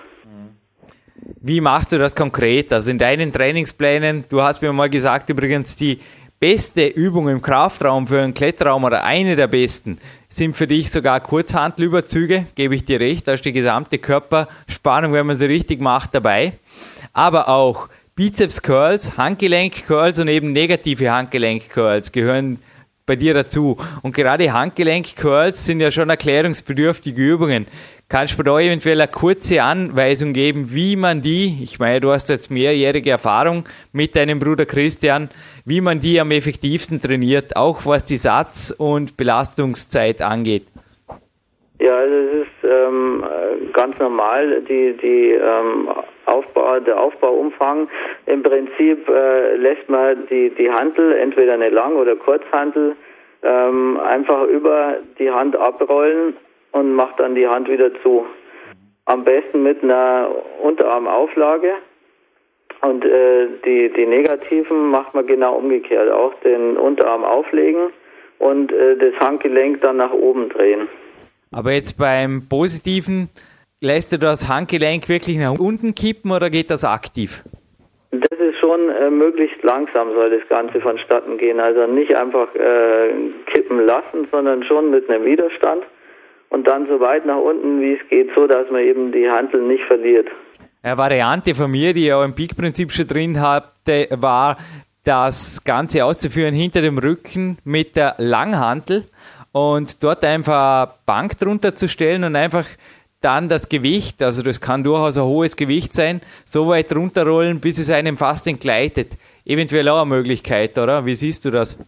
Wie 1.43 1.61
machst 1.61 1.93
du 1.93 1.99
das 1.99 2.17
konkret? 2.17 2.73
Also 2.73 2.91
in 2.91 2.97
deinen 2.97 3.33
Trainingsplänen, 3.35 4.25
du 4.31 4.41
hast 4.41 4.63
mir 4.63 4.73
mal 4.73 4.89
gesagt, 4.89 5.29
übrigens, 5.29 5.77
die 5.77 5.99
beste 6.39 6.87
Übung 6.87 7.29
im 7.29 7.43
Kraftraum 7.43 8.07
für 8.07 8.23
einen 8.23 8.33
Kletterraum 8.33 8.85
oder 8.85 9.05
eine 9.05 9.37
der 9.37 9.47
besten 9.47 9.99
sind 10.31 10.57
für 10.57 10.67
dich 10.67 10.91
sogar 10.91 11.21
Kurzhantelüberzüge, 11.21 12.47
gebe 12.55 12.75
ich 12.75 12.87
dir 12.87 12.99
recht, 12.99 13.29
da 13.29 13.35
ist 13.35 13.45
die 13.45 13.53
gesamte 13.53 13.99
Körperspannung, 13.99 15.13
wenn 15.13 15.27
man 15.27 15.37
sie 15.37 15.47
richtig 15.47 15.83
macht, 15.83 16.15
dabei. 16.15 16.55
Aber 17.13 17.51
auch 17.51 17.91
Bizeps 18.17 18.63
Curls, 18.63 19.19
Handgelenk 19.19 19.87
Curls 19.87 20.19
und 20.19 20.29
eben 20.29 20.53
negative 20.53 21.11
Handgelenk 21.11 21.69
Curls 21.69 22.11
gehören 22.11 22.59
bei 23.11 23.17
dir 23.17 23.35
dazu. 23.35 23.77
Und 24.03 24.15
gerade 24.15 24.53
Handgelenk-Curls 24.53 25.67
sind 25.67 25.81
ja 25.81 25.91
schon 25.91 26.11
erklärungsbedürftige 26.11 27.21
Übungen. 27.21 27.67
Kannst 28.09 28.39
du 28.39 28.45
da 28.45 28.57
eventuell 28.61 29.01
eine 29.01 29.11
kurze 29.11 29.65
Anweisung 29.65 30.33
geben, 30.33 30.73
wie 30.73 30.95
man 30.95 31.21
die, 31.21 31.59
ich 31.61 31.81
meine, 31.81 32.01
du 32.01 32.13
hast 32.13 32.29
jetzt 32.29 32.53
mehrjährige 32.53 33.11
Erfahrung 33.11 33.65
mit 33.91 34.15
deinem 34.15 34.39
Bruder 34.39 34.65
Christian, 34.65 35.29
wie 35.65 35.81
man 35.81 35.99
die 35.99 36.21
am 36.21 36.31
effektivsten 36.31 37.03
trainiert, 37.03 37.57
auch 37.57 37.85
was 37.85 38.05
die 38.05 38.17
Satz- 38.17 38.73
und 38.79 39.17
Belastungszeit 39.17 40.23
angeht? 40.23 40.69
Ja, 41.81 41.97
also 41.97 42.15
es 42.15 42.47
ist 42.47 42.60
ganz 43.73 43.99
normal, 43.99 44.63
die, 44.63 44.93
die 44.95 45.33
ähm, 45.33 45.89
Aufbau, 46.27 46.81
der 46.81 47.01
Aufbauumfang. 47.01 47.89
Im 48.27 48.43
Prinzip 48.43 49.09
äh, 49.09 49.57
lässt 49.57 49.89
man 49.89 50.27
die, 50.29 50.51
die 50.51 50.71
Hantel, 50.71 51.13
entweder 51.13 51.55
eine 51.55 51.71
Lang- 51.71 51.97
oder 51.97 52.17
Kurzhantel, 52.17 52.97
ähm, 53.43 53.99
einfach 54.01 54.45
über 54.45 54.99
die 55.19 55.31
Hand 55.31 55.57
abrollen 55.57 56.35
und 56.73 56.95
macht 56.95 57.19
dann 57.19 57.35
die 57.35 57.49
Hand 57.49 57.69
wieder 57.69 57.91
zu. 58.03 58.27
Am 59.07 59.25
besten 59.25 59.63
mit 59.63 59.83
einer 59.83 60.29
Unterarmauflage. 60.63 61.73
Und 62.83 63.05
äh, 63.05 63.49
die, 63.65 63.93
die 63.93 64.07
negativen 64.07 64.91
macht 64.91 65.15
man 65.15 65.27
genau 65.27 65.57
umgekehrt. 65.57 66.11
Auch 66.11 66.33
den 66.45 66.77
Unterarm 66.77 67.25
auflegen 67.25 67.91
und 68.39 68.73
äh, 68.73 68.97
das 68.97 69.15
Handgelenk 69.21 69.81
dann 69.83 69.99
nach 69.99 70.13
oben 70.13 70.49
drehen. 70.49 70.89
Aber 71.53 71.73
jetzt 71.73 71.99
beim 71.99 72.49
Positiven, 72.49 73.29
lässt 73.81 74.13
du 74.13 74.19
das 74.19 74.49
Handgelenk 74.49 75.09
wirklich 75.09 75.39
nach 75.39 75.59
unten 75.59 75.95
kippen 75.95 76.31
oder 76.31 76.51
geht 76.51 76.71
das 76.71 76.85
aktiv? 76.85 77.43
Das 78.11 78.39
ist 78.39 78.59
schon 78.59 78.91
äh, 78.91 79.11
möglichst 79.11 79.63
langsam 79.63 80.13
soll 80.13 80.39
das 80.39 80.49
Ganze 80.49 80.81
vonstatten 80.81 81.39
gehen. 81.39 81.61
Also 81.61 81.87
nicht 81.87 82.15
einfach 82.17 82.55
äh, 82.55 83.11
kippen 83.47 83.87
lassen, 83.87 84.29
sondern 84.31 84.63
schon 84.65 84.91
mit 84.91 85.09
einem 85.09 85.25
Widerstand 85.25 85.85
und 86.51 86.67
dann 86.67 86.87
so 86.89 87.01
weit 87.01 87.25
nach 87.25 87.39
unten, 87.39 87.81
wie 87.81 87.95
es 87.95 88.09
geht, 88.09 88.31
so 88.35 88.47
dass 88.47 88.71
man 88.71 88.83
eben 88.83 89.13
die 89.13 89.31
Handel 89.31 89.63
nicht 89.63 89.85
verliert. 89.85 90.29
Eine 90.83 90.97
Variante 90.97 91.55
von 91.55 91.71
mir, 91.71 91.93
die 91.93 92.07
ich 92.07 92.13
auch 92.13 92.25
im 92.25 92.35
Peak-Prinzip 92.35 92.91
schon 92.91 93.07
drin 93.07 93.41
hatte, 93.41 94.09
war, 94.13 94.57
das 95.05 95.65
Ganze 95.65 96.05
auszuführen 96.05 96.55
hinter 96.55 96.83
dem 96.83 96.99
Rücken 96.99 97.59
mit 97.65 97.97
der 97.97 98.17
Langhantel 98.19 99.05
und 99.53 100.03
dort 100.05 100.25
einfach 100.25 100.95
Bank 101.07 101.39
drunter 101.39 101.75
zu 101.75 101.89
stellen 101.89 102.25
und 102.25 102.37
einfach 102.37 102.67
dann 103.21 103.49
das 103.49 103.69
Gewicht, 103.69 104.23
also 104.23 104.43
das 104.43 104.61
kann 104.61 104.83
durchaus 104.83 105.19
ein 105.19 105.25
hohes 105.25 105.57
Gewicht 105.57 105.95
sein, 105.95 106.21
so 106.45 106.69
weit 106.69 106.95
runterrollen, 106.95 107.61
bis 107.61 107.79
es 107.79 107.91
einem 107.91 108.17
fast 108.17 108.47
entgleitet. 108.47 109.13
Eventuell 109.45 109.89
auch 109.89 110.03
eine 110.03 110.11
Möglichkeit, 110.11 110.79
oder? 110.79 111.05
Wie 111.07 111.15
siehst 111.15 111.45
du 111.45 111.51
das? 111.51 111.79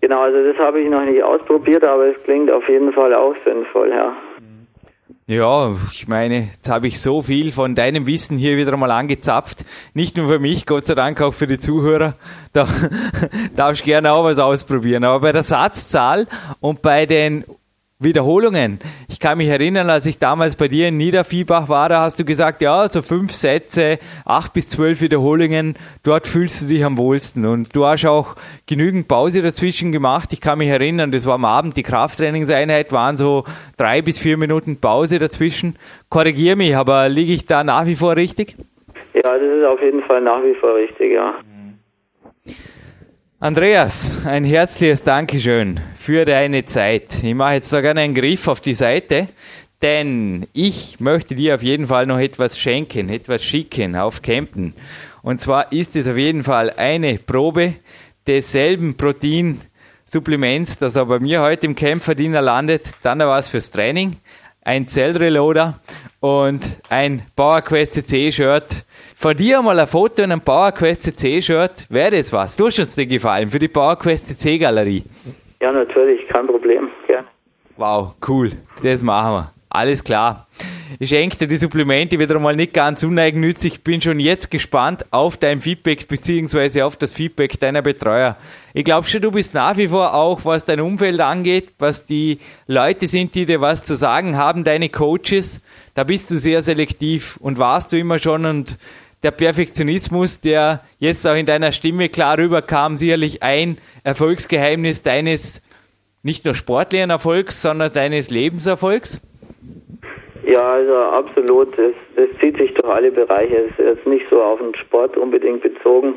Genau, 0.00 0.20
also 0.20 0.42
das 0.42 0.56
habe 0.58 0.80
ich 0.80 0.88
noch 0.88 1.04
nicht 1.04 1.22
ausprobiert, 1.22 1.86
aber 1.86 2.06
es 2.06 2.22
klingt 2.24 2.50
auf 2.50 2.68
jeden 2.68 2.92
Fall 2.92 3.14
auch 3.14 3.34
sinnvoll, 3.44 3.90
ja. 3.90 4.16
Ja, 5.28 5.74
ich 5.90 6.06
meine, 6.06 6.50
jetzt 6.52 6.70
habe 6.70 6.86
ich 6.86 7.00
so 7.00 7.20
viel 7.20 7.50
von 7.50 7.74
deinem 7.74 8.06
Wissen 8.06 8.38
hier 8.38 8.56
wieder 8.56 8.76
mal 8.76 8.92
angezapft. 8.92 9.64
Nicht 9.92 10.16
nur 10.16 10.28
für 10.28 10.38
mich, 10.38 10.66
Gott 10.66 10.86
sei 10.86 10.94
Dank 10.94 11.20
auch 11.20 11.34
für 11.34 11.48
die 11.48 11.58
Zuhörer. 11.58 12.14
Da 12.52 12.68
darfst 13.56 13.82
du 13.82 13.86
gerne 13.86 14.12
auch 14.12 14.22
was 14.22 14.38
ausprobieren. 14.38 15.02
Aber 15.02 15.18
bei 15.18 15.32
der 15.32 15.42
Satzzahl 15.42 16.28
und 16.60 16.80
bei 16.80 17.06
den 17.06 17.44
Wiederholungen. 17.98 18.78
Ich 19.08 19.20
kann 19.20 19.38
mich 19.38 19.48
erinnern, 19.48 19.88
als 19.88 20.04
ich 20.04 20.18
damals 20.18 20.56
bei 20.56 20.68
dir 20.68 20.88
in 20.88 20.98
Niederviehbach 20.98 21.70
war, 21.70 21.88
da 21.88 22.02
hast 22.02 22.20
du 22.20 22.26
gesagt, 22.26 22.60
ja, 22.60 22.86
so 22.88 23.00
fünf 23.00 23.32
Sätze, 23.32 23.98
acht 24.26 24.52
bis 24.52 24.68
zwölf 24.68 25.00
Wiederholungen, 25.00 25.76
dort 26.02 26.26
fühlst 26.26 26.62
du 26.62 26.66
dich 26.66 26.84
am 26.84 26.98
wohlsten. 26.98 27.46
Und 27.46 27.74
du 27.74 27.86
hast 27.86 28.04
auch 28.04 28.36
genügend 28.66 29.08
Pause 29.08 29.40
dazwischen 29.40 29.92
gemacht. 29.92 30.34
Ich 30.34 30.42
kann 30.42 30.58
mich 30.58 30.68
erinnern, 30.68 31.10
das 31.10 31.24
war 31.24 31.36
am 31.36 31.46
Abend, 31.46 31.78
die 31.78 31.82
Krafttrainingseinheit 31.82 32.92
waren 32.92 33.16
so 33.16 33.44
drei 33.78 34.02
bis 34.02 34.18
vier 34.18 34.36
Minuten 34.36 34.78
Pause 34.78 35.18
dazwischen. 35.18 35.76
Korrigier 36.10 36.54
mich, 36.54 36.76
aber 36.76 37.08
liege 37.08 37.32
ich 37.32 37.46
da 37.46 37.64
nach 37.64 37.86
wie 37.86 37.96
vor 37.96 38.14
richtig? 38.16 38.56
Ja, 39.14 39.38
das 39.38 39.42
ist 39.42 39.64
auf 39.64 39.80
jeden 39.80 40.02
Fall 40.02 40.20
nach 40.20 40.42
wie 40.42 40.54
vor 40.60 40.74
richtig, 40.74 41.12
ja. 41.12 41.34
Andreas, 43.38 44.24
ein 44.24 44.44
herzliches 44.44 45.02
Dankeschön 45.02 45.78
für 45.94 46.24
deine 46.24 46.64
Zeit. 46.64 47.22
Ich 47.22 47.34
mache 47.34 47.52
jetzt 47.52 47.70
da 47.70 47.82
gerne 47.82 48.00
einen 48.00 48.14
Griff 48.14 48.48
auf 48.48 48.62
die 48.62 48.72
Seite, 48.72 49.28
denn 49.82 50.46
ich 50.54 51.00
möchte 51.00 51.34
dir 51.34 51.56
auf 51.56 51.62
jeden 51.62 51.88
Fall 51.88 52.06
noch 52.06 52.18
etwas 52.18 52.58
schenken, 52.58 53.10
etwas 53.10 53.44
schicken 53.44 53.94
auf 53.94 54.22
Campen. 54.22 54.72
Und 55.20 55.42
zwar 55.42 55.70
ist 55.70 55.96
es 55.96 56.08
auf 56.08 56.16
jeden 56.16 56.44
Fall 56.44 56.70
eine 56.70 57.18
Probe 57.18 57.74
desselben 58.26 58.96
Proteinsupplements, 58.96 60.78
das 60.78 60.96
aber 60.96 61.18
bei 61.18 61.22
mir 61.22 61.42
heute 61.42 61.66
im 61.66 61.74
Campverdiener 61.74 62.40
landet. 62.40 62.88
Dann 63.02 63.18
was 63.18 63.48
fürs 63.48 63.70
Training, 63.70 64.16
ein 64.62 64.86
Zellreloader 64.86 65.78
und 66.20 66.78
ein 66.88 67.26
PowerQuest 67.36 67.92
CC 67.92 68.32
Shirt 68.32 68.86
von 69.18 69.34
dir 69.34 69.62
mal 69.62 69.80
ein 69.80 69.86
Foto 69.86 70.22
in 70.22 70.30
einem 70.30 70.42
PowerQuest 70.42 71.02
CC-Shirt, 71.04 71.86
wäre 71.88 72.12
das 72.12 72.32
was? 72.32 72.54
Du 72.54 72.66
hast 72.66 72.78
uns 72.78 72.94
dir 72.94 73.06
gefallen 73.06 73.48
für 73.48 73.58
die 73.58 73.68
PowerQuest 73.68 74.26
CC-Galerie. 74.26 75.04
Ja, 75.60 75.72
natürlich, 75.72 76.28
kein 76.28 76.46
Problem, 76.46 76.90
gerne. 77.06 77.26
Wow, 77.76 78.14
cool. 78.28 78.52
Das 78.82 79.02
machen 79.02 79.32
wir. 79.32 79.52
Alles 79.70 80.04
klar. 80.04 80.46
Ich 80.98 81.08
schenke 81.08 81.36
dir 81.36 81.46
die 81.48 81.56
Supplemente 81.56 82.18
wieder 82.18 82.38
mal 82.38 82.54
nicht 82.54 82.72
ganz 82.72 83.02
uneigennützig. 83.02 83.82
Bin 83.82 84.00
schon 84.00 84.20
jetzt 84.20 84.50
gespannt 84.50 85.04
auf 85.10 85.36
dein 85.36 85.60
Feedback 85.60 86.06
beziehungsweise 86.08 86.84
auf 86.84 86.96
das 86.96 87.12
Feedback 87.12 87.58
deiner 87.58 87.82
Betreuer. 87.82 88.36
Ich 88.72 88.84
glaube 88.84 89.06
schon, 89.06 89.22
du 89.22 89.32
bist 89.32 89.54
nach 89.54 89.76
wie 89.76 89.88
vor 89.88 90.14
auch, 90.14 90.44
was 90.44 90.64
dein 90.64 90.80
Umfeld 90.80 91.20
angeht, 91.20 91.72
was 91.78 92.04
die 92.04 92.38
Leute 92.66 93.06
sind, 93.06 93.34
die 93.34 93.46
dir 93.46 93.60
was 93.60 93.82
zu 93.82 93.96
sagen 93.96 94.36
haben, 94.36 94.62
deine 94.62 94.88
Coaches. 94.88 95.60
Da 95.94 96.04
bist 96.04 96.30
du 96.30 96.38
sehr 96.38 96.62
selektiv 96.62 97.36
und 97.40 97.58
warst 97.58 97.92
du 97.92 97.98
immer 97.98 98.18
schon 98.18 98.44
und 98.44 98.78
der 99.22 99.30
Perfektionismus, 99.30 100.40
der 100.40 100.80
jetzt 100.98 101.26
auch 101.26 101.34
in 101.34 101.46
deiner 101.46 101.72
Stimme 101.72 102.08
klar 102.08 102.38
rüberkam, 102.38 102.96
sicherlich 102.96 103.42
ein 103.42 103.78
Erfolgsgeheimnis 104.04 105.02
deines 105.02 105.62
nicht 106.22 106.44
nur 106.44 106.54
sportlichen 106.54 107.10
Erfolgs, 107.10 107.62
sondern 107.62 107.92
deines 107.92 108.30
Lebenserfolgs? 108.30 109.20
Ja, 110.44 110.72
also 110.72 110.94
absolut. 110.94 111.76
Es, 111.78 111.94
es 112.16 112.38
zieht 112.40 112.56
sich 112.56 112.72
durch 112.74 112.92
alle 112.92 113.10
Bereiche. 113.10 113.56
Es 113.56 113.70
ist 113.70 113.78
jetzt 113.78 114.06
nicht 114.06 114.26
so 114.30 114.42
auf 114.42 114.58
den 114.60 114.74
Sport 114.74 115.16
unbedingt 115.16 115.62
bezogen, 115.62 116.16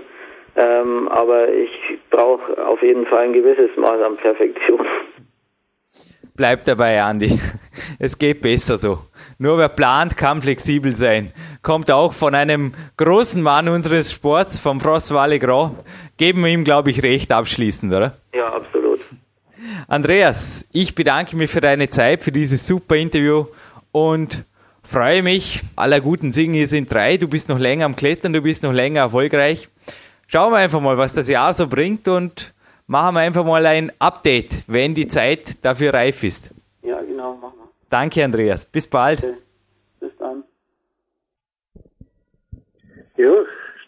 ähm, 0.56 1.08
aber 1.10 1.50
ich 1.50 1.70
brauche 2.10 2.66
auf 2.66 2.82
jeden 2.82 3.06
Fall 3.06 3.26
ein 3.26 3.34
gewisses 3.34 3.70
Maß 3.76 4.02
an 4.02 4.18
Perfektion. 4.18 4.86
Bleib 6.40 6.64
dabei, 6.64 7.04
Andi. 7.04 7.38
Es 8.00 8.18
geht 8.18 8.42
besser 8.42 8.78
so. 8.78 9.00
Nur 9.40 9.58
wer 9.58 9.68
plant, 9.68 10.16
kann 10.16 10.42
flexibel 10.42 10.96
sein. 10.96 11.34
Kommt 11.64 11.92
auch 11.92 12.14
von 12.14 12.34
einem 12.34 12.76
großen 12.96 13.42
Mann 13.42 13.68
unseres 13.68 14.14
Sports, 14.14 14.58
vom 14.58 14.80
Frost 14.80 15.14
Valle 15.14 15.38
Grand. 15.38 15.80
Geben 16.16 16.46
wir 16.46 16.50
ihm, 16.50 16.64
glaube 16.64 16.92
ich, 16.92 17.04
recht 17.04 17.34
abschließend, 17.34 17.94
oder? 17.94 18.16
Ja, 18.34 18.54
absolut. 18.54 19.02
Andreas, 19.90 20.64
ich 20.72 20.96
bedanke 20.96 21.36
mich 21.36 21.52
für 21.52 21.60
deine 21.60 21.90
Zeit, 21.90 22.24
für 22.24 22.32
dieses 22.32 22.66
super 22.66 22.96
Interview 22.96 23.48
und 23.92 24.46
freue 24.82 25.24
mich. 25.24 25.62
Aller 25.76 26.00
guten 26.00 26.32
Singen, 26.32 26.54
hier 26.54 26.70
sind 26.70 26.90
drei. 26.94 27.18
Du 27.18 27.28
bist 27.28 27.50
noch 27.50 27.60
länger 27.60 27.84
am 27.84 27.98
Klettern, 27.98 28.32
du 28.32 28.42
bist 28.42 28.64
noch 28.64 28.72
länger 28.72 29.02
erfolgreich. 29.02 29.68
Schauen 30.28 30.54
wir 30.54 30.60
einfach 30.60 30.80
mal, 30.80 30.98
was 30.98 31.14
das 31.14 31.28
Jahr 31.28 31.52
so 31.52 31.68
bringt 31.68 32.08
und 32.08 32.54
machen 32.90 33.16
wir 33.16 33.22
einfach 33.22 33.46
mal 33.46 33.66
ein 33.66 33.92
Update, 34.00 34.64
wenn 34.68 34.94
die 34.94 35.08
Zeit 35.08 35.64
dafür 35.64 35.94
reif 35.94 36.24
ist. 36.24 36.52
Ja, 36.82 37.00
genau, 37.02 37.36
machen 37.36 37.60
wir. 37.60 37.70
Danke, 37.90 38.24
Andreas. 38.24 38.66
Bis 38.66 38.88
bald. 38.88 39.24
Okay. 39.24 39.36
Bis 40.00 40.12
dann. 40.18 40.44
Ja, 43.18 43.32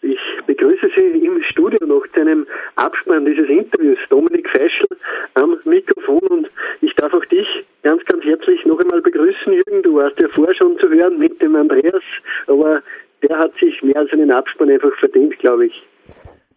ich 0.02 0.18
begrüße 0.46 0.88
Sie 0.96 1.26
im 1.26 1.42
Studio 1.50 1.84
noch 1.86 2.06
zu 2.14 2.20
einem 2.20 2.46
Abspann 2.76 3.26
dieses 3.26 3.48
Interviews. 3.48 3.98
Dominik 4.08 4.48
Feischl 4.50 4.86
am 5.34 5.58
Mikrofon 5.64 6.20
und 6.28 6.50
ich 6.80 6.94
darf 6.94 7.12
auch 7.12 7.24
dich 7.26 7.46
ganz, 7.82 8.04
ganz 8.04 8.24
herzlich 8.24 8.64
noch 8.66 8.78
einmal 8.78 9.02
begrüßen, 9.02 9.52
Jürgen. 9.52 9.82
Du 9.82 9.96
warst 9.96 10.18
ja 10.20 10.28
vorher 10.28 10.54
schon 10.54 10.78
zu 10.78 10.88
hören 10.88 11.18
mit 11.18 11.42
dem 11.42 11.56
Andreas, 11.56 12.02
aber 12.46 12.82
der 13.22 13.36
hat 13.36 13.52
sich 13.58 13.82
mehr 13.82 13.96
als 13.96 14.12
einen 14.12 14.30
Abspann 14.30 14.70
einfach 14.70 14.94
verdient, 14.98 15.38
glaube 15.40 15.66
ich. 15.66 15.82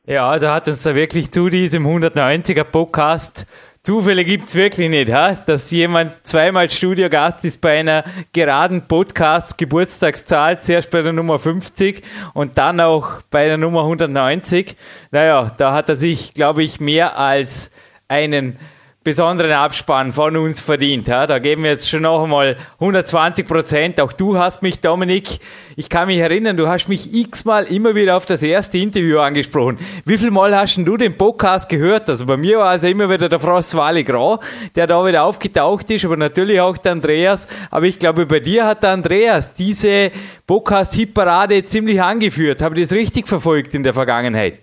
Ja, 0.08 0.30
also 0.30 0.49
hat 0.49 0.68
uns 0.68 0.84
da 0.84 0.93
wirklich 0.93 1.32
zu 1.32 1.49
diesem 1.49 1.88
190er 1.88 2.64
Podcast 2.64 3.47
Zufälle 3.86 4.26
gibt's 4.26 4.56
wirklich 4.56 4.89
nicht, 4.89 5.14
ha? 5.14 5.36
dass 5.45 5.70
jemand 5.70 6.26
zweimal 6.26 6.72
Studiogast 6.72 7.45
ist 7.45 7.62
bei 7.62 7.80
einer 7.80 8.03
geraden 8.34 8.88
Podcast-Geburtstagszahl, 8.88 10.60
zuerst 10.60 10.89
bei 10.89 11.03
der 11.03 11.14
Nummer 11.14 11.38
50 11.38 12.01
und 12.34 12.58
dann 12.58 12.80
auch 12.80 13.22
bei 13.30 13.45
der 13.45 13.60
Nummer 13.60 13.82
190. 13.82 14.76
Naja, 15.12 15.51
da 15.56 15.74
hat 15.74 15.88
er 15.89 15.97
sich, 15.97 16.34
glaube 16.34 16.64
ich, 16.64 16.80
mehr 16.80 17.20
als 17.20 17.70
einen 18.08 18.58
besonderen 19.06 19.51
Abspann 19.51 20.14
von 20.14 20.36
uns 20.36 20.60
verdient. 20.60 21.08
Ja, 21.08 21.28
da 21.28 21.38
geben 21.38 21.62
wir 21.62 21.70
jetzt 21.70 21.88
schon 21.88 22.01
noch 22.01 22.24
einmal 22.24 22.58
120 22.80 23.47
Prozent. 23.47 24.01
Auch 24.01 24.12
du 24.12 24.36
hast 24.36 24.64
mich, 24.64 24.80
Dominik, 24.80 25.38
ich 25.76 25.89
kann 25.89 26.08
mich 26.08 26.18
erinnern, 26.18 26.58
du 26.58 26.68
hast 26.68 26.89
mich 26.89 27.14
x-mal 27.14 27.66
immer 27.66 27.93
wieder 27.93 28.18
auf 28.18 28.26
das 28.26 28.41
erste 28.41 28.80
Interview 28.80 29.20
angesprochen. 29.20 29.78
Wie 30.06 30.18
viel 30.18 30.32
Mal 30.32 30.58
hast 30.58 30.78
du 30.78 30.97
den 30.97 31.16
Podcast 31.16 31.70
gehört? 31.70 32.10
Also 32.10 32.26
bei 32.26 32.36
mir 32.36 32.58
war 32.58 32.74
es 32.74 32.84
immer 32.84 33.08
wieder 33.08 33.30
der 33.30 33.39
Frost 33.39 33.78
Wally 33.78 34.03
Grau, 34.03 34.39
der 34.76 34.88
da 34.88 35.06
wieder 35.06 35.24
aufgetaucht 35.24 35.91
ist, 35.91 36.03
aber 36.03 36.18
natürlich 36.18 36.60
auch 36.60 36.76
der 36.76 36.93
Andreas. 36.93 37.47
Aber 37.70 37.86
ich 37.86 37.99
glaube, 37.99 38.26
bei 38.26 38.39
dir 38.39 38.66
hat 38.66 38.82
der 38.82 38.89
Andreas 38.89 39.53
diese 39.53 40.10
Podcast-Hitparade 40.47 41.64
ziemlich 41.66 42.01
angeführt. 42.01 42.64
Habe 42.64 42.80
ich 42.80 42.89
das 42.89 42.97
richtig 42.97 43.28
verfolgt 43.28 43.76
in 43.76 43.84
der 43.84 43.93
Vergangenheit? 43.93 44.62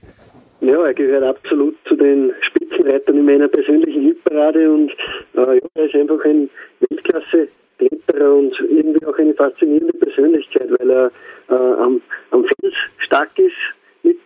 Ja, 0.61 0.85
er 0.85 0.95
gehört 0.95 1.23
absolut 1.23 1.72
den 2.03 2.33
Spitzenreitern 2.41 3.17
in 3.19 3.25
meiner 3.25 3.49
persönlichen 3.49 4.03
Hitparade 4.03 4.71
und 4.71 4.91
äh, 5.35 5.57
ja, 5.57 5.61
er 5.75 5.85
ist 5.85 5.95
einfach 5.95 6.25
ein 6.25 6.51
Weltklasse-Kletterer 6.81 8.35
und 8.35 8.53
irgendwie 8.61 9.07
auch 9.07 9.19
eine 9.19 9.35
faszinierende 9.35 9.93
Persönlichkeit, 9.95 10.69
weil 10.79 10.91
er 10.91 11.11
äh, 11.49 11.55
am, 11.55 12.01
am 12.31 12.45
Fels 12.45 12.75
stark 12.99 13.31
ist, 13.39 13.57
mit, 14.03 14.19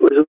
also 0.00 0.24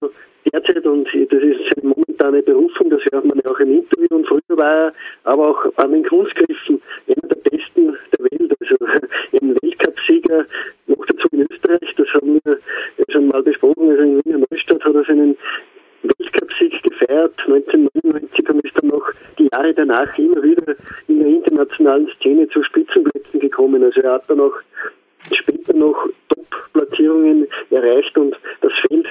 derzeit 0.51 0.85
und 0.85 1.05
das 1.05 1.43
ist 1.43 1.59
seine 1.75 1.93
momentane 1.93 2.41
Berufung, 2.43 2.89
das 2.89 3.01
hört 3.11 3.25
man 3.25 3.39
ja 3.43 3.51
auch 3.51 3.59
im 3.59 3.79
Interview 3.79 4.07
und 4.11 4.27
früher 4.27 4.57
war 4.57 4.85
er 4.85 4.93
aber 5.23 5.49
auch 5.49 5.65
an 5.77 5.91
den 5.91 6.05
Kunstgriffen 6.05 6.81
einer 7.07 7.27
der 7.29 7.49
besten 7.49 7.97
der 8.17 8.25
Welt, 8.31 8.53
also 8.59 8.75
ein 9.41 9.55
Weltcupsieger, 9.61 10.45
noch 10.87 11.05
dazu 11.05 11.27
in 11.31 11.47
Österreich, 11.49 11.93
das 11.97 12.07
haben 12.13 12.39
wir 12.43 12.59
ja 12.97 13.05
schon 13.11 13.27
mal 13.27 13.43
besprochen, 13.43 13.89
also 13.89 14.03
in 14.03 14.21
Wiener 14.23 14.45
Neustadt 14.49 14.83
hat 14.83 14.95
er 14.95 15.03
seinen 15.03 15.37
Weltcupsieg 16.07 16.83
gefeiert, 16.83 17.33
1999 17.45 18.49
und 18.49 18.65
ist 18.65 18.75
dann 18.77 18.89
noch 18.89 19.11
die 19.37 19.47
Jahre 19.51 19.73
danach 19.73 20.17
immer 20.17 20.41
wieder 20.43 20.75
in 21.07 21.19
der 21.19 21.27
internationalen 21.27 22.09
Szene 22.19 22.47
zu 22.49 22.63
Spitzenplätzen 22.63 23.39
gekommen, 23.39 23.83
also 23.83 24.01
er 24.01 24.13
hat 24.13 24.29
dann 24.29 24.39
auch 24.39 24.55
später 25.33 25.73
noch 25.73 26.07
Top-Platzierungen 26.29 27.47
erreicht 27.69 28.17
und 28.17 28.35
das 28.61 28.71
Feld 28.87 29.07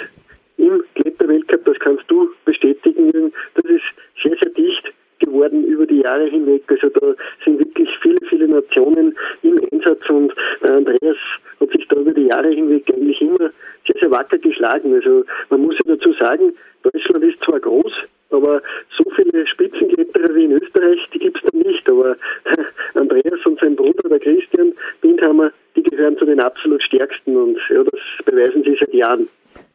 im 0.56 0.82
Kletterweltcup, 0.94 1.64
das 1.64 1.78
kannst 1.80 2.04
du 2.08 2.30
bestätigen, 2.44 3.32
das 3.54 3.64
ist 3.70 3.82
sehr, 4.22 4.36
sehr 4.40 4.50
dicht 4.52 4.92
geworden 5.18 5.64
über 5.64 5.86
die 5.86 6.00
Jahre 6.00 6.28
hinweg. 6.28 6.62
Also 6.68 6.88
da 6.88 7.14
sind 7.44 7.58
wirklich 7.58 7.88
viele, 8.02 8.18
viele 8.28 8.48
Nationen 8.48 9.16
im 9.42 9.60
Einsatz 9.72 10.08
und 10.08 10.32
äh, 10.62 10.68
Andreas 10.68 11.16
hat 11.60 11.70
sich 11.70 11.86
da 11.88 11.96
über 11.96 12.12
die 12.12 12.26
Jahre 12.26 12.50
hinweg 12.50 12.84
eigentlich 12.92 13.20
immer 13.20 13.50
sehr, 13.86 14.00
sehr 14.00 14.10
wacker 14.10 14.38
geschlagen. 14.38 14.94
Also 14.94 15.24
man 15.50 15.62
muss 15.62 15.76
ja 15.84 15.94
dazu 15.94 16.12
sagen, 16.14 16.52
Deutschland 16.84 17.24
ist 17.24 17.42
zwar 17.44 17.60
groß, 17.60 17.92
aber 18.30 18.62
so 18.96 19.04
viele 19.16 19.46
Spitzenkletterer 19.46 20.34
wie 20.34 20.44
in 20.44 20.52
Österreich, 20.52 20.98
die 21.14 21.18
gibt 21.18 21.38
es 21.38 21.50
da 21.50 21.56
nicht. 21.56 21.90
Aber 21.90 22.16
Andreas 22.94 23.44
und 23.44 23.58
sein 23.60 23.76
Bruder, 23.76 24.08
der 24.08 24.20
Christian 24.20 24.74
Bindhammer, 25.00 25.50
die 25.76 25.82
gehören 25.82 26.16
zu 26.18 26.26
den 26.26 26.40
absolut 26.40 26.82
stärksten 26.82 27.36
und 27.36 27.58
ja, 27.70 27.82
das 27.82 28.00
beweisen 28.24 28.62
sie 28.64 28.76
seit 28.78 28.92
Jahren. 28.92 29.28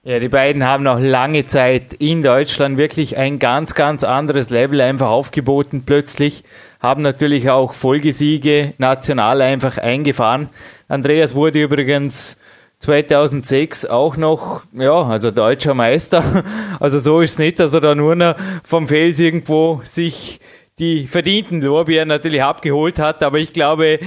Ja, 0.04 0.18
die 0.20 0.30
beiden 0.30 0.66
haben 0.66 0.88
auch 0.88 1.00
lange 1.00 1.46
Zeit 1.48 1.94
in 2.00 2.24
Deutschland 2.24 2.78
wirklich 2.78 3.18
ein 3.18 3.38
ganz, 3.38 3.76
ganz 3.76 4.06
anderes 4.06 4.50
Level 4.50 4.80
einfach 4.80 5.10
aufgeboten 5.10 5.84
plötzlich, 5.86 6.44
haben 6.80 7.02
natürlich 7.02 7.50
auch 7.50 7.74
Folgesiege 7.74 8.74
national 8.78 9.42
einfach 9.42 9.78
eingefahren. 9.78 10.50
Andreas 10.88 11.36
wurde 11.36 11.62
übrigens 11.62 12.40
2006 12.80 13.86
auch 13.86 14.16
noch, 14.16 14.62
ja, 14.74 15.04
also 15.04 15.32
deutscher 15.32 15.74
Meister. 15.74 16.24
Also 16.80 17.00
so 17.00 17.20
ist 17.20 17.32
es 17.32 17.40
nicht, 17.40 17.60
dass 17.60 17.74
er 17.74 17.82
da 17.82 17.94
nur 17.94 18.16
noch 18.16 18.36
vom 18.64 18.88
Fels 18.88 19.20
irgendwo 19.20 19.82
sich 19.84 20.40
die 20.80 21.08
verdienten 21.08 21.62
Lorbeeren 21.62 22.08
natürlich 22.08 22.42
abgeholt 22.42 23.00
hat, 23.00 23.22
aber 23.22 23.38
ich 23.38 23.54
glaube, 23.54 24.00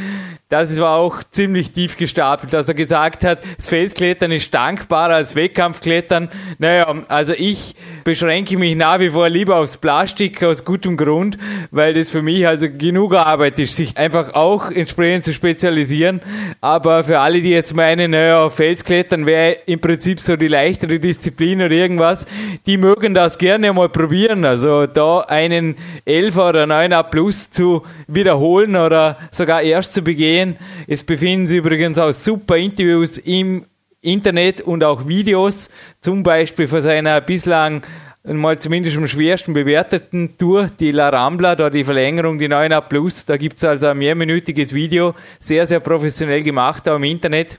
das 0.52 0.78
war 0.78 0.98
auch 0.98 1.22
ziemlich 1.30 1.72
tief 1.72 1.96
gestapelt, 1.96 2.52
dass 2.52 2.68
er 2.68 2.74
gesagt 2.74 3.24
hat, 3.24 3.38
das 3.56 3.70
Felsklettern 3.70 4.32
ist 4.32 4.52
dankbarer 4.52 5.14
als 5.14 5.34
Wettkampfklettern. 5.34 6.28
Naja, 6.58 6.94
also 7.08 7.32
ich 7.32 7.74
beschränke 8.04 8.58
mich 8.58 8.76
nach 8.76 9.00
wie 9.00 9.08
vor 9.08 9.30
lieber 9.30 9.56
aufs 9.56 9.78
Plastik 9.78 10.42
aus 10.42 10.66
gutem 10.66 10.98
Grund, 10.98 11.38
weil 11.70 11.94
das 11.94 12.10
für 12.10 12.20
mich 12.20 12.46
also 12.46 12.66
genug 12.68 13.14
Arbeit 13.14 13.58
ist, 13.60 13.76
sich 13.76 13.96
einfach 13.96 14.34
auch 14.34 14.70
entsprechend 14.70 15.24
zu 15.24 15.32
spezialisieren. 15.32 16.20
Aber 16.60 17.02
für 17.02 17.20
alle, 17.20 17.40
die 17.40 17.48
jetzt 17.48 17.74
meinen, 17.74 18.10
naja, 18.10 18.50
Felsklettern 18.50 19.24
wäre 19.24 19.56
im 19.64 19.80
Prinzip 19.80 20.20
so 20.20 20.36
die 20.36 20.48
leichtere 20.48 21.00
Disziplin 21.00 21.62
oder 21.62 21.72
irgendwas, 21.72 22.26
die 22.66 22.76
mögen 22.76 23.14
das 23.14 23.38
gerne 23.38 23.72
mal 23.72 23.88
probieren. 23.88 24.44
Also 24.44 24.86
da 24.86 25.20
einen 25.20 25.76
Elfer 26.04 26.50
oder 26.50 26.61
Neuner 26.66 27.02
Plus 27.02 27.50
zu 27.50 27.84
wiederholen 28.06 28.76
oder 28.76 29.18
sogar 29.30 29.62
erst 29.62 29.94
zu 29.94 30.02
begehen. 30.02 30.56
Es 30.86 31.02
befinden 31.02 31.46
sich 31.46 31.58
übrigens 31.58 31.98
auch 31.98 32.12
super 32.12 32.56
Interviews 32.56 33.18
im 33.18 33.66
Internet 34.00 34.60
und 34.60 34.82
auch 34.82 35.06
Videos, 35.06 35.70
zum 36.00 36.22
Beispiel 36.22 36.66
von 36.66 36.82
seiner 36.82 37.20
bislang 37.20 37.82
mal 38.24 38.56
zumindest 38.58 38.96
am 38.96 39.08
schwersten 39.08 39.52
bewerteten 39.52 40.38
Tour, 40.38 40.70
die 40.78 40.92
La 40.92 41.08
Rambla, 41.08 41.56
da 41.56 41.70
die 41.70 41.82
Verlängerung, 41.82 42.38
die 42.38 42.46
9 42.46 42.72
Plus. 42.88 43.26
Da 43.26 43.36
gibt 43.36 43.56
es 43.56 43.64
also 43.64 43.88
ein 43.88 43.98
mehrminütiges 43.98 44.72
Video, 44.72 45.14
sehr, 45.40 45.66
sehr 45.66 45.80
professionell 45.80 46.42
gemacht, 46.42 46.88
auch 46.88 46.96
im 46.96 47.04
Internet. 47.04 47.58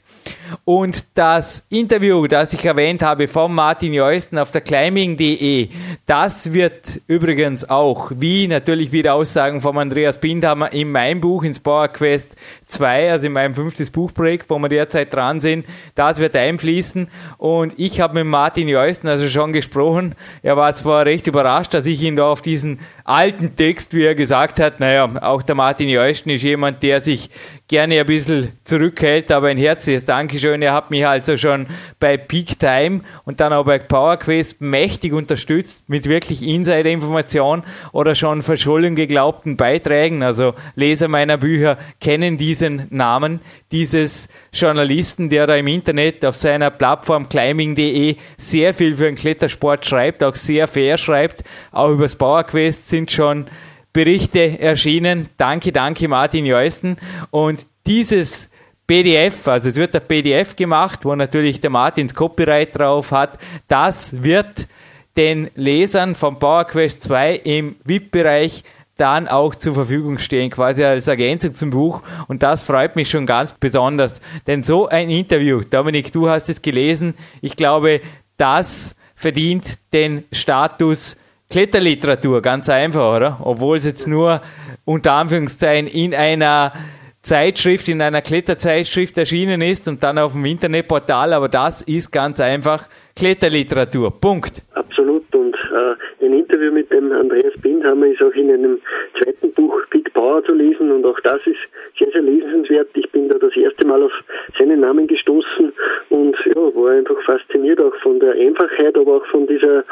Und 0.63 1.05
das 1.15 1.65
Interview, 1.69 2.27
das 2.27 2.53
ich 2.53 2.63
erwähnt 2.63 3.01
habe 3.01 3.27
von 3.27 3.53
Martin 3.53 3.93
Jeusten 3.93 4.37
auf 4.37 4.51
der 4.51 4.61
climbing.de, 4.61 5.67
das 6.05 6.53
wird 6.53 7.01
übrigens 7.07 7.69
auch, 7.69 8.11
wie 8.15 8.47
natürlich 8.47 8.93
wieder 8.93 9.15
Aussagen 9.15 9.59
von 9.59 9.77
Andreas 9.77 10.19
Bindhammer 10.19 10.71
in 10.71 10.91
meinem 10.91 11.19
Buch, 11.19 11.43
ins 11.43 11.59
Power 11.59 11.89
Quest 11.89 12.37
2, 12.73 13.11
also 13.11 13.27
in 13.27 13.33
meinem 13.33 13.55
fünftes 13.55 13.89
Buchprojekt, 13.89 14.49
wo 14.49 14.59
wir 14.59 14.69
derzeit 14.69 15.13
dran 15.13 15.39
sind, 15.39 15.65
das 15.95 16.19
wird 16.19 16.35
einfließen. 16.35 17.07
Und 17.37 17.73
ich 17.77 18.01
habe 18.01 18.15
mit 18.15 18.25
Martin 18.25 18.67
Jeusten 18.67 19.07
also 19.07 19.27
schon 19.27 19.53
gesprochen. 19.53 20.15
Er 20.41 20.57
war 20.57 20.73
zwar 20.75 21.05
recht 21.05 21.27
überrascht, 21.27 21.73
dass 21.73 21.85
ich 21.85 22.01
ihn 22.01 22.15
da 22.15 22.27
auf 22.27 22.41
diesen 22.41 22.79
alten 23.03 23.55
Text, 23.55 23.93
wie 23.93 24.03
er 24.03 24.15
gesagt 24.15 24.59
hat, 24.59 24.79
naja, 24.79 25.09
auch 25.21 25.43
der 25.43 25.55
Martin 25.55 25.89
Jeusten 25.89 26.29
ist 26.29 26.43
jemand, 26.43 26.83
der 26.83 27.01
sich 27.01 27.29
gerne 27.67 27.99
ein 27.99 28.05
bisschen 28.05 28.51
zurückhält, 28.65 29.31
aber 29.31 29.47
ein 29.47 29.57
herzliches 29.57 30.05
Dankeschön. 30.05 30.61
Er 30.61 30.73
hat 30.73 30.91
mich 30.91 31.07
also 31.07 31.37
schon 31.37 31.67
bei 31.99 32.17
Peak 32.17 32.59
Time 32.59 33.01
und 33.25 33.39
dann 33.39 33.53
auch 33.53 33.65
bei 33.65 33.79
Power 33.79 34.17
Quest 34.17 34.61
mächtig 34.61 35.13
unterstützt 35.13 35.89
mit 35.89 36.07
wirklich 36.07 36.43
Insider-Information 36.43 37.63
oder 37.93 38.15
schon 38.15 38.41
verschollen 38.41 38.95
geglaubten 38.95 39.55
Beiträgen. 39.55 40.23
Also 40.23 40.53
Leser 40.75 41.07
meiner 41.07 41.37
Bücher 41.37 41.77
kennen 42.01 42.37
diesen 42.37 42.87
Namen 42.89 43.39
dieses 43.71 44.27
Journalisten, 44.51 45.29
der 45.29 45.47
da 45.47 45.55
im 45.55 45.67
Internet 45.67 46.25
auf 46.25 46.35
seiner 46.35 46.69
Plattform 46.69 47.29
climbing.de 47.29 48.17
sehr 48.37 48.73
viel 48.73 48.95
für 48.95 49.05
den 49.05 49.15
Klettersport 49.15 49.85
schreibt, 49.85 50.23
auch 50.23 50.35
sehr 50.35 50.67
fair 50.67 50.97
schreibt. 50.97 51.43
Auch 51.71 51.89
über 51.89 52.03
das 52.03 52.15
Power 52.15 52.43
Quest 52.43 52.89
sind 52.89 53.11
schon 53.11 53.47
Berichte 53.93 54.59
erschienen. 54.59 55.29
Danke, 55.37 55.71
danke 55.71 56.07
Martin 56.07 56.45
Jeusten. 56.45 56.97
Und 57.31 57.67
dieses 57.85 58.49
PDF, 58.87 59.47
also 59.47 59.69
es 59.69 59.75
wird 59.75 59.95
ein 59.95 60.01
PDF 60.07 60.55
gemacht, 60.55 61.05
wo 61.05 61.15
natürlich 61.15 61.61
der 61.61 61.69
Martins 61.69 62.13
Copyright 62.13 62.77
drauf 62.77 63.11
hat. 63.11 63.39
Das 63.67 64.23
wird 64.23 64.67
den 65.15 65.51
Lesern 65.55 66.15
von 66.15 66.39
PowerQuest 66.39 67.03
2 67.03 67.35
im 67.35 67.75
VIP-Bereich 67.85 68.63
dann 68.97 69.27
auch 69.27 69.55
zur 69.55 69.73
Verfügung 69.73 70.19
stehen, 70.19 70.49
quasi 70.49 70.83
als 70.83 71.07
Ergänzung 71.07 71.55
zum 71.55 71.69
Buch. 71.71 72.01
Und 72.27 72.43
das 72.43 72.61
freut 72.61 72.95
mich 72.95 73.09
schon 73.09 73.25
ganz 73.25 73.53
besonders. 73.53 74.21
Denn 74.47 74.63
so 74.63 74.87
ein 74.87 75.09
Interview, 75.09 75.61
Dominik, 75.61 76.11
du 76.11 76.29
hast 76.29 76.49
es 76.49 76.61
gelesen, 76.61 77.15
ich 77.41 77.55
glaube, 77.55 78.01
das 78.37 78.95
verdient 79.15 79.79
den 79.93 80.25
Status 80.31 81.17
Kletterliteratur, 81.53 82.41
ganz 82.41 82.67
einfach, 82.67 83.15
oder? 83.15 83.37
Obwohl 83.43 83.77
es 83.77 83.85
jetzt 83.85 84.07
nur 84.07 84.41
unter 84.85 85.13
Anführungszeichen 85.13 85.85
in 85.85 86.15
einer 86.15 86.73
Zeitschrift, 87.21 87.87
in 87.89 88.01
einer 88.01 88.23
Kletterzeitschrift 88.23 89.15
erschienen 89.19 89.61
ist 89.61 89.87
und 89.87 90.01
dann 90.01 90.17
auf 90.17 90.31
dem 90.31 90.45
Internetportal, 90.45 91.31
aber 91.31 91.49
das 91.49 91.83
ist 91.83 92.11
ganz 92.11 92.39
einfach 92.41 92.89
Kletterliteratur. 93.15 94.19
Punkt. 94.19 94.63
Absolut. 94.73 95.23
Und 95.35 95.53
äh, 95.53 96.25
ein 96.25 96.33
Interview 96.33 96.71
mit 96.71 96.91
dem 96.91 97.11
Andreas 97.11 97.53
Bindhammer 97.61 98.07
ist 98.07 98.23
auch 98.23 98.33
in 98.33 98.49
einem 98.49 98.79
zweiten 99.21 99.53
Buch 99.53 99.75
Big 99.91 100.11
Power 100.15 100.43
zu 100.43 100.53
lesen 100.53 100.91
und 100.91 101.05
auch 101.05 101.19
das 101.19 101.39
ist 101.45 101.59
sehr, 101.99 102.09
sehr 102.13 102.23
lesenswert. 102.23 102.89
Ich 102.95 103.11
bin 103.11 103.29
da 103.29 103.37
das 103.37 103.55
erste 103.55 103.85
Mal 103.85 104.01
auf 104.01 104.11
seinen 104.57 104.79
Namen 104.79 105.05
gestoßen 105.05 105.71
und 106.09 106.35
ja, 106.45 106.55
war 106.55 106.93
einfach 106.93 107.21
fasziniert 107.27 107.79
auch 107.79 107.95
von 108.01 108.19
der 108.19 108.31
Einfachheit, 108.31 108.97
aber 108.97 109.17
auch 109.17 109.25
von 109.27 109.45
dieser 109.45 109.83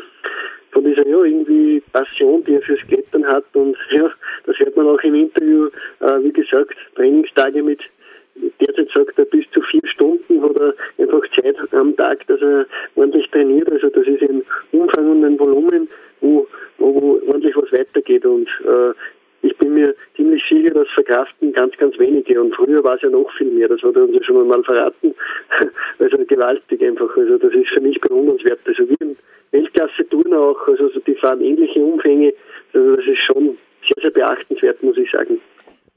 von 0.72 0.84
dieser 0.84 1.06
ja 1.08 1.24
irgendwie 1.24 1.82
Passion, 1.92 2.44
die 2.46 2.56
er 2.56 2.62
fürs 2.62 2.82
Klettern 2.88 3.26
hat 3.26 3.46
und 3.54 3.78
ja, 3.92 4.10
das 4.46 4.58
hört 4.60 4.76
man 4.76 4.88
auch 4.88 5.02
im 5.04 5.16
Interview, 5.16 5.70
äh, 6.00 6.24
wie 6.24 6.32
gesagt, 6.32 6.76
Trainingstage 6.96 7.62
mit 7.64 7.82
derzeit 8.60 8.90
sagt 8.94 9.20
er 9.20 9.26
bis 9.26 9.46
zu 9.52 9.62
vier 9.62 9.86
Stunden 9.86 10.44
oder 10.44 10.74
einfach 10.98 11.22
Zeit 11.36 11.56
am 11.74 11.96
Tag, 11.96 12.26
dass 12.28 12.42
er 12.42 12.66
ordentlich 12.96 13.30
trainiert. 13.32 13.72
Also 13.72 13.90
das 13.90 14.08
ist 14.08 14.22
ein 14.22 14.42
Umfang 14.72 15.12
und 15.12 15.26
ein 15.26 15.40
Volumen, 15.40 15.88
wo, 16.22 16.48
wo, 16.78 17.20
ordentlich 17.28 17.56
was 17.56 17.72
weitergeht 17.72 18.26
und 18.26 18.48
äh, 18.66 18.94
ich 19.44 19.58
bin 19.58 19.74
mir 19.74 19.96
ziemlich 20.16 20.44
sicher, 20.48 20.72
dass 20.72 20.88
verkraften 20.90 21.52
ganz, 21.52 21.76
ganz 21.78 21.98
wenige. 21.98 22.40
Und 22.40 22.56
früher 22.56 22.84
war 22.84 22.96
es 22.96 23.02
ja 23.02 23.10
noch 23.10 23.30
viel 23.38 23.50
mehr. 23.50 23.68
Das 23.68 23.82
hat 23.82 23.96
er 23.96 24.04
uns 24.04 24.14
ja 24.14 24.24
schon 24.24 24.42
einmal 24.42 24.64
verraten. 24.64 25.16
Also 26.00 26.18
gewaltig 26.26 26.82
einfach. 26.84 27.16
Also 27.16 27.38
das 27.38 27.54
ist 27.54 27.70
für 27.70 27.82
mich 27.82 28.00
bewundernswert. 28.02 28.60
Also 28.66 28.88
wie 28.90 28.98
ein 29.02 29.18
Weltklasse-Touren 29.52 30.34
auch, 30.34 30.68
also 30.68 30.90
die 31.06 31.16
fahren 31.16 31.42
ähnliche 31.42 31.80
Umfänge. 31.80 32.34
Also 32.74 32.96
das 32.96 33.06
ist 33.06 33.20
schon 33.26 33.58
sehr, 33.88 34.02
sehr 34.02 34.12
beachtenswert, 34.12 34.82
muss 34.84 34.98
ich 34.98 35.10
sagen. 35.12 35.40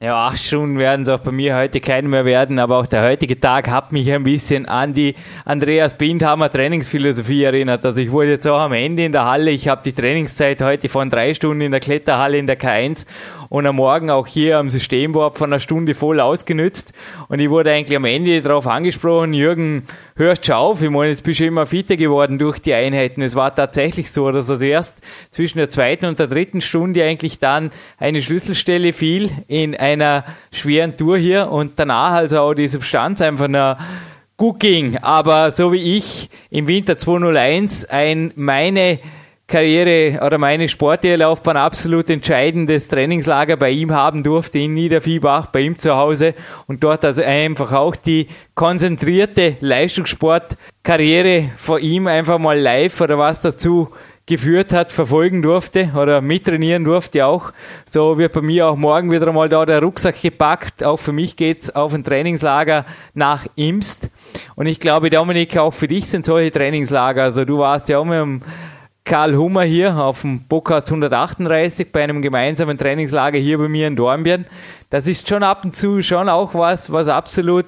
Ja, 0.00 0.26
acht 0.26 0.38
Stunden 0.38 0.76
werden 0.76 1.02
es 1.02 1.08
auch 1.08 1.20
bei 1.20 1.30
mir 1.30 1.56
heute 1.56 1.80
keine 1.80 2.08
mehr 2.08 2.24
werden, 2.24 2.58
aber 2.58 2.78
auch 2.78 2.86
der 2.86 3.08
heutige 3.08 3.38
Tag 3.40 3.70
hat 3.70 3.92
mich 3.92 4.12
ein 4.12 4.24
bisschen 4.24 4.66
an 4.66 4.92
die 4.92 5.14
Andreas 5.44 5.96
Bindhammer 5.96 6.50
Trainingsphilosophie 6.50 7.44
erinnert. 7.44 7.86
Also 7.86 8.02
ich 8.02 8.10
wurde 8.12 8.32
jetzt 8.32 8.46
auch 8.46 8.58
am 8.58 8.72
Ende 8.72 9.04
in 9.04 9.12
der 9.12 9.24
Halle, 9.24 9.50
ich 9.50 9.68
habe 9.68 9.82
die 9.84 9.92
Trainingszeit 9.92 10.60
heute 10.60 10.88
von 10.88 11.08
drei 11.08 11.32
Stunden 11.32 11.62
in 11.62 11.70
der 11.70 11.80
Kletterhalle 11.80 12.36
in 12.36 12.46
der 12.46 12.58
K1 12.58 13.06
und 13.54 13.66
am 13.68 13.76
Morgen 13.76 14.10
auch 14.10 14.26
hier 14.26 14.58
am 14.58 14.68
Systemboard 14.68 15.38
von 15.38 15.50
einer 15.52 15.60
Stunde 15.60 15.94
voll 15.94 16.18
ausgenützt. 16.18 16.92
Und 17.28 17.38
ich 17.38 17.48
wurde 17.48 17.70
eigentlich 17.70 17.96
am 17.96 18.04
Ende 18.04 18.42
darauf 18.42 18.66
angesprochen, 18.66 19.32
Jürgen, 19.32 19.84
hörst 20.16 20.44
schon 20.44 20.56
auf, 20.56 20.82
ich 20.82 20.90
meine, 20.90 21.10
jetzt 21.10 21.22
bist 21.22 21.38
du 21.38 21.46
immer 21.46 21.64
fitter 21.64 21.96
geworden 21.96 22.40
durch 22.40 22.58
die 22.58 22.74
Einheiten. 22.74 23.22
Es 23.22 23.36
war 23.36 23.54
tatsächlich 23.54 24.10
so, 24.10 24.32
dass 24.32 24.50
also 24.50 24.64
erst 24.64 24.98
zwischen 25.30 25.58
der 25.58 25.70
zweiten 25.70 26.06
und 26.06 26.18
der 26.18 26.26
dritten 26.26 26.60
Stunde 26.62 27.04
eigentlich 27.04 27.38
dann 27.38 27.70
eine 27.96 28.20
Schlüsselstelle 28.20 28.92
fiel 28.92 29.30
in 29.46 29.76
einer 29.76 30.24
schweren 30.50 30.96
Tour 30.96 31.16
hier 31.16 31.48
und 31.48 31.74
danach 31.76 32.10
also 32.10 32.40
auch 32.40 32.54
die 32.54 32.66
Substanz 32.66 33.22
einfach 33.22 33.44
einer 33.44 33.78
gut 34.36 34.58
ging. 34.58 34.96
Aber 34.96 35.52
so 35.52 35.72
wie 35.72 35.96
ich 35.96 36.28
im 36.50 36.66
Winter 36.66 36.98
201 36.98 37.84
ein 37.84 38.32
meine 38.34 38.98
Karriere 39.46 40.24
oder 40.24 40.38
meine 40.38 40.68
sportliche 40.68 41.16
Laufbahn 41.16 41.58
absolut 41.58 42.08
entscheidendes 42.08 42.88
Trainingslager 42.88 43.58
bei 43.58 43.70
ihm 43.70 43.92
haben 43.92 44.22
durfte 44.22 44.58
in 44.58 44.72
Niederviehbach, 44.72 45.48
bei 45.48 45.60
ihm 45.60 45.78
zu 45.78 45.94
Hause 45.94 46.34
und 46.66 46.82
dort 46.82 47.04
also 47.04 47.22
einfach 47.22 47.72
auch 47.72 47.94
die 47.94 48.28
konzentrierte 48.54 49.56
Leistungssportkarriere 49.60 51.50
von 51.58 51.80
ihm 51.82 52.06
einfach 52.06 52.38
mal 52.38 52.58
live 52.58 52.98
oder 53.02 53.18
was 53.18 53.42
dazu 53.42 53.90
geführt 54.26 54.72
hat, 54.72 54.90
verfolgen 54.90 55.42
durfte 55.42 55.90
oder 55.94 56.22
mittrainieren 56.22 56.84
durfte 56.84 57.26
auch. 57.26 57.52
So 57.84 58.16
wird 58.16 58.32
bei 58.32 58.40
mir 58.40 58.68
auch 58.68 58.76
morgen 58.76 59.10
wieder 59.10 59.30
mal 59.32 59.50
da 59.50 59.66
der 59.66 59.82
Rucksack 59.82 60.20
gepackt. 60.22 60.82
Auch 60.82 60.96
für 60.96 61.12
mich 61.12 61.36
geht's 61.36 61.68
auf 61.68 61.92
ein 61.92 62.04
Trainingslager 62.04 62.86
nach 63.12 63.44
Imst. 63.54 64.08
Und 64.54 64.66
ich 64.66 64.80
glaube, 64.80 65.10
Dominik, 65.10 65.58
auch 65.58 65.74
für 65.74 65.88
dich 65.88 66.08
sind 66.08 66.24
solche 66.24 66.50
Trainingslager. 66.50 67.22
Also 67.22 67.44
du 67.44 67.58
warst 67.58 67.90
ja 67.90 67.98
auch 67.98 68.06
mit 68.06 68.14
dem 68.14 68.42
Karl 69.06 69.36
Hummer 69.36 69.64
hier 69.64 69.98
auf 69.98 70.22
dem 70.22 70.48
Podcast 70.48 70.88
138 70.88 71.92
bei 71.92 72.02
einem 72.02 72.22
gemeinsamen 72.22 72.78
Trainingslager 72.78 73.38
hier 73.38 73.58
bei 73.58 73.68
mir 73.68 73.86
in 73.86 73.96
Dornbirn. 73.96 74.46
Das 74.88 75.06
ist 75.06 75.28
schon 75.28 75.42
ab 75.42 75.62
und 75.66 75.76
zu 75.76 76.00
schon 76.00 76.30
auch 76.30 76.54
was, 76.54 76.90
was 76.90 77.08
absolut 77.08 77.66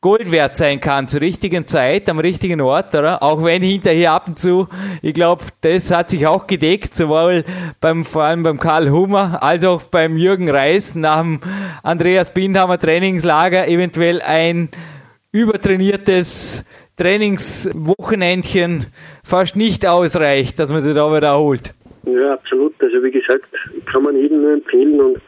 Gold 0.00 0.30
wert 0.30 0.56
sein 0.56 0.78
kann, 0.78 1.08
zur 1.08 1.20
richtigen 1.20 1.66
Zeit, 1.66 2.08
am 2.08 2.20
richtigen 2.20 2.60
Ort, 2.60 2.94
oder? 2.94 3.24
Auch 3.24 3.42
wenn 3.42 3.62
hinterher 3.62 4.12
ab 4.12 4.28
und 4.28 4.38
zu, 4.38 4.68
ich 5.00 5.14
glaube, 5.14 5.44
das 5.62 5.90
hat 5.90 6.10
sich 6.10 6.28
auch 6.28 6.46
gedeckt, 6.46 6.94
sowohl 6.94 7.44
beim, 7.80 8.04
vor 8.04 8.22
allem 8.22 8.44
beim 8.44 8.60
Karl 8.60 8.88
Hummer, 8.90 9.42
als 9.42 9.64
auch 9.64 9.82
beim 9.82 10.16
Jürgen 10.16 10.48
Reis 10.48 10.94
nach 10.94 11.22
dem 11.22 11.40
Andreas 11.82 12.32
Bindhammer 12.32 12.78
Trainingslager 12.78 13.66
eventuell 13.66 14.22
ein 14.22 14.68
übertrainiertes 15.32 16.64
Trainingswochenendchen 16.96 18.86
fast 19.24 19.56
nicht 19.56 19.86
ausreicht, 19.86 20.58
dass 20.58 20.70
man 20.70 20.80
sich 20.80 20.94
da 20.94 21.14
wiederholt. 21.14 21.74
Ja, 22.04 22.34
absolut. 22.34 22.74
Also 22.82 23.02
wie 23.02 23.10
gesagt, 23.10 23.46
kann 23.90 24.02
man 24.02 24.16
jedem 24.16 24.42
nur 24.42 24.52
empfehlen 24.52 25.00
und 25.00 25.18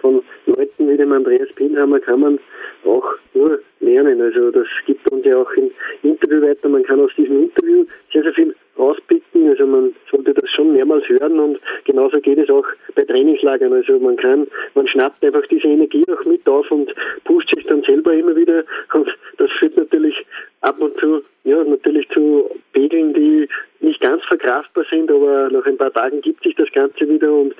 von 0.00 0.22
Leuten 0.46 0.88
wie 0.88 0.96
dem 0.96 1.12
Andreas 1.12 1.48
Pinhammer 1.54 2.00
kann 2.00 2.20
man 2.20 2.38
auch 2.84 3.04
nur 3.34 3.58
lernen. 3.80 4.20
Also 4.20 4.50
das 4.50 4.66
gibt 4.86 5.10
uns 5.10 5.24
ja 5.24 5.36
auch 5.36 5.50
im 5.52 5.70
Interview 6.02 6.42
weiter. 6.42 6.68
Man 6.68 6.84
kann 6.84 7.00
aus 7.00 7.10
diesem 7.16 7.44
Interview 7.44 7.84
sehr, 8.12 8.22
sehr 8.22 8.32
viel 8.34 8.54
rauspicken. 8.78 9.48
Also 9.48 9.66
man 9.66 9.94
sollte 10.10 10.34
das 10.34 10.50
schon 10.50 10.72
mehrmals 10.72 11.08
hören 11.08 11.38
und 11.38 11.58
genauso 11.84 12.20
geht 12.20 12.38
es 12.38 12.50
auch 12.50 12.66
bei 12.94 13.04
Trainingslagern. 13.04 13.72
Also 13.72 13.98
man 13.98 14.16
kann, 14.16 14.46
man 14.74 14.86
schnappt 14.86 15.24
einfach 15.24 15.46
diese 15.46 15.68
Energie 15.68 16.04
auch 16.10 16.24
mit 16.24 16.46
auf 16.48 16.70
und 16.70 16.94
pusht 17.24 17.54
sich 17.54 17.64
dann 17.66 17.82
selber 17.82 18.12
immer 18.12 18.36
wieder 18.36 18.64
und 18.92 19.08
das 19.38 19.50
führt 19.58 19.76
natürlich 19.76 20.14
ab 20.60 20.80
und 20.80 20.98
zu, 20.98 21.22
ja, 21.44 21.62
natürlich 21.64 22.08
zu 22.10 22.50
Pegeln, 22.72 23.14
die 23.14 23.48
nicht 23.80 24.00
ganz 24.00 24.24
verkraftbar 24.24 24.84
sind, 24.90 25.10
aber 25.10 25.50
nach 25.50 25.64
ein 25.66 25.76
paar 25.76 25.92
Tagen 25.92 26.20
gibt 26.20 26.42
sich 26.42 26.54
das 26.56 26.70
Ganze 26.72 27.08
wieder 27.08 27.32
und 27.32 27.54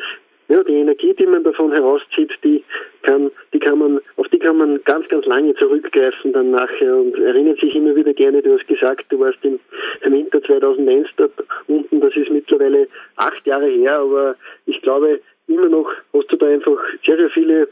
ja, 0.48 0.64
die 0.64 0.74
Energie, 0.74 1.14
die 1.14 1.26
man 1.26 1.44
davon 1.44 1.72
herauszieht, 1.72 2.32
die 2.42 2.64
kann, 3.02 3.30
die 3.52 3.58
kann 3.58 3.78
man, 3.78 4.00
auf 4.16 4.28
die 4.28 4.38
kann 4.38 4.56
man 4.56 4.82
ganz, 4.84 5.06
ganz 5.08 5.26
lange 5.26 5.54
zurückgreifen 5.54 6.32
dann 6.32 6.50
nachher 6.50 6.96
und 6.96 7.18
erinnert 7.18 7.60
sich 7.60 7.74
immer 7.74 7.94
wieder 7.94 8.14
gerne, 8.14 8.42
du 8.42 8.54
hast 8.54 8.66
gesagt, 8.66 9.04
du 9.10 9.20
warst 9.20 9.38
im, 9.42 9.60
im 10.02 10.12
Winter 10.12 10.42
2001 10.42 11.08
dort 11.16 11.32
unten, 11.66 12.00
das 12.00 12.16
ist 12.16 12.30
mittlerweile 12.30 12.88
acht 13.16 13.46
Jahre 13.46 13.68
her, 13.68 13.98
aber 13.98 14.36
ich 14.66 14.80
glaube, 14.80 15.20
immer 15.48 15.68
noch 15.68 15.90
hast 16.12 16.32
du 16.32 16.36
da 16.36 16.46
einfach 16.46 16.78
sehr, 17.04 17.16
sehr 17.16 17.30
viele 17.30 17.68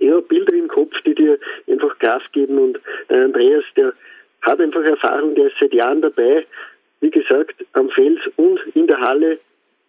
ja, 0.00 0.20
Bilder 0.20 0.54
im 0.54 0.68
Kopf, 0.68 0.94
die 1.06 1.14
dir 1.14 1.38
einfach 1.68 1.98
Gas 1.98 2.22
geben 2.32 2.58
und 2.58 2.80
der 3.08 3.24
Andreas, 3.24 3.64
der 3.76 3.92
hat 4.42 4.60
einfach 4.60 4.82
Erfahrung, 4.82 5.34
der 5.34 5.46
ist 5.46 5.56
seit 5.60 5.72
Jahren 5.72 6.02
dabei. 6.02 6.46
Wie 7.00 7.10
gesagt, 7.10 7.54
am 7.74 7.88
Fels 7.90 8.20
und 8.36 8.60
in 8.74 8.86
der 8.86 9.00
Halle 9.00 9.38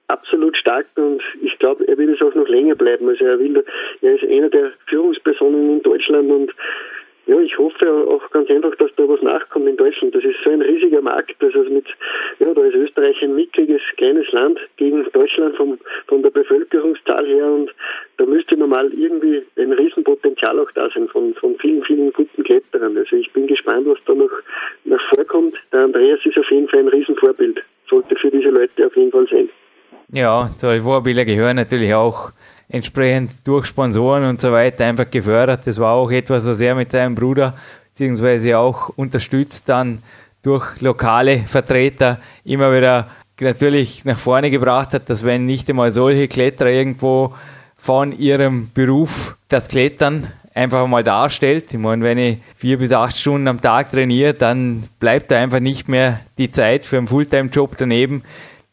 absolut 0.09 0.57
stark 0.57 0.87
und 0.95 1.21
ich 1.41 1.57
glaube, 1.59 1.87
er 1.87 1.97
wird 1.97 2.09
es 2.09 2.21
auch 2.21 2.35
noch 2.35 2.47
länger 2.47 2.75
bleiben. 2.75 3.07
Also 3.07 3.25
er 3.25 3.39
will, 3.39 3.63
er 4.01 4.15
ist 4.15 4.23
einer 4.23 4.49
der 4.49 4.71
Führungspersonen 4.87 5.77
in 5.77 5.83
Deutschland 5.83 6.29
und 6.29 6.53
ja, 7.29 7.39
ich 7.39 7.55
hoffe 7.59 8.07
auch 8.07 8.27
ganz 8.31 8.49
einfach, 8.49 8.75
dass 8.77 8.89
da 8.95 9.07
was 9.07 9.21
nachkommt 9.21 9.67
in 9.67 9.77
Deutschland. 9.77 10.15
Das 10.15 10.23
ist 10.23 10.37
so 10.43 10.49
ein 10.49 10.63
riesiger 10.63 10.99
Markt. 10.99 11.35
Also 11.43 11.59
mit, 11.69 11.85
ja, 12.39 12.51
da 12.55 12.63
ist 12.63 12.73
Österreich 12.73 13.21
ein 13.21 13.35
mickriges, 13.35 13.81
kleines 13.97 14.31
Land 14.31 14.59
gegen 14.77 15.05
Deutschland 15.11 15.55
vom, 15.55 15.77
von 16.07 16.23
der 16.23 16.31
Bevölkerungszahl 16.31 17.27
her 17.27 17.45
und 17.45 17.71
da 18.17 18.25
müsste 18.25 18.57
normal 18.57 18.91
irgendwie 18.95 19.43
ein 19.57 19.73
Riesenpotenzial 19.73 20.59
auch 20.59 20.71
da 20.71 20.89
sein 20.89 21.07
von, 21.09 21.35
von 21.35 21.55
vielen, 21.59 21.83
vielen 21.83 22.11
guten 22.13 22.43
Kletterern. 22.43 22.97
Also 22.97 23.15
ich 23.15 23.31
bin 23.31 23.45
gespannt, 23.45 23.85
was 23.85 23.99
da 24.07 24.15
noch, 24.15 24.31
noch 24.85 25.01
vorkommt. 25.13 25.55
Der 25.71 25.81
Andreas 25.81 26.25
ist 26.25 26.37
auf 26.39 26.49
jeden 26.49 26.67
Fall 26.67 26.79
ein 26.79 26.87
Riesenvorbild. 26.87 27.61
Sollte 27.87 28.15
für 28.15 28.31
diese 28.31 28.49
Leute 28.49 28.87
auf 28.87 28.95
jeden 28.95 29.11
Fall 29.11 29.27
sein. 29.29 29.49
Ja, 30.11 30.49
solche 30.55 30.83
Vorbilder 30.83 31.23
gehören 31.23 31.55
natürlich 31.55 31.93
auch 31.93 32.31
entsprechend 32.67 33.31
durch 33.43 33.65
Sponsoren 33.67 34.25
und 34.25 34.41
so 34.41 34.51
weiter 34.51 34.85
einfach 34.85 35.09
gefördert. 35.09 35.65
Das 35.65 35.77
war 35.77 35.93
auch 35.93 36.11
etwas, 36.11 36.45
was 36.45 36.61
er 36.61 36.75
mit 36.75 36.91
seinem 36.91 37.15
Bruder 37.15 37.55
beziehungsweise 37.89 38.57
auch 38.57 38.89
unterstützt 38.89 39.67
dann 39.69 40.01
durch 40.41 40.79
lokale 40.81 41.39
Vertreter 41.47 42.19
immer 42.45 42.73
wieder 42.73 43.09
natürlich 43.39 44.05
nach 44.05 44.17
vorne 44.17 44.51
gebracht 44.51 44.93
hat, 44.93 45.09
dass 45.09 45.25
wenn 45.25 45.45
nicht 45.45 45.69
einmal 45.69 45.91
solche 45.91 46.27
Kletterer 46.27 46.69
irgendwo 46.69 47.33
von 47.75 48.17
ihrem 48.17 48.69
Beruf 48.73 49.37
das 49.47 49.67
Klettern 49.67 50.27
einfach 50.53 50.87
mal 50.87 51.03
darstellt. 51.03 51.73
Ich 51.73 51.79
meine, 51.79 52.03
wenn 52.03 52.17
ich 52.17 52.37
vier 52.55 52.77
bis 52.77 52.91
acht 52.91 53.17
Stunden 53.17 53.47
am 53.47 53.61
Tag 53.61 53.91
trainiere, 53.91 54.33
dann 54.33 54.89
bleibt 54.99 55.31
da 55.31 55.37
einfach 55.37 55.59
nicht 55.59 55.87
mehr 55.87 56.21
die 56.37 56.51
Zeit 56.51 56.85
für 56.85 56.97
einen 56.97 57.07
Fulltime-Job 57.07 57.75
daneben, 57.77 58.23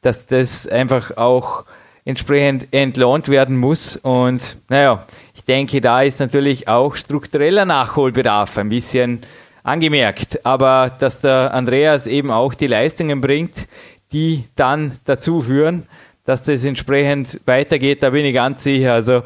dass 0.07 0.27
das 0.27 0.69
einfach 0.69 1.17
auch 1.17 1.65
entsprechend 2.05 2.69
entlohnt 2.73 3.29
werden 3.29 3.57
muss. 3.57 3.97
Und 3.97 4.57
naja, 4.69 5.05
ich 5.35 5.45
denke, 5.45 5.81
da 5.81 6.03
ist 6.03 6.21
natürlich 6.21 6.69
auch 6.69 6.95
struktureller 6.95 7.65
Nachholbedarf 7.65 8.57
ein 8.57 8.69
bisschen 8.69 9.23
angemerkt. 9.65 10.47
Aber 10.47 10.93
dass 10.97 11.21
der 11.21 11.53
Andreas 11.53 12.07
eben 12.07 12.31
auch 12.31 12.55
die 12.55 12.69
Leistungen 12.69 13.21
bringt, 13.21 13.67
die 14.13 14.45
dann 14.55 15.01
dazu 15.05 15.41
führen, 15.41 15.89
dass 16.25 16.45
das 16.45 16.65
entsprechend 16.65 17.41
weitergeht, 17.45 18.05
da 18.05 18.11
bin 18.11 18.25
ich 18.25 18.35
ganz 18.35 18.63
sicher. 18.63 18.93
Also, 18.93 19.25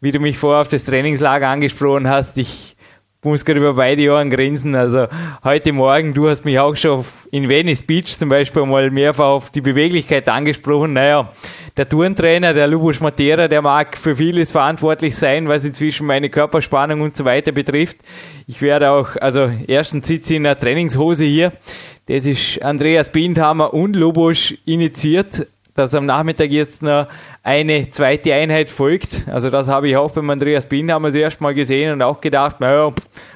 wie 0.00 0.12
du 0.12 0.20
mich 0.20 0.38
vorher 0.38 0.60
auf 0.60 0.68
das 0.68 0.84
Trainingslager 0.84 1.48
angesprochen 1.48 2.08
hast, 2.08 2.38
ich 2.38 2.69
muss 3.22 3.44
gerade 3.44 3.60
über 3.60 3.74
beide 3.74 4.02
Jahren 4.02 4.30
grinsen. 4.30 4.74
Also 4.74 5.06
heute 5.44 5.72
Morgen, 5.72 6.14
du 6.14 6.28
hast 6.28 6.44
mich 6.44 6.58
auch 6.58 6.74
schon 6.74 7.04
in 7.30 7.48
Venice 7.50 7.82
Beach 7.82 8.18
zum 8.18 8.30
Beispiel 8.30 8.64
mal 8.64 8.90
mehrfach 8.90 9.26
auf 9.26 9.50
die 9.50 9.60
Beweglichkeit 9.60 10.26
angesprochen. 10.28 10.94
Naja, 10.94 11.30
der 11.76 11.86
Turntrainer, 11.86 12.54
der 12.54 12.66
Lubos 12.66 13.00
Matera, 13.00 13.46
der 13.46 13.60
mag 13.60 13.98
für 13.98 14.16
vieles 14.16 14.50
verantwortlich 14.50 15.16
sein, 15.16 15.48
was 15.48 15.66
inzwischen 15.66 16.06
meine 16.06 16.30
Körperspannung 16.30 17.02
und 17.02 17.14
so 17.14 17.26
weiter 17.26 17.52
betrifft. 17.52 17.98
Ich 18.46 18.62
werde 18.62 18.90
auch, 18.90 19.16
also 19.16 19.50
erstens 19.66 20.08
sitze 20.08 20.32
ich 20.32 20.36
in 20.38 20.46
einer 20.46 20.58
Trainingshose 20.58 21.26
hier. 21.26 21.52
Das 22.06 22.24
ist 22.24 22.62
Andreas 22.62 23.12
Bindhammer 23.12 23.74
und 23.74 23.96
Lubos 23.96 24.54
initiiert 24.64 25.46
dass 25.74 25.94
am 25.94 26.06
Nachmittag 26.06 26.50
jetzt 26.50 26.82
noch 26.82 27.06
eine 27.42 27.90
zweite 27.90 28.34
Einheit 28.34 28.68
folgt. 28.68 29.26
Also 29.28 29.50
das 29.50 29.68
habe 29.68 29.88
ich 29.88 29.96
auch 29.96 30.10
beim 30.10 30.28
Andreas 30.30 30.66
Bindhammer 30.66 31.08
das 31.08 31.16
erste 31.16 31.42
Mal 31.42 31.54
gesehen 31.54 31.92
und 31.92 32.02
auch 32.02 32.20
gedacht, 32.20 32.60
naja, 32.60 32.92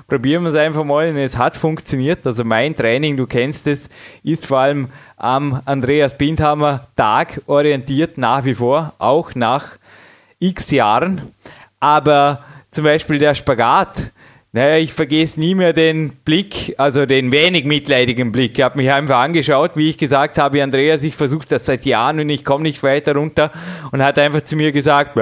probieren 0.09 0.43
wir 0.43 0.51
es 0.51 0.57
einfach 0.57 0.85
mal. 0.85 1.09
Und 1.09 1.16
es 1.16 1.39
hat 1.39 1.57
funktioniert. 1.57 2.26
Also 2.26 2.45
mein 2.45 2.76
Training, 2.76 3.16
du 3.16 3.26
kennst 3.26 3.66
es, 3.66 3.89
ist 4.22 4.47
vor 4.47 4.59
allem 4.59 4.89
am 5.16 5.62
Andreas 5.64 6.18
Bindhammer 6.18 6.89
Tag 6.97 7.41
orientiert, 7.47 8.18
nach 8.18 8.45
wie 8.45 8.55
vor, 8.55 8.95
auch 8.99 9.35
nach 9.35 9.76
x 10.39 10.70
Jahren. 10.70 11.22
Aber 11.80 12.45
zum 12.70 12.85
Beispiel 12.85 13.18
der 13.18 13.35
Spagat, 13.35 14.11
naja, 14.55 14.77
ich 14.77 14.93
vergesse 14.93 15.41
nie 15.41 15.57
mehr 15.57 15.73
den 15.73 16.11
Blick, 16.25 16.77
also 16.79 17.07
den 17.07 17.33
wenig 17.33 17.65
mitleidigen 17.65 18.31
Blick. 18.31 18.57
Ich 18.57 18.63
habe 18.63 18.77
mich 18.77 18.93
einfach 18.93 19.19
angeschaut, 19.19 19.73
wie 19.75 19.89
ich 19.89 19.99
gesagt 19.99 20.39
habe, 20.39 20.63
Andreas, 20.63 21.03
ich 21.03 21.17
versuche 21.17 21.49
das 21.49 21.67
seit 21.67 21.85
Jahren 21.85 22.21
und 22.21 22.29
ich 22.29 22.45
komme 22.45 22.63
nicht 22.63 22.81
weiter 22.85 23.17
runter 23.17 23.51
und 23.91 24.01
hat 24.01 24.17
einfach 24.17 24.43
zu 24.43 24.55
mir 24.55 24.71
gesagt, 24.71 25.19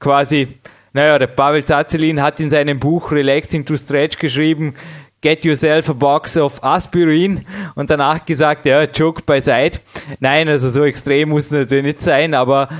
quasi, 0.00 0.48
naja, 0.94 1.18
der 1.18 1.26
Pavel 1.26 1.62
Zazelin 1.62 2.22
hat 2.22 2.40
in 2.40 2.48
seinem 2.48 2.80
Buch 2.80 3.12
Relaxed 3.12 3.52
into 3.52 3.76
Stretch 3.76 4.16
geschrieben, 4.16 4.74
get 5.20 5.44
yourself 5.44 5.90
a 5.90 5.92
box 5.92 6.38
of 6.38 6.64
Aspirin 6.64 7.44
und 7.74 7.90
danach 7.90 8.24
gesagt, 8.24 8.64
ja, 8.64 8.84
Joke 8.84 9.24
beiseite. 9.26 9.80
Nein, 10.20 10.48
also 10.48 10.70
so 10.70 10.84
extrem 10.84 11.28
muss 11.28 11.46
es 11.46 11.50
natürlich 11.50 11.84
nicht 11.84 12.00
sein, 12.00 12.32
aber 12.32 12.70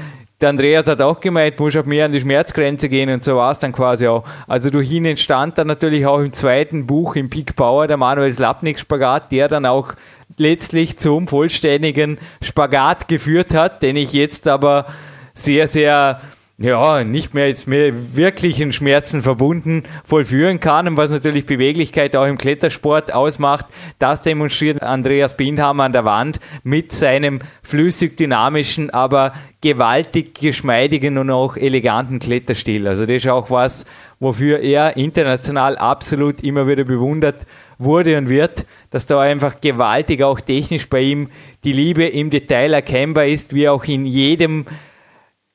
der 0.41 0.51
Andreas 0.51 0.87
hat 0.87 1.01
auch 1.01 1.21
gemeint, 1.21 1.59
muss 1.59 1.77
auf 1.77 1.87
mehr 1.87 2.05
an 2.05 2.13
die 2.13 2.21
Schmerzgrenze 2.21 2.89
gehen 2.89 3.11
und 3.11 3.25
so 3.25 3.37
war 3.37 3.51
es 3.51 3.59
dann 3.59 3.73
quasi 3.73 4.07
auch. 4.07 4.25
Also 4.47 4.71
durch 4.71 4.91
ihn 4.93 5.05
entstand 5.05 5.59
dann 5.59 5.67
natürlich 5.67 6.07
auch 6.07 6.21
im 6.21 6.33
zweiten 6.33 6.87
Buch 6.87 7.17
im 7.17 7.29
Peak 7.29 7.57
Power 7.57 7.89
der 7.89 7.97
Manuel 7.97 8.33
Slapnik 8.33 8.79
Spagat, 8.79 9.33
der 9.33 9.49
dann 9.49 9.67
auch 9.67 9.95
letztlich 10.37 10.99
zum 10.99 11.27
vollständigen 11.27 12.19
Spagat 12.41 13.09
geführt 13.09 13.53
hat, 13.53 13.83
den 13.83 13.97
ich 13.97 14.13
jetzt 14.13 14.47
aber 14.47 14.87
sehr, 15.35 15.67
sehr 15.67 16.21
ja, 16.61 17.05
nicht 17.05 17.35
mehr 17.35 17.47
jetzt 17.47 17.69
mehr 17.69 17.93
wirklichen 18.17 18.73
Schmerzen 18.73 19.23
verbunden 19.23 19.85
vollführen 20.05 20.59
kann 20.59 20.89
und 20.89 20.97
was 20.97 21.09
natürlich 21.09 21.47
Beweglichkeit 21.47 22.17
auch 22.17 22.27
im 22.27 22.37
Klettersport 22.37 23.15
ausmacht, 23.15 23.67
das 24.01 24.23
demonstriert 24.23 24.83
Andreas 24.83 25.37
Bindhammer 25.37 25.85
an 25.85 25.93
der 25.93 26.05
Wand 26.05 26.41
mit 26.65 26.93
seinem 26.93 27.39
flüssig 27.63 28.17
dynamischen, 28.17 28.91
aber 28.91 29.35
gewaltig 29.61 30.35
geschmeidigen 30.35 31.17
und 31.17 31.31
auch 31.31 31.57
eleganten 31.57 32.19
Kletterstil. 32.19 32.89
Also 32.89 33.07
das 33.07 33.17
ist 33.17 33.29
auch 33.29 33.53
was, 33.53 33.87
wofür 34.19 34.59
er 34.59 34.97
international 34.97 35.79
absolut 35.79 36.43
immer 36.43 36.67
wieder 36.67 36.83
bewundert 36.83 37.47
wurde 37.79 38.19
und 38.19 38.29
wird, 38.29 38.67
dass 38.91 39.07
da 39.07 39.21
einfach 39.21 39.61
gewaltig 39.61 40.25
auch 40.25 40.41
technisch 40.41 40.89
bei 40.89 41.03
ihm 41.03 41.29
die 41.63 41.73
Liebe 41.73 42.05
im 42.05 42.31
Detail 42.31 42.73
erkennbar 42.73 43.27
ist, 43.27 43.55
wie 43.55 43.69
auch 43.69 43.85
in 43.85 44.05
jedem 44.05 44.67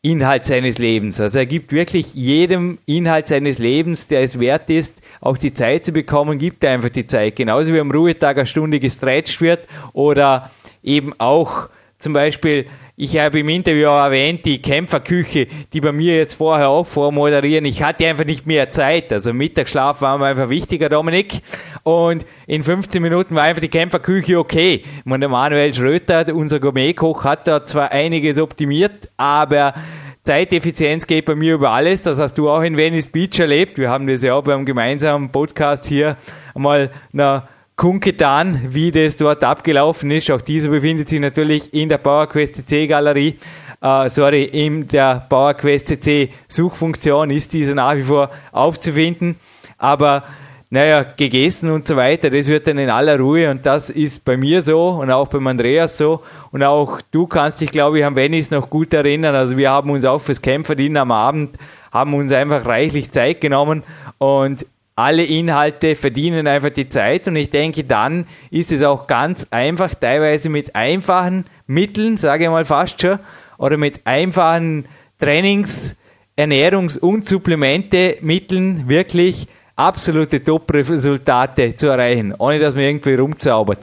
Inhalt 0.05 0.43
seines 0.43 0.79
Lebens. 0.79 1.21
Also 1.21 1.39
er 1.39 1.45
gibt 1.45 1.71
wirklich 1.71 2.13
jedem 2.13 2.77
Inhalt 2.85 3.29
seines 3.29 3.57
Lebens, 3.57 4.07
der 4.07 4.21
es 4.21 4.37
wert 4.37 4.69
ist, 4.69 5.01
auch 5.21 5.37
die 5.37 5.53
Zeit 5.53 5.85
zu 5.85 5.93
bekommen, 5.93 6.37
gibt 6.37 6.61
er 6.65 6.73
einfach 6.73 6.89
die 6.89 7.07
Zeit. 7.07 7.37
Genauso 7.37 7.73
wie 7.73 7.79
am 7.79 7.89
Ruhetag 7.89 8.35
eine 8.35 8.45
Stunde 8.45 8.81
gestretcht 8.81 9.39
wird 9.39 9.65
oder 9.93 10.51
eben 10.83 11.13
auch 11.19 11.69
zum 11.99 12.11
Beispiel 12.11 12.65
ich 12.95 13.17
habe 13.17 13.39
im 13.39 13.49
Interview 13.49 13.87
auch 13.87 14.03
erwähnt, 14.05 14.45
die 14.45 14.61
Kämpferküche, 14.61 15.47
die 15.73 15.81
bei 15.81 15.91
mir 15.91 16.15
jetzt 16.15 16.35
vorher 16.35 16.69
auch 16.69 16.85
vormoderieren. 16.85 17.65
Ich 17.65 17.81
hatte 17.81 18.05
einfach 18.05 18.25
nicht 18.25 18.45
mehr 18.45 18.71
Zeit. 18.71 19.11
Also 19.11 19.33
Mittagsschlaf 19.33 20.01
war 20.01 20.19
mir 20.19 20.27
einfach 20.27 20.49
wichtiger, 20.49 20.89
Dominik. 20.89 21.41
Und 21.81 22.23
in 22.45 22.61
15 22.61 23.01
Minuten 23.01 23.33
war 23.33 23.43
einfach 23.43 23.61
die 23.61 23.69
Kämpferküche 23.69 24.37
okay. 24.37 24.83
Und 25.05 25.21
der 25.21 25.29
Manuel 25.29 25.73
Schröter, 25.73 26.35
unser 26.35 26.59
Gourmetkoch, 26.59 27.25
hat 27.25 27.47
da 27.47 27.65
zwar 27.65 27.91
einiges 27.91 28.37
optimiert, 28.37 29.09
aber 29.17 29.73
Zeiteffizienz 30.21 31.07
geht 31.07 31.25
bei 31.25 31.33
mir 31.33 31.55
über 31.55 31.71
alles. 31.71 32.03
Das 32.03 32.19
hast 32.19 32.37
du 32.37 32.47
auch 32.47 32.61
in 32.61 32.77
Venice 32.77 33.07
Beach 33.07 33.39
erlebt. 33.39 33.79
Wir 33.79 33.89
haben 33.89 34.05
das 34.05 34.21
ja 34.21 34.35
auch 34.35 34.43
beim 34.43 34.65
gemeinsamen 34.65 35.31
Podcast 35.31 35.87
hier 35.87 36.15
einmal 36.53 36.91
na, 37.11 37.47
kundgetan, 37.75 38.59
wie 38.69 38.91
das 38.91 39.17
dort 39.17 39.43
abgelaufen 39.43 40.11
ist. 40.11 40.29
Auch 40.31 40.41
dieser 40.41 40.69
befindet 40.69 41.09
sich 41.09 41.19
natürlich 41.19 41.73
in 41.73 41.89
der 41.89 41.97
PowerQuest 41.97 42.55
CC 42.55 42.87
Galerie. 42.87 43.37
Uh, 43.83 44.07
sorry, 44.07 44.43
in 44.43 44.87
der 44.87 45.25
PowerQuest 45.27 45.87
CC 45.87 46.29
Suchfunktion 46.47 47.29
ist 47.31 47.51
diese 47.53 47.75
nach 47.75 47.95
wie 47.95 48.03
vor 48.03 48.29
aufzufinden. 48.51 49.35
Aber 49.77 50.23
naja, 50.69 51.03
gegessen 51.03 51.69
und 51.69 51.87
so 51.87 51.95
weiter, 51.95 52.31
das 52.31 52.47
wird 52.47 52.65
dann 52.65 52.79
in 52.79 52.89
aller 52.89 53.19
Ruhe 53.19 53.51
und 53.51 53.63
das 53.63 53.91
ist 53.91 54.25
bei 54.25 54.37
mir 54.37 54.63
so 54.63 54.87
und 54.89 55.11
auch 55.11 55.27
beim 55.27 55.45
Andreas 55.45 55.99
so 55.99 56.23
und 56.51 56.63
auch 56.63 56.99
du 57.11 57.27
kannst 57.27 57.61
dich, 57.61 57.69
glaube 57.69 57.99
ich, 57.99 58.05
am 58.05 58.15
Venice 58.15 58.49
noch 58.49 58.71
gut 58.71 58.91
erinnern. 58.91 59.35
Also 59.35 59.55
wir 59.55 59.69
haben 59.69 59.91
uns 59.91 60.03
auch 60.03 60.17
fürs 60.17 60.41
Kämpferdienen 60.41 60.97
am 60.97 61.11
Abend, 61.11 61.59
haben 61.91 62.15
uns 62.15 62.31
einfach 62.31 62.65
reichlich 62.65 63.11
Zeit 63.11 63.39
genommen 63.39 63.83
und 64.17 64.65
alle 64.95 65.23
Inhalte 65.23 65.95
verdienen 65.95 66.47
einfach 66.47 66.69
die 66.69 66.87
Zeit 66.87 67.27
und 67.27 67.35
ich 67.35 67.49
denke, 67.49 67.83
dann 67.83 68.27
ist 68.51 68.71
es 68.71 68.83
auch 68.83 69.07
ganz 69.07 69.47
einfach, 69.49 69.95
teilweise 69.95 70.49
mit 70.49 70.75
einfachen 70.75 71.45
Mitteln, 71.65 72.17
sage 72.17 72.43
ich 72.43 72.49
mal 72.49 72.65
fast 72.65 73.01
schon, 73.01 73.17
oder 73.57 73.77
mit 73.77 74.01
einfachen 74.05 74.85
Trainings-, 75.19 75.95
Ernährungs- 76.37 76.99
und 76.99 77.27
Supplemente-Mitteln 77.27 78.87
wirklich 78.87 79.47
absolute 79.75 80.43
Top-Resultate 80.43 81.75
zu 81.75 81.87
erreichen, 81.87 82.35
ohne 82.37 82.59
dass 82.59 82.75
man 82.75 82.83
irgendwie 82.83 83.15
rumzaubert. 83.15 83.79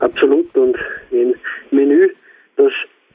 Absolut 0.00 0.56
und 0.56 0.76
ein 1.12 1.34
Menü, 1.70 2.08
das 2.56 2.72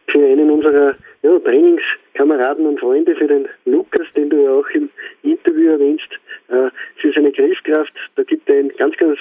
für 0.10 0.20
einen 0.20 0.50
unserer 0.50 0.96
ja, 1.24 1.40
Trainingskameraden 1.40 2.66
und 2.66 2.80
Freunde, 2.80 3.16
für 3.16 3.28
den 3.28 3.48
Lukas, 3.66 4.08
den 4.16 4.30
du 4.30 4.44
ja 4.44 4.52
auch 4.52 4.70
im 4.74 4.90
Interview 5.24 5.72
erwähnst, 5.72 6.08
äh, 6.50 6.70
für 6.98 7.12
seine 7.14 7.32
Griffkraft, 7.32 7.94
da 8.16 8.24
gibt 8.24 8.50
er 8.50 8.58
ein 8.58 8.70
ganz, 8.78 8.96
ganz 8.98 9.18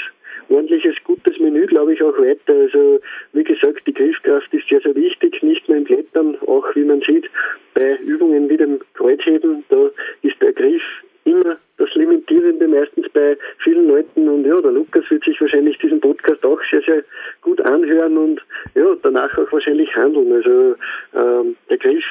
ordentliches, 0.49 0.95
gutes 1.05 1.39
Menü, 1.39 1.66
glaube 1.66 1.95
ich, 1.95 2.03
auch 2.03 2.16
weiter. 2.18 2.55
Also 2.55 3.01
wie 3.33 3.45
gesagt, 3.45 3.87
die 3.87 3.95
Griffkraft 3.95 4.53
ist 4.53 4.68
sehr, 4.68 4.81
sehr 4.81 4.95
wichtig, 4.95 5.43
nicht 5.43 5.68
nur 5.68 5.79
im 5.79 5.85
Klettern, 5.85 6.37
auch 6.47 6.64
wie 6.74 6.85
man 6.85 7.01
sieht, 7.01 7.29
bei 7.74 7.97
Übungen 7.97 8.49
wie 8.49 8.57
dem 8.57 8.81
Kreuzheben, 8.95 9.64
da 9.68 9.91
ist 10.22 10.41
der 10.41 10.53
Griff 10.53 10.83
immer 11.24 11.57
das 11.79 11.93
Limitierende 11.95 12.68
meistens 12.68 13.09
bei 13.12 13.37
vielen 13.59 13.89
Leuten 13.89 14.29
und 14.29 14.47
ja, 14.47 14.61
der 14.61 14.70
Lukas 14.70 15.05
wird 15.11 15.24
sich 15.24 15.41
wahrscheinlich 15.41 15.77
diesen 15.79 16.01
Podcast 16.01 16.45
auch 16.45 16.61
sehr, 16.70 16.83
sehr 16.83 17.03
gut 17.43 17.61
anhören 17.62 18.16
und 18.16 18.41
ja, 18.74 18.97
danach 19.03 19.37
auch 19.37 19.51
wahrscheinlich 19.53 19.95
handeln. 19.95 20.33
Also 20.33 20.77
ähm, 21.14 21.57
der 21.68 21.79
Griff 21.79 22.05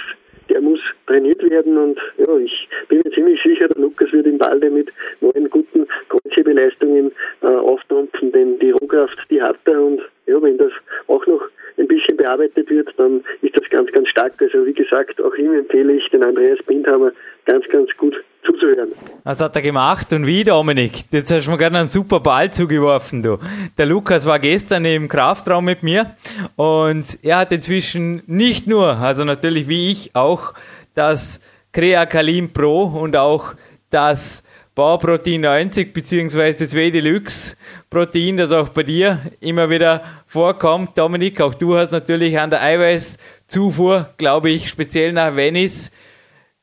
der 0.50 0.62
muss 0.62 0.80
trainiert 1.08 1.42
werden 1.50 1.78
und 1.78 2.00
ja, 2.18 2.38
ich 2.38 2.68
bin 2.88 3.02
mir 3.04 3.12
ziemlich 3.12 3.42
sicher, 3.44 3.68
der 3.68 3.82
Lukas 3.82 4.12
wird 4.12 4.26
im 4.26 4.38
Balde 4.38 4.70
mit 4.70 4.90
neuen 5.22 5.50
guten 5.50 5.88
Kreuzhebeleistungen 6.10 7.12
äh, 7.42 7.48
aufdampfen, 7.48 8.32
denn 8.32 8.60
die 8.60 8.72
Rohkraft, 8.72 9.18
die 9.30 9.42
hat 9.42 9.58
er 9.66 9.82
und 9.82 10.02
ja, 10.28 10.42
wenn 10.42 10.58
das 10.58 10.72
auch 11.08 11.26
noch 11.28 11.42
ein 11.78 11.88
bisschen 11.88 12.18
bearbeitet 12.18 12.70
wird, 12.70 12.90
dann 12.98 13.24
ist 13.42 13.56
das 13.58 13.70
ganz, 13.70 13.92
ganz 13.92 14.08
stark. 14.10 14.34
Also 14.40 14.66
wie 14.66 14.74
gesagt, 14.74 15.22
auch 15.22 15.36
ihm 15.36 15.54
empfehle 15.54 15.94
ich 15.94 16.10
den 16.10 16.24
Andreas 16.24 16.60
Bindhammer 16.66 17.12
ganz, 17.46 17.68
ganz 17.70 17.90
gut 17.98 18.16
zuzuhören. 18.46 18.92
Was 19.24 19.42
hat 19.42 19.56
er 19.56 19.62
gemacht 19.62 20.14
und 20.14 20.28
wie, 20.28 20.44
Dominik? 20.44 21.12
Jetzt 21.12 21.32
hast 21.32 21.48
du 21.48 21.52
mir 21.52 21.58
gerade 21.58 21.78
einen 21.78 21.90
super 21.90 22.20
Ball 22.20 22.52
zugeworfen, 22.52 23.24
du. 23.24 23.40
Der 23.78 23.86
Lukas 23.86 24.26
war 24.26 24.40
gestern 24.40 24.86
im 24.86 25.08
Kraftraum 25.08 25.66
mit 25.66 25.84
mir 25.84 26.16
und 26.56 27.18
er 27.24 27.38
hat 27.38 27.52
inzwischen 27.52 28.22
nicht 28.28 28.68
nur, 28.68 28.98
also 28.98 29.24
natürlich 29.24 29.68
wie 29.68 29.92
ich 29.92 30.16
auch, 30.16 30.54
das 30.94 31.40
Creacalin 31.74 32.54
Pro 32.54 32.84
und 32.84 33.18
auch 33.18 33.54
das 33.90 34.44
Bauprotein 34.76 35.42
90 35.42 35.94
beziehungsweise 35.94 36.66
das 36.66 36.76
W-Deluxe 36.76 37.56
Protein, 37.90 38.36
das 38.38 38.52
auch 38.52 38.70
bei 38.70 38.84
dir 38.84 39.20
immer 39.40 39.70
wieder 39.70 40.04
vorkommt. 40.28 40.98
Dominik, 40.98 41.40
auch 41.40 41.54
du 41.56 41.78
hast 41.78 41.92
natürlich 41.92 42.38
an 42.38 42.50
der 42.50 42.62
Eiweißzufuhr, 42.62 44.10
glaube 44.18 44.50
ich, 44.50 44.68
speziell 44.68 45.14
nach 45.14 45.36
Venice 45.36 45.92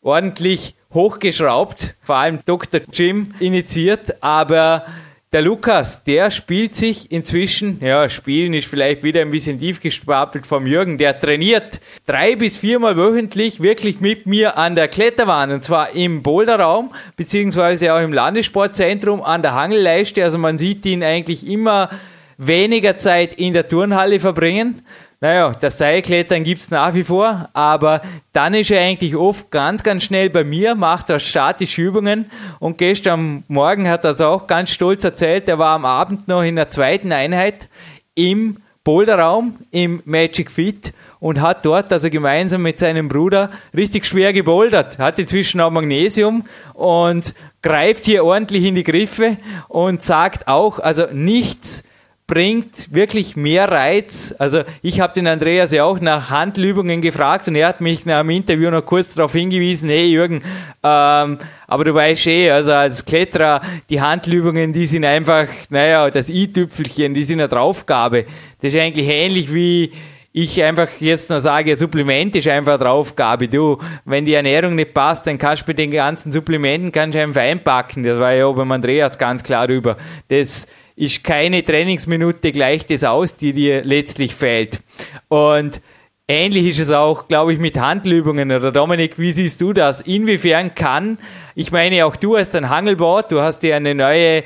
ordentlich 0.03 0.74
hochgeschraubt, 0.92 1.94
vor 2.03 2.16
allem 2.16 2.40
Dr. 2.44 2.80
Jim 2.92 3.34
initiiert, 3.40 4.22
aber 4.22 4.84
der 5.32 5.40
Lukas, 5.40 6.05
der 6.05 6.30
spielt 6.30 6.76
sich 6.76 7.11
inzwischen, 7.11 7.78
ja, 7.80 8.11
spielen 8.11 8.53
ist 8.53 8.66
vielleicht 8.66 9.03
wieder 9.03 9.22
ein 9.22 9.30
bisschen 9.30 9.59
tief 9.59 9.80
gestapelt 9.80 10.46
vom 10.46 10.66
Jürgen, 10.66 10.98
der 10.98 11.18
trainiert 11.18 11.80
drei 12.05 12.36
bis 12.36 12.59
viermal 12.59 12.98
wöchentlich 12.98 13.62
wirklich 13.62 14.00
mit 14.00 14.26
mir 14.26 14.59
an 14.59 14.74
der 14.74 14.88
Kletterwand 14.88 15.50
und 15.50 15.64
zwar 15.64 15.94
im 15.94 16.22
Boulderraum, 16.22 16.92
beziehungsweise 17.16 17.94
auch 17.94 18.00
im 18.03 18.12
Landessportzentrum 18.12 19.22
an 19.22 19.40
der 19.40 19.55
Hangelleiste, 19.55 20.22
also 20.22 20.36
man 20.36 20.59
sieht 20.59 20.84
ihn 20.84 21.03
eigentlich 21.03 21.46
immer 21.46 21.88
weniger 22.36 22.98
Zeit 22.98 23.32
in 23.32 23.55
der 23.55 23.68
Turnhalle 23.68 24.20
verbringen. 24.20 24.82
Naja, 25.22 25.52
das 25.52 25.78
Seilklettern 25.78 26.42
gibt's 26.42 26.72
nach 26.72 26.94
wie 26.94 27.04
vor, 27.04 27.48
aber 27.52 28.02
dann 28.32 28.54
ist 28.54 28.72
er 28.72 28.80
eigentlich 28.80 29.14
oft 29.14 29.52
ganz, 29.52 29.84
ganz 29.84 30.02
schnell 30.02 30.30
bei 30.30 30.42
mir, 30.42 30.74
macht 30.74 31.10
er 31.10 31.20
statische 31.20 31.80
Übungen 31.80 32.28
und 32.58 32.76
gestern 32.76 33.44
Morgen 33.46 33.88
hat 33.88 34.04
er 34.04 34.10
es 34.10 34.20
auch 34.20 34.48
ganz 34.48 34.72
stolz 34.72 35.04
erzählt, 35.04 35.46
er 35.46 35.60
war 35.60 35.76
am 35.76 35.84
Abend 35.84 36.26
noch 36.26 36.42
in 36.42 36.56
der 36.56 36.70
zweiten 36.70 37.12
Einheit 37.12 37.68
im 38.16 38.56
Boulderraum 38.82 39.58
im 39.70 40.02
Magic 40.06 40.50
Fit 40.50 40.92
und 41.20 41.40
hat 41.40 41.64
dort 41.64 41.92
also 41.92 42.10
gemeinsam 42.10 42.62
mit 42.62 42.80
seinem 42.80 43.06
Bruder 43.06 43.50
richtig 43.76 44.06
schwer 44.06 44.32
gebouldert, 44.32 44.98
hat 44.98 45.20
inzwischen 45.20 45.60
auch 45.60 45.70
Magnesium 45.70 46.46
und 46.74 47.32
greift 47.62 48.06
hier 48.06 48.24
ordentlich 48.24 48.64
in 48.64 48.74
die 48.74 48.82
Griffe 48.82 49.36
und 49.68 50.02
sagt 50.02 50.48
auch, 50.48 50.80
also 50.80 51.06
nichts 51.12 51.84
bringt 52.32 52.94
wirklich 52.94 53.36
mehr 53.36 53.70
Reiz. 53.70 54.34
Also 54.38 54.62
ich 54.80 55.00
habe 55.00 55.12
den 55.12 55.26
Andreas 55.26 55.70
ja 55.70 55.84
auch 55.84 56.00
nach 56.00 56.30
Handübungen 56.30 57.02
gefragt 57.02 57.46
und 57.46 57.56
er 57.56 57.68
hat 57.68 57.82
mich 57.82 58.06
nach 58.06 58.22
dem 58.22 58.30
Interview 58.30 58.70
noch 58.70 58.86
kurz 58.86 59.12
darauf 59.12 59.32
hingewiesen, 59.32 59.90
hey 59.90 60.06
Jürgen, 60.06 60.36
ähm, 60.82 61.36
aber 61.66 61.84
du 61.84 61.94
weißt 61.94 62.28
eh, 62.28 62.50
also 62.50 62.72
als 62.72 63.04
Kletterer, 63.04 63.60
die 63.90 64.00
Handübungen, 64.00 64.72
die 64.72 64.86
sind 64.86 65.04
einfach, 65.04 65.46
naja, 65.68 66.08
das 66.08 66.30
i-Tüpfelchen, 66.30 67.12
die 67.12 67.22
sind 67.22 67.38
eine 67.38 67.50
Draufgabe. 67.50 68.24
Das 68.62 68.72
ist 68.72 68.80
eigentlich 68.80 69.08
ähnlich 69.08 69.52
wie 69.52 69.92
ich 70.32 70.62
einfach 70.62 70.88
jetzt 71.00 71.28
noch 71.28 71.40
sage, 71.40 71.76
Supplement 71.76 72.34
ist 72.34 72.48
einfach 72.48 72.78
Draufgabe. 72.78 73.48
Du, 73.48 73.76
wenn 74.06 74.24
die 74.24 74.32
Ernährung 74.32 74.74
nicht 74.74 74.94
passt, 74.94 75.26
dann 75.26 75.36
kannst 75.36 75.64
du 75.64 75.66
mit 75.68 75.78
den 75.78 75.90
ganzen 75.90 76.32
Supplementen 76.32 76.92
kannst 76.92 77.14
du 77.14 77.20
einfach 77.20 77.42
einpacken. 77.42 78.02
Das 78.02 78.18
war 78.18 78.32
ja 78.32 78.46
auch 78.46 78.56
beim 78.56 78.72
Andreas 78.72 79.18
ganz 79.18 79.42
klar 79.42 79.68
rüber. 79.68 79.98
Das 80.28 80.66
ist 80.97 81.24
keine 81.24 81.62
Trainingsminute 81.62 82.53
gleich 82.53 82.86
das 82.86 83.05
aus, 83.05 83.36
die 83.36 83.53
dir 83.53 83.82
letztlich 83.84 84.34
fehlt. 84.34 84.82
Und 85.28 85.80
ähnlich 86.28 86.66
ist 86.66 86.80
es 86.80 86.90
auch, 86.90 87.28
glaube 87.28 87.53
ich, 87.53 87.59
mit 87.59 87.78
Handübungen. 87.78 88.53
Oder 88.53 88.72
Dominik, 88.72 89.18
wie 89.18 89.32
siehst 89.32 89.61
du 89.61 89.72
das? 89.72 90.01
Inwiefern 90.01 90.74
kann, 90.74 91.18
ich 91.55 91.72
meine, 91.72 92.07
auch 92.07 92.16
du 92.16 92.36
hast 92.36 92.55
ein 92.57 92.68
Hangelboard, 92.68 93.32
du 93.32 93.40
hast 93.40 93.61
dir 93.61 93.76
eine 93.76 93.95
neue 93.95 94.45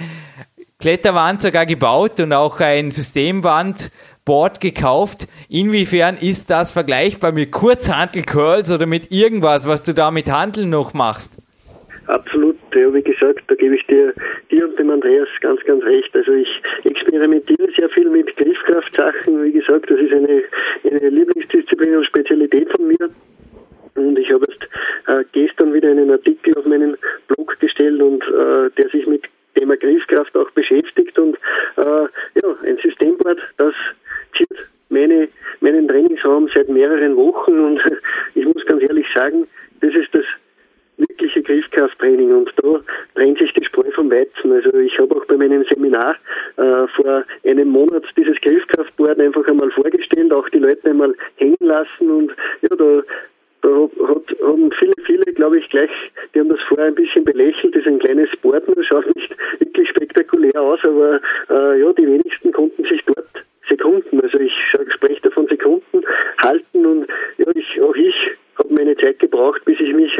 Kletterwand 0.79 1.43
sogar 1.43 1.67
gebaut 1.67 2.21
und 2.21 2.33
auch 2.33 2.61
ein 2.61 2.91
Systemwandboard 2.91 4.61
gekauft. 4.61 5.27
Inwiefern 5.49 6.17
ist 6.19 6.51
das 6.51 6.71
vergleichbar 6.71 7.33
mit 7.33 7.51
Kurzhantel-Curls 7.51 8.71
oder 8.71 8.87
mit 8.87 9.11
irgendwas, 9.11 9.67
was 9.67 9.83
du 9.83 9.95
da 9.95 10.11
mit 10.11 10.31
Handeln 10.31 10.71
noch 10.71 10.93
machst? 10.93 11.39
Absolut, 12.07 12.56
ja, 12.79 12.93
wie 12.93 13.03
gesagt, 13.03 13.45
da 13.49 13.55
gebe 13.55 13.77
ich 13.77 13.87
dir, 13.87 14.12
dir 14.51 14.68
und 14.68 14.79
dem 14.79 14.91
Andreas 14.91 15.29
ganz, 15.41 15.62
ganz 15.64 15.85
recht. 15.85 16.14
Also 16.14 16.33
ich 16.33 16.49
experimentiere 16.85 17.68
sehr 17.77 17.89
viel 17.91 18.09
mit 18.09 18.37
Griffkraftsachen. 18.37 19.45
Wie 19.45 19.53
gesagt, 19.53 19.91
das 19.91 19.99
ist 19.99 20.12
eine, 20.12 20.43
eine 20.85 21.09
Lieblingsdisziplin 21.09 21.97
und 21.97 22.07
Spezialität 22.07 22.70
von 22.70 22.89
mir. 22.89 23.11
Und 23.97 24.18
ich 24.18 24.31
habe 24.31 24.47
jetzt 24.49 24.68
äh, 25.07 25.24
gestern 25.33 25.72
wieder 25.72 25.91
einen 25.91 26.11
Artikel 26.11 26.55
auf 26.57 26.66
meinen 26.66 26.97
Blog 27.29 27.59
gestellt 27.61 28.01
und 28.01 28.22
äh, 28.24 28.70
der 28.77 28.89
sich 28.91 29.07
mit 29.07 29.22
Thema 29.57 29.77
Griffkraft 29.77 30.37
auch 30.37 30.51
beschäftigt 30.51 31.18
und 31.18 31.37
äh, 31.77 31.83
ja, 31.83 32.57
ein 32.66 32.79
Systemboard, 32.83 33.41
das 33.57 33.74
ziert 34.37 34.68
meine, 34.91 35.29
meinen 35.61 35.89
Trainingsraum 35.89 36.49
seit 36.55 36.68
mehreren 36.68 37.16
Wochen 37.16 37.59
und 37.59 37.81
ich 38.35 38.45
muss 38.45 38.64
ganz 38.66 38.83
ehrlich 38.83 39.07
sagen, 39.14 39.47
das 39.81 39.95
ist 39.95 40.09
das 40.12 40.24
wirkliche 40.99 41.43
Griffkrafttraining 41.43 42.35
und 42.35 42.53
da 42.57 42.81
trennt 43.14 43.39
sich 43.39 43.53
die 43.55 43.64
Spreu 43.64 43.91
vom 43.93 44.11
Weizen. 44.11 44.53
Also 44.53 44.74
ich 44.79 44.99
habe 44.99 45.14
auch 45.16 45.24
bei 45.27 45.37
meinem 45.37 45.64
Seminar 45.64 46.16
äh, 46.57 46.87
vor 46.95 47.24
einem 47.45 47.68
Monat 47.68 48.05
dieses 48.16 48.41
Griffkraftboard 48.41 49.20
einfach 49.20 49.47
einmal 49.47 49.70
vorgestellt, 49.70 50.33
auch 50.33 50.49
die 50.51 50.59
Leute 50.59 50.89
einmal 50.89 51.14
hängen 51.37 51.57
lassen 51.61 52.11
und 52.11 52.33
ja, 52.62 52.77
da 52.77 53.03
da 53.62 53.89
hat, 54.09 54.22
haben 54.43 54.70
viele, 54.79 54.93
viele, 55.05 55.24
glaube 55.33 55.59
ich, 55.59 55.68
gleich, 55.70 55.91
die 56.35 56.41
haben 56.41 56.49
das 56.49 56.61
vorher 56.68 56.87
ein 56.87 56.95
bisschen 56.95 57.24
belächelt, 57.24 57.74
das 57.74 57.83
ist 57.83 57.89
ein 57.89 57.99
kleines 57.99 58.29
Board, 58.43 58.62
das 58.66 58.87
schaut 58.87 59.07
nicht 59.16 59.35
wirklich 59.59 59.89
spektakulär 59.89 60.61
aus, 60.61 60.79
aber 60.85 61.20
äh, 61.51 61.81
ja, 61.81 61.93
die 61.93 62.07
wenigsten 62.07 62.53
konnten 62.53 62.85
sich 62.85 63.03
dort 63.07 63.27
Sekunden, 63.68 64.20
also 64.20 64.39
ich 64.39 64.53
spreche 64.95 65.20
da 65.22 65.31
von 65.31 65.49
Sekunden, 65.49 66.05
halten 66.39 66.87
und 66.87 67.07
ja, 67.39 67.47
ich, 67.55 67.81
auch 67.81 67.97
ich 67.97 68.14
habe 68.59 68.72
meine 68.72 68.97
Zeit 68.97 69.18
gebraucht, 69.18 69.64
bis 69.64 69.81
ich 69.81 69.93
mich 69.93 70.12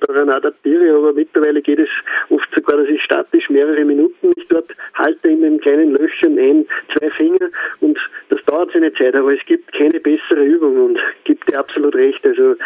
daran 0.00 0.30
adaptiere, 0.30 0.96
aber 0.96 1.12
mittlerweile 1.12 1.60
geht 1.62 1.78
es 1.78 1.88
oft 2.30 2.48
sogar, 2.54 2.78
dass 2.78 2.88
ich 2.88 3.02
statisch 3.02 3.48
mehrere 3.50 3.84
Minuten 3.84 4.32
mich 4.34 4.46
dort 4.48 4.70
halte 4.94 5.28
in 5.28 5.42
den 5.42 5.60
kleinen 5.60 5.92
Löchern 5.92 6.38
ein, 6.38 6.66
zwei 6.96 7.10
Finger 7.10 7.50
und 7.80 7.98
das 8.30 8.42
dauert 8.46 8.72
seine 8.72 8.92
Zeit, 8.94 9.14
aber 9.14 9.34
es 9.34 9.44
gibt 9.46 9.72
keine 9.72 10.00
bessere 10.00 10.44
Übung 10.44 10.84
und 10.84 10.98
gibt 11.24 11.50
dir 11.50 11.58
absolut 11.58 11.94
recht. 11.94 12.24
Also 12.26 12.56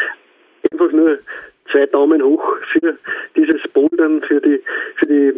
einfach 0.73 0.93
nur 0.93 1.19
zwei 1.71 1.87
Daumen 1.87 2.23
hoch 2.23 2.57
für 2.73 2.97
dieses 3.37 3.61
Bouldern, 3.73 4.23
für 4.23 4.41
die, 4.41 4.61
für 4.97 5.07
die 5.07 5.33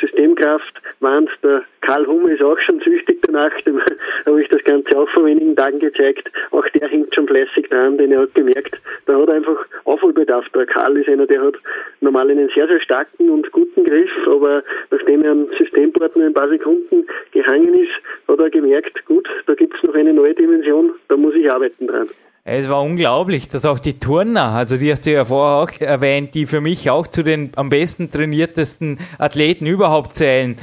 Systemkraft. 0.00 0.80
Wand. 1.00 1.28
Der 1.42 1.62
Karl 1.82 2.06
Humme 2.06 2.32
ist 2.32 2.42
auch 2.42 2.58
schon 2.60 2.80
süchtig 2.80 3.18
danach, 3.22 3.52
dem 3.62 3.80
habe 4.24 4.42
ich 4.42 4.48
das 4.48 4.64
Ganze 4.64 4.96
auch 4.96 5.08
vor 5.10 5.26
wenigen 5.26 5.54
Tagen 5.54 5.78
gezeigt. 5.78 6.30
Auch 6.52 6.66
der 6.70 6.88
hängt 6.88 7.14
schon 7.14 7.26
fleißig 7.26 7.68
dran, 7.68 7.98
denn 7.98 8.12
er 8.12 8.20
hat 8.20 8.34
gemerkt, 8.34 8.80
da 9.06 9.20
hat 9.20 9.28
einfach 9.28 9.58
Aufholbedarf. 9.84 10.48
Der 10.54 10.66
Karl 10.66 10.96
ist 10.96 11.08
einer, 11.08 11.26
der 11.26 11.42
hat 11.42 11.54
normal 12.00 12.30
einen 12.30 12.48
sehr, 12.54 12.66
sehr 12.66 12.80
starken 12.80 13.28
und 13.28 13.50
guten 13.52 13.84
Griff, 13.84 14.10
aber 14.26 14.62
nachdem 14.90 15.22
er 15.22 15.32
am 15.32 15.48
Systemboard 15.58 16.16
nur 16.16 16.26
ein 16.26 16.34
paar 16.34 16.48
Sekunden 16.48 17.06
gehangen 17.32 17.74
ist, 17.74 17.92
hat 18.26 18.38
er 18.38 18.50
gemerkt, 18.50 19.04
gut, 19.04 19.28
da 19.46 19.54
gibt 19.54 19.76
es 19.76 19.82
noch 19.82 19.94
eine 19.94 20.14
neue 20.14 20.34
Dimension, 20.34 20.94
da 21.08 21.16
muss 21.16 21.34
ich 21.34 21.50
arbeiten 21.50 21.88
dran. 21.88 22.08
Es 22.48 22.70
war 22.70 22.80
unglaublich, 22.96 23.50
dass 23.50 23.66
auch 23.66 23.78
die 23.78 23.98
Turner, 23.98 24.52
also 24.52 24.78
die 24.78 24.90
hast 24.90 25.04
du 25.04 25.12
ja 25.12 25.26
vorher 25.26 25.62
auch 25.62 25.80
erwähnt, 25.82 26.34
die 26.34 26.46
für 26.46 26.62
mich 26.62 26.88
auch 26.88 27.06
zu 27.06 27.22
den 27.22 27.52
am 27.54 27.68
besten 27.68 28.10
trainiertesten 28.10 28.98
Athleten 29.18 29.66
überhaupt 29.66 30.16
zählen. 30.16 30.56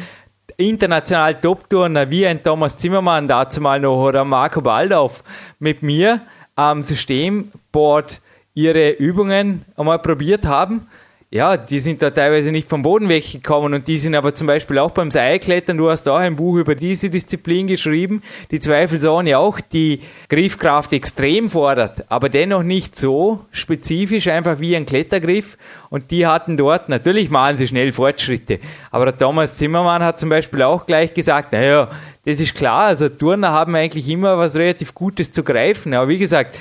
International 0.58 1.36
Top-Turner 1.36 2.10
wie 2.10 2.26
ein 2.26 2.42
Thomas 2.44 2.80
Zimmermann 2.80 3.28
dazu 3.28 3.62
mal 3.62 3.80
noch 3.80 4.04
oder 4.04 4.26
Marco 4.26 4.62
Baldauf 4.62 5.24
mit 5.60 5.84
mir 5.84 6.22
am 6.56 6.82
Systemboard 6.82 8.20
ihre 8.56 8.90
Übungen 8.90 9.64
einmal 9.78 10.00
probiert 10.00 10.48
haben. 10.48 10.88
Ja, 11.34 11.58
die 11.58 11.80
sind 11.80 12.04
da 12.04 12.12
teilweise 12.12 12.52
nicht 12.52 12.70
vom 12.70 12.84
Boden 12.84 13.10
weggekommen 13.10 13.74
und 13.74 13.88
die 13.88 13.98
sind 13.98 14.14
aber 14.14 14.36
zum 14.36 14.46
Beispiel 14.46 14.78
auch 14.78 14.92
beim 14.92 15.10
Seilklettern, 15.10 15.80
du 15.80 15.90
hast 15.90 16.08
auch 16.08 16.18
ein 16.18 16.36
Buch 16.36 16.58
über 16.58 16.76
diese 16.76 17.10
Disziplin 17.10 17.66
geschrieben, 17.66 18.22
die 18.52 18.60
zweifelsohne 18.60 19.40
auch 19.40 19.60
die 19.60 20.02
Griffkraft 20.30 20.94
extrem 20.94 21.50
fordert, 21.50 22.06
aber 22.12 22.30
dennoch 22.30 22.62
nicht 22.62 22.96
so 22.96 23.46
spezifisch 23.52 24.28
einfach 24.28 24.60
wie 24.60 24.76
ein 24.76 24.86
Klettergriff 24.86 25.58
und 25.90 26.12
die 26.12 26.28
hatten 26.28 26.56
dort, 26.56 26.88
natürlich 26.88 27.32
machen 27.32 27.58
sie 27.58 27.68
schnell 27.68 27.92
Fortschritte, 27.92 28.60
aber 28.92 29.06
der 29.06 29.18
Thomas 29.18 29.58
Zimmermann 29.58 30.04
hat 30.04 30.20
zum 30.20 30.30
Beispiel 30.30 30.62
auch 30.62 30.86
gleich 30.86 31.16
gesagt, 31.16 31.52
naja, 31.52 31.90
das 32.26 32.40
ist 32.42 32.54
klar, 32.54 32.86
also 32.86 33.10
Turner 33.10 33.52
haben 33.52 33.74
eigentlich 33.76 34.08
immer 34.08 34.38
was 34.38 34.56
relativ 34.56 34.94
Gutes 34.94 35.32
zu 35.32 35.42
greifen, 35.42 35.96
aber 35.96 36.10
wie 36.10 36.20
gesagt, 36.20 36.60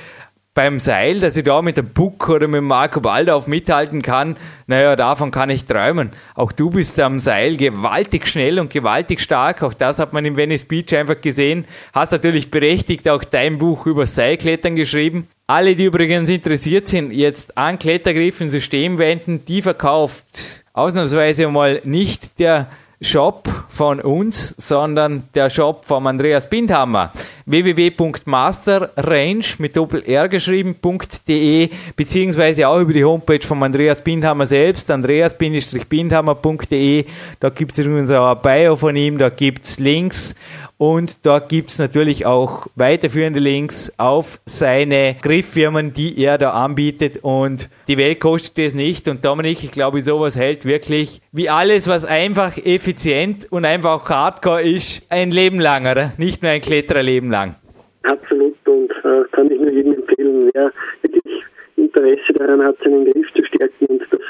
beim 0.54 0.78
Seil, 0.78 1.20
dass 1.20 1.36
ich 1.36 1.44
da 1.44 1.62
mit 1.62 1.78
dem 1.78 1.94
Puck 1.94 2.28
oder 2.28 2.46
mit 2.46 2.62
Marco 2.62 3.02
Waldorf 3.02 3.46
mithalten 3.46 4.02
kann, 4.02 4.36
naja, 4.66 4.96
davon 4.96 5.30
kann 5.30 5.48
ich 5.48 5.64
träumen. 5.64 6.10
Auch 6.34 6.52
du 6.52 6.68
bist 6.68 7.00
am 7.00 7.20
Seil 7.20 7.56
gewaltig 7.56 8.26
schnell 8.26 8.58
und 8.58 8.70
gewaltig 8.70 9.20
stark. 9.20 9.62
Auch 9.62 9.72
das 9.72 9.98
hat 9.98 10.12
man 10.12 10.26
im 10.26 10.36
Venice 10.36 10.64
Beach 10.64 10.94
einfach 10.94 11.20
gesehen. 11.20 11.64
Hast 11.94 12.12
natürlich 12.12 12.50
berechtigt 12.50 13.08
auch 13.08 13.24
dein 13.24 13.58
Buch 13.58 13.86
über 13.86 14.06
Seilklettern 14.06 14.76
geschrieben. 14.76 15.26
Alle, 15.46 15.74
die 15.74 15.84
übrigens 15.84 16.28
interessiert 16.28 16.86
sind, 16.86 17.12
jetzt 17.12 17.56
an 17.56 17.78
Klettergriffen 17.78 18.50
System 18.50 18.98
wenden, 18.98 19.44
die 19.46 19.62
verkauft 19.62 20.62
ausnahmsweise 20.74 21.48
mal 21.48 21.80
nicht 21.84 22.38
der 22.38 22.68
Shop 23.02 23.46
von 23.68 24.00
uns, 24.00 24.54
sondern 24.56 25.24
der 25.34 25.50
Shop 25.50 25.84
von 25.84 26.06
Andreas 26.06 26.48
Bindhammer. 26.48 27.12
www.masterrange 27.46 29.44
mit 29.58 29.76
Doppel-R 29.76 30.28
geschrieben.de 30.28 31.70
beziehungsweise 31.96 32.68
auch 32.68 32.78
über 32.78 32.92
die 32.92 33.04
Homepage 33.04 33.44
von 33.44 33.60
Andreas 33.62 34.02
Bindhammer 34.02 34.46
selbst, 34.46 34.88
andreas-bindhammer.de. 34.90 37.06
Da 37.40 37.48
gibt 37.50 37.72
es 37.72 37.78
übrigens 37.84 38.12
auch 38.12 38.36
ein 38.36 38.40
Bio 38.40 38.76
von 38.76 38.94
ihm, 38.94 39.18
da 39.18 39.30
gibt 39.30 39.64
es 39.64 39.80
Links 39.80 40.36
und 40.82 41.24
dort 41.24 41.48
gibt 41.48 41.68
es 41.68 41.78
natürlich 41.78 42.26
auch 42.26 42.66
weiterführende 42.74 43.38
Links 43.38 43.92
auf 43.98 44.40
seine 44.46 45.14
Grifffirmen, 45.22 45.92
die 45.92 46.20
er 46.20 46.38
da 46.38 46.50
anbietet. 46.50 47.20
Und 47.22 47.68
die 47.86 47.98
Welt 47.98 48.18
kostet 48.18 48.58
es 48.58 48.74
nicht. 48.74 49.06
Und 49.06 49.24
Dominik, 49.24 49.62
ich 49.62 49.70
glaube, 49.70 50.00
sowas 50.00 50.36
hält 50.36 50.64
wirklich 50.64 51.20
wie 51.30 51.48
alles, 51.48 51.86
was 51.86 52.04
einfach 52.04 52.56
effizient 52.56 53.46
und 53.52 53.64
einfach 53.64 54.10
hardcore 54.10 54.62
ist, 54.62 55.06
ein 55.08 55.30
Leben 55.30 55.60
lang, 55.60 55.82
oder? 55.82 56.14
Nicht 56.18 56.42
nur 56.42 56.50
ein 56.50 56.60
Klettererleben 56.60 57.30
lang. 57.30 57.54
Absolut. 58.02 58.56
Und 58.66 58.90
äh, 59.04 59.22
kann 59.30 59.52
ich 59.52 59.60
nur 59.60 59.70
jedem 59.70 59.94
empfehlen, 59.94 60.50
wer 60.52 60.72
wirklich 61.02 61.44
Interesse 61.76 62.32
daran 62.34 62.60
hat, 62.60 62.76
seinen 62.82 63.04
Griff 63.04 63.32
zu 63.36 63.44
stärken 63.44 63.86
und 63.86 64.02
das 64.10 64.20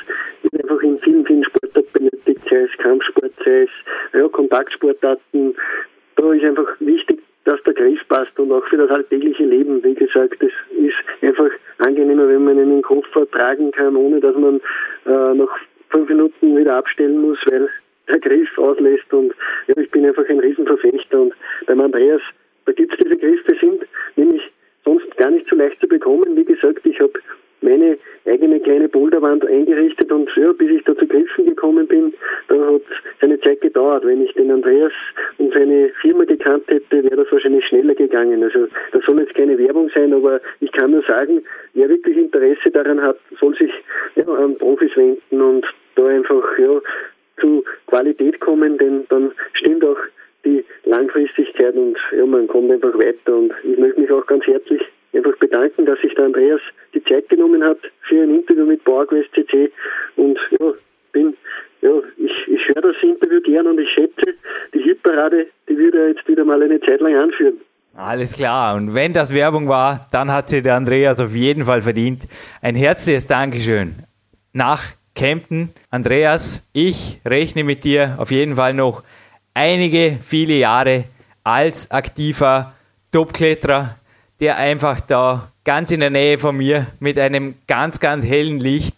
wird 0.43 0.63
einfach 0.63 0.83
in 0.83 0.99
vielen, 0.99 1.25
vielen 1.25 1.45
Sportarten 1.45 1.89
benötigt, 1.95 2.43
sei 2.51 2.57
es 2.57 2.77
Kampfsport, 2.77 3.33
sei 3.43 3.63
es 3.63 3.71
ja, 4.13 4.29
Kontaktsportarten, 4.29 5.55
da 6.17 6.33
ist 6.33 6.45
einfach 6.45 6.69
wichtig, 6.81 7.21
dass 7.45 7.63
der 7.65 7.75
Griff 7.75 8.01
passt 8.09 8.39
und 8.39 8.53
auch 8.53 8.65
für 8.67 8.77
das 8.77 8.91
alltägliche 8.91 9.45
Leben. 9.45 9.83
Wie 9.83 9.95
gesagt, 9.95 10.43
es 10.43 10.53
ist 10.77 11.23
einfach 11.23 11.51
angenehmer, 11.79 12.29
wenn 12.29 12.45
man 12.45 12.59
einen 12.59 12.83
Koffer 12.83 13.29
tragen 13.31 13.73
kann, 13.73 13.97
ohne 13.97 14.21
dass 14.21 14.37
man 14.37 14.61
äh, 15.07 15.35
nach 15.35 15.59
fünf 15.91 16.09
Minuten 16.09 16.57
wieder 16.57 16.77
abstellen 16.77 17.21
muss, 17.21 17.39
weil 17.47 17.69
der 18.09 18.21
Griff 18.21 18.57
auslässt. 18.59 19.13
Und 19.13 19.35
ja, 19.67 19.77
ich 19.77 19.91
bin 19.91 20.07
einfach 20.07 20.29
ein 20.29 20.41
Riesenverfechter. 20.41 21.21
Und 21.21 21.35
beim 21.67 21.81
Andreas, 21.81 22.21
da 22.67 22.73
gibt 22.73 22.93
es 22.93 22.99
diese 22.99 23.17
Griffe, 23.17 23.57
sind 23.61 23.83
nämlich 24.17 24.43
sonst 24.85 25.17
gar 25.17 25.31
nicht 25.31 25.49
so 25.49 25.57
leicht 25.57 25.81
zu 25.81 25.89
bekommen. 25.89 26.37
Wie 26.37 26.45
gesagt, 26.45 26.85
ich 26.85 27.01
habe 27.01 27.13
meine 28.43 28.55
eigene 28.55 28.61
kleine 28.61 28.89
Boulderwand 28.89 29.47
eingerichtet 29.47 30.11
und 30.11 30.29
ja, 30.37 30.53
bis 30.53 30.71
ich 30.71 30.85
da 30.85 30.97
zu 30.97 31.07
Griffen 31.07 31.47
gekommen 31.47 31.87
bin, 31.87 32.13
da 32.49 32.57
hat 32.57 32.83
seine 33.21 33.41
Zeit 33.41 33.61
gedauert. 33.61 34.05
Wenn 34.05 34.23
ich 34.23 34.33
den 34.35 34.51
Andreas 34.51 34.93
und 35.39 35.53
seine 35.55 35.91
Firma 36.01 36.25
gekannt 36.25 36.65
hätte, 36.67 37.05
wäre 37.05 37.17
das 37.17 37.31
wahrscheinlich 37.31 37.65
schneller 37.67 37.95
gegangen. 37.95 38.43
Also 38.43 38.67
das 38.93 39.05
soll 39.05 39.21
jetzt 39.21 39.35
keine 39.35 39.57
Werbung 39.59 39.91
sein, 39.95 40.13
aber 40.13 40.41
ich 40.61 40.73
kann 40.73 40.91
nur 40.91 41.03
sagen, 41.03 41.43
wer 41.75 41.89
wirklich 41.89 42.17
Interesse 42.17 42.71
daran 42.71 43.01
hat, 43.01 43.19
soll 43.39 43.57
sich 43.57 43.73
ja, 44.17 44.25
an 44.25 44.57
Profis 44.59 44.97
wenden 44.97 45.41
und 45.41 45.65
da 45.95 46.07
einfach 46.07 46.59
ja, 46.59 46.81
zu 47.41 47.65
Qualität 47.87 48.41
kommen, 48.41 48.77
denn 48.79 49.05
dann 49.09 49.31
stimmt 49.55 49.85
auch 49.85 49.99
die 50.45 50.65
Langfristigkeit 50.85 51.75
und 51.75 51.97
ja, 52.17 52.27
man 52.27 52.49
kommt 52.49 52.73
einfach 52.73 52.99
weiter 52.99 53.37
und 53.37 53.53
ich 53.63 53.79
möchte 53.79 54.01
mich 54.01 54.11
auch 54.11 54.27
ganz 54.27 54.45
herzlich 54.47 54.83
einfach 55.15 55.37
bedanken, 55.37 55.87
dass 55.87 56.01
sich 56.01 56.15
der 56.15 56.25
Andreas 56.25 56.61
die 56.95 57.05
Zeit 57.05 57.29
genommen 57.29 57.63
hat 57.63 57.79
für 58.13 58.23
ein 58.23 58.35
Interview 58.35 58.67
mit 58.67 58.85
PowerQuest 58.85 59.31
CC 59.35 59.73
und 60.17 60.39
ja, 60.61 60.73
bin, 61.13 61.35
ja, 61.81 61.91
ich, 62.19 62.33
ich 62.49 62.69
höre 62.69 62.83
das 62.83 63.03
Interview 63.03 63.41
gern 63.41 63.67
und 63.67 63.81
ich 63.81 63.89
schätze, 63.91 64.35
die 64.75 64.83
Hitparade, 64.83 65.47
die 65.69 65.77
würde 65.77 65.99
er 65.99 66.09
jetzt 66.09 66.29
wieder 66.29 66.45
mal 66.45 66.63
eine 66.63 66.81
Zeit 66.81 67.01
lang 67.01 67.17
anführen. 67.17 67.59
Alles 67.95 68.37
klar. 68.37 68.77
Und 68.77 68.95
wenn 68.95 69.13
das 69.13 69.35
Werbung 69.35 69.69
war, 69.69 70.09
dann 70.13 70.33
hat 70.33 70.49
sie 70.49 70.63
der 70.63 70.77
Andreas 70.77 71.21
auf 71.21 71.35
jeden 71.35 71.65
Fall 71.65 71.83
verdient. 71.83 72.23
Ein 72.63 72.75
herzliches 72.75 73.27
Dankeschön. 73.27 73.95
Nach 74.53 74.83
Kempten. 75.15 75.71
Andreas, 75.91 76.67
ich 76.73 77.21
rechne 77.27 77.65
mit 77.65 77.85
dir 77.85 78.17
auf 78.19 78.31
jeden 78.31 78.57
Fall 78.57 78.73
noch 78.73 79.03
einige, 79.53 80.19
viele 80.23 80.55
Jahre 80.55 81.05
als 81.45 81.91
aktiver 81.91 82.73
Topkletterer 83.13 83.97
der 84.43 84.57
einfach 84.57 85.01
da 85.01 85.52
ganz 85.65 85.91
in 85.91 86.01
der 86.01 86.11
Nähe 86.11 86.39
von 86.39 86.57
mir 86.57 86.89
mit 87.01 87.19
einem 87.19 87.55
ganz, 87.67 88.01
ganz 88.01 88.25
hellen 88.25 88.59
Licht 88.59 88.97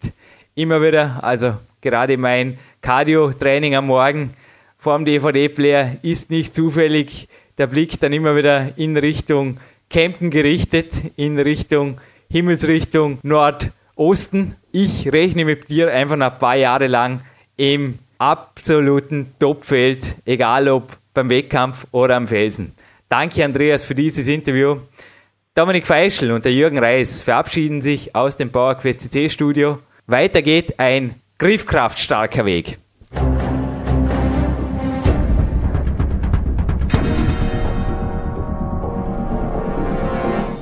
immer 0.54 0.82
wieder, 0.82 1.22
also 1.22 1.56
gerade 1.80 2.16
mein 2.16 2.58
Cardio-Training 2.80 3.74
am 3.74 3.86
Morgen 3.86 4.34
vorm 4.78 5.04
DVD-Player 5.04 5.96
ist 6.02 6.30
nicht 6.30 6.54
zufällig 6.54 7.28
der 7.58 7.66
Blick 7.66 8.00
dann 8.00 8.12
immer 8.12 8.36
wieder 8.36 8.76
in 8.76 8.96
Richtung 8.96 9.58
Campen 9.90 10.30
gerichtet, 10.30 10.92
in 11.16 11.38
Richtung 11.38 12.00
Himmelsrichtung 12.30 13.18
Nordosten. 13.22 14.56
Ich 14.72 15.12
rechne 15.12 15.44
mit 15.44 15.70
dir 15.70 15.92
einfach 15.92 16.18
ein 16.18 16.38
paar 16.38 16.56
Jahre 16.56 16.86
lang 16.86 17.20
im 17.56 17.98
absoluten 18.18 19.32
Topfeld, 19.38 20.16
egal 20.24 20.68
ob 20.68 20.96
beim 21.12 21.30
Wettkampf 21.30 21.86
oder 21.92 22.16
am 22.16 22.26
Felsen. 22.26 22.72
Danke 23.08 23.44
Andreas 23.44 23.84
für 23.84 23.94
dieses 23.94 24.26
Interview. 24.26 24.78
Dominik 25.56 25.86
Feischl 25.86 26.32
und 26.32 26.44
der 26.44 26.52
Jürgen 26.52 26.78
Reis 26.80 27.22
verabschieden 27.22 27.80
sich 27.80 28.16
aus 28.16 28.34
dem 28.34 28.50
PowerQuest 28.50 29.02
CC 29.02 29.28
Studio. 29.28 29.78
Weiter 30.08 30.42
geht 30.42 30.80
ein 30.80 31.20
griffkraftstarker 31.38 32.44
Weg. 32.44 32.78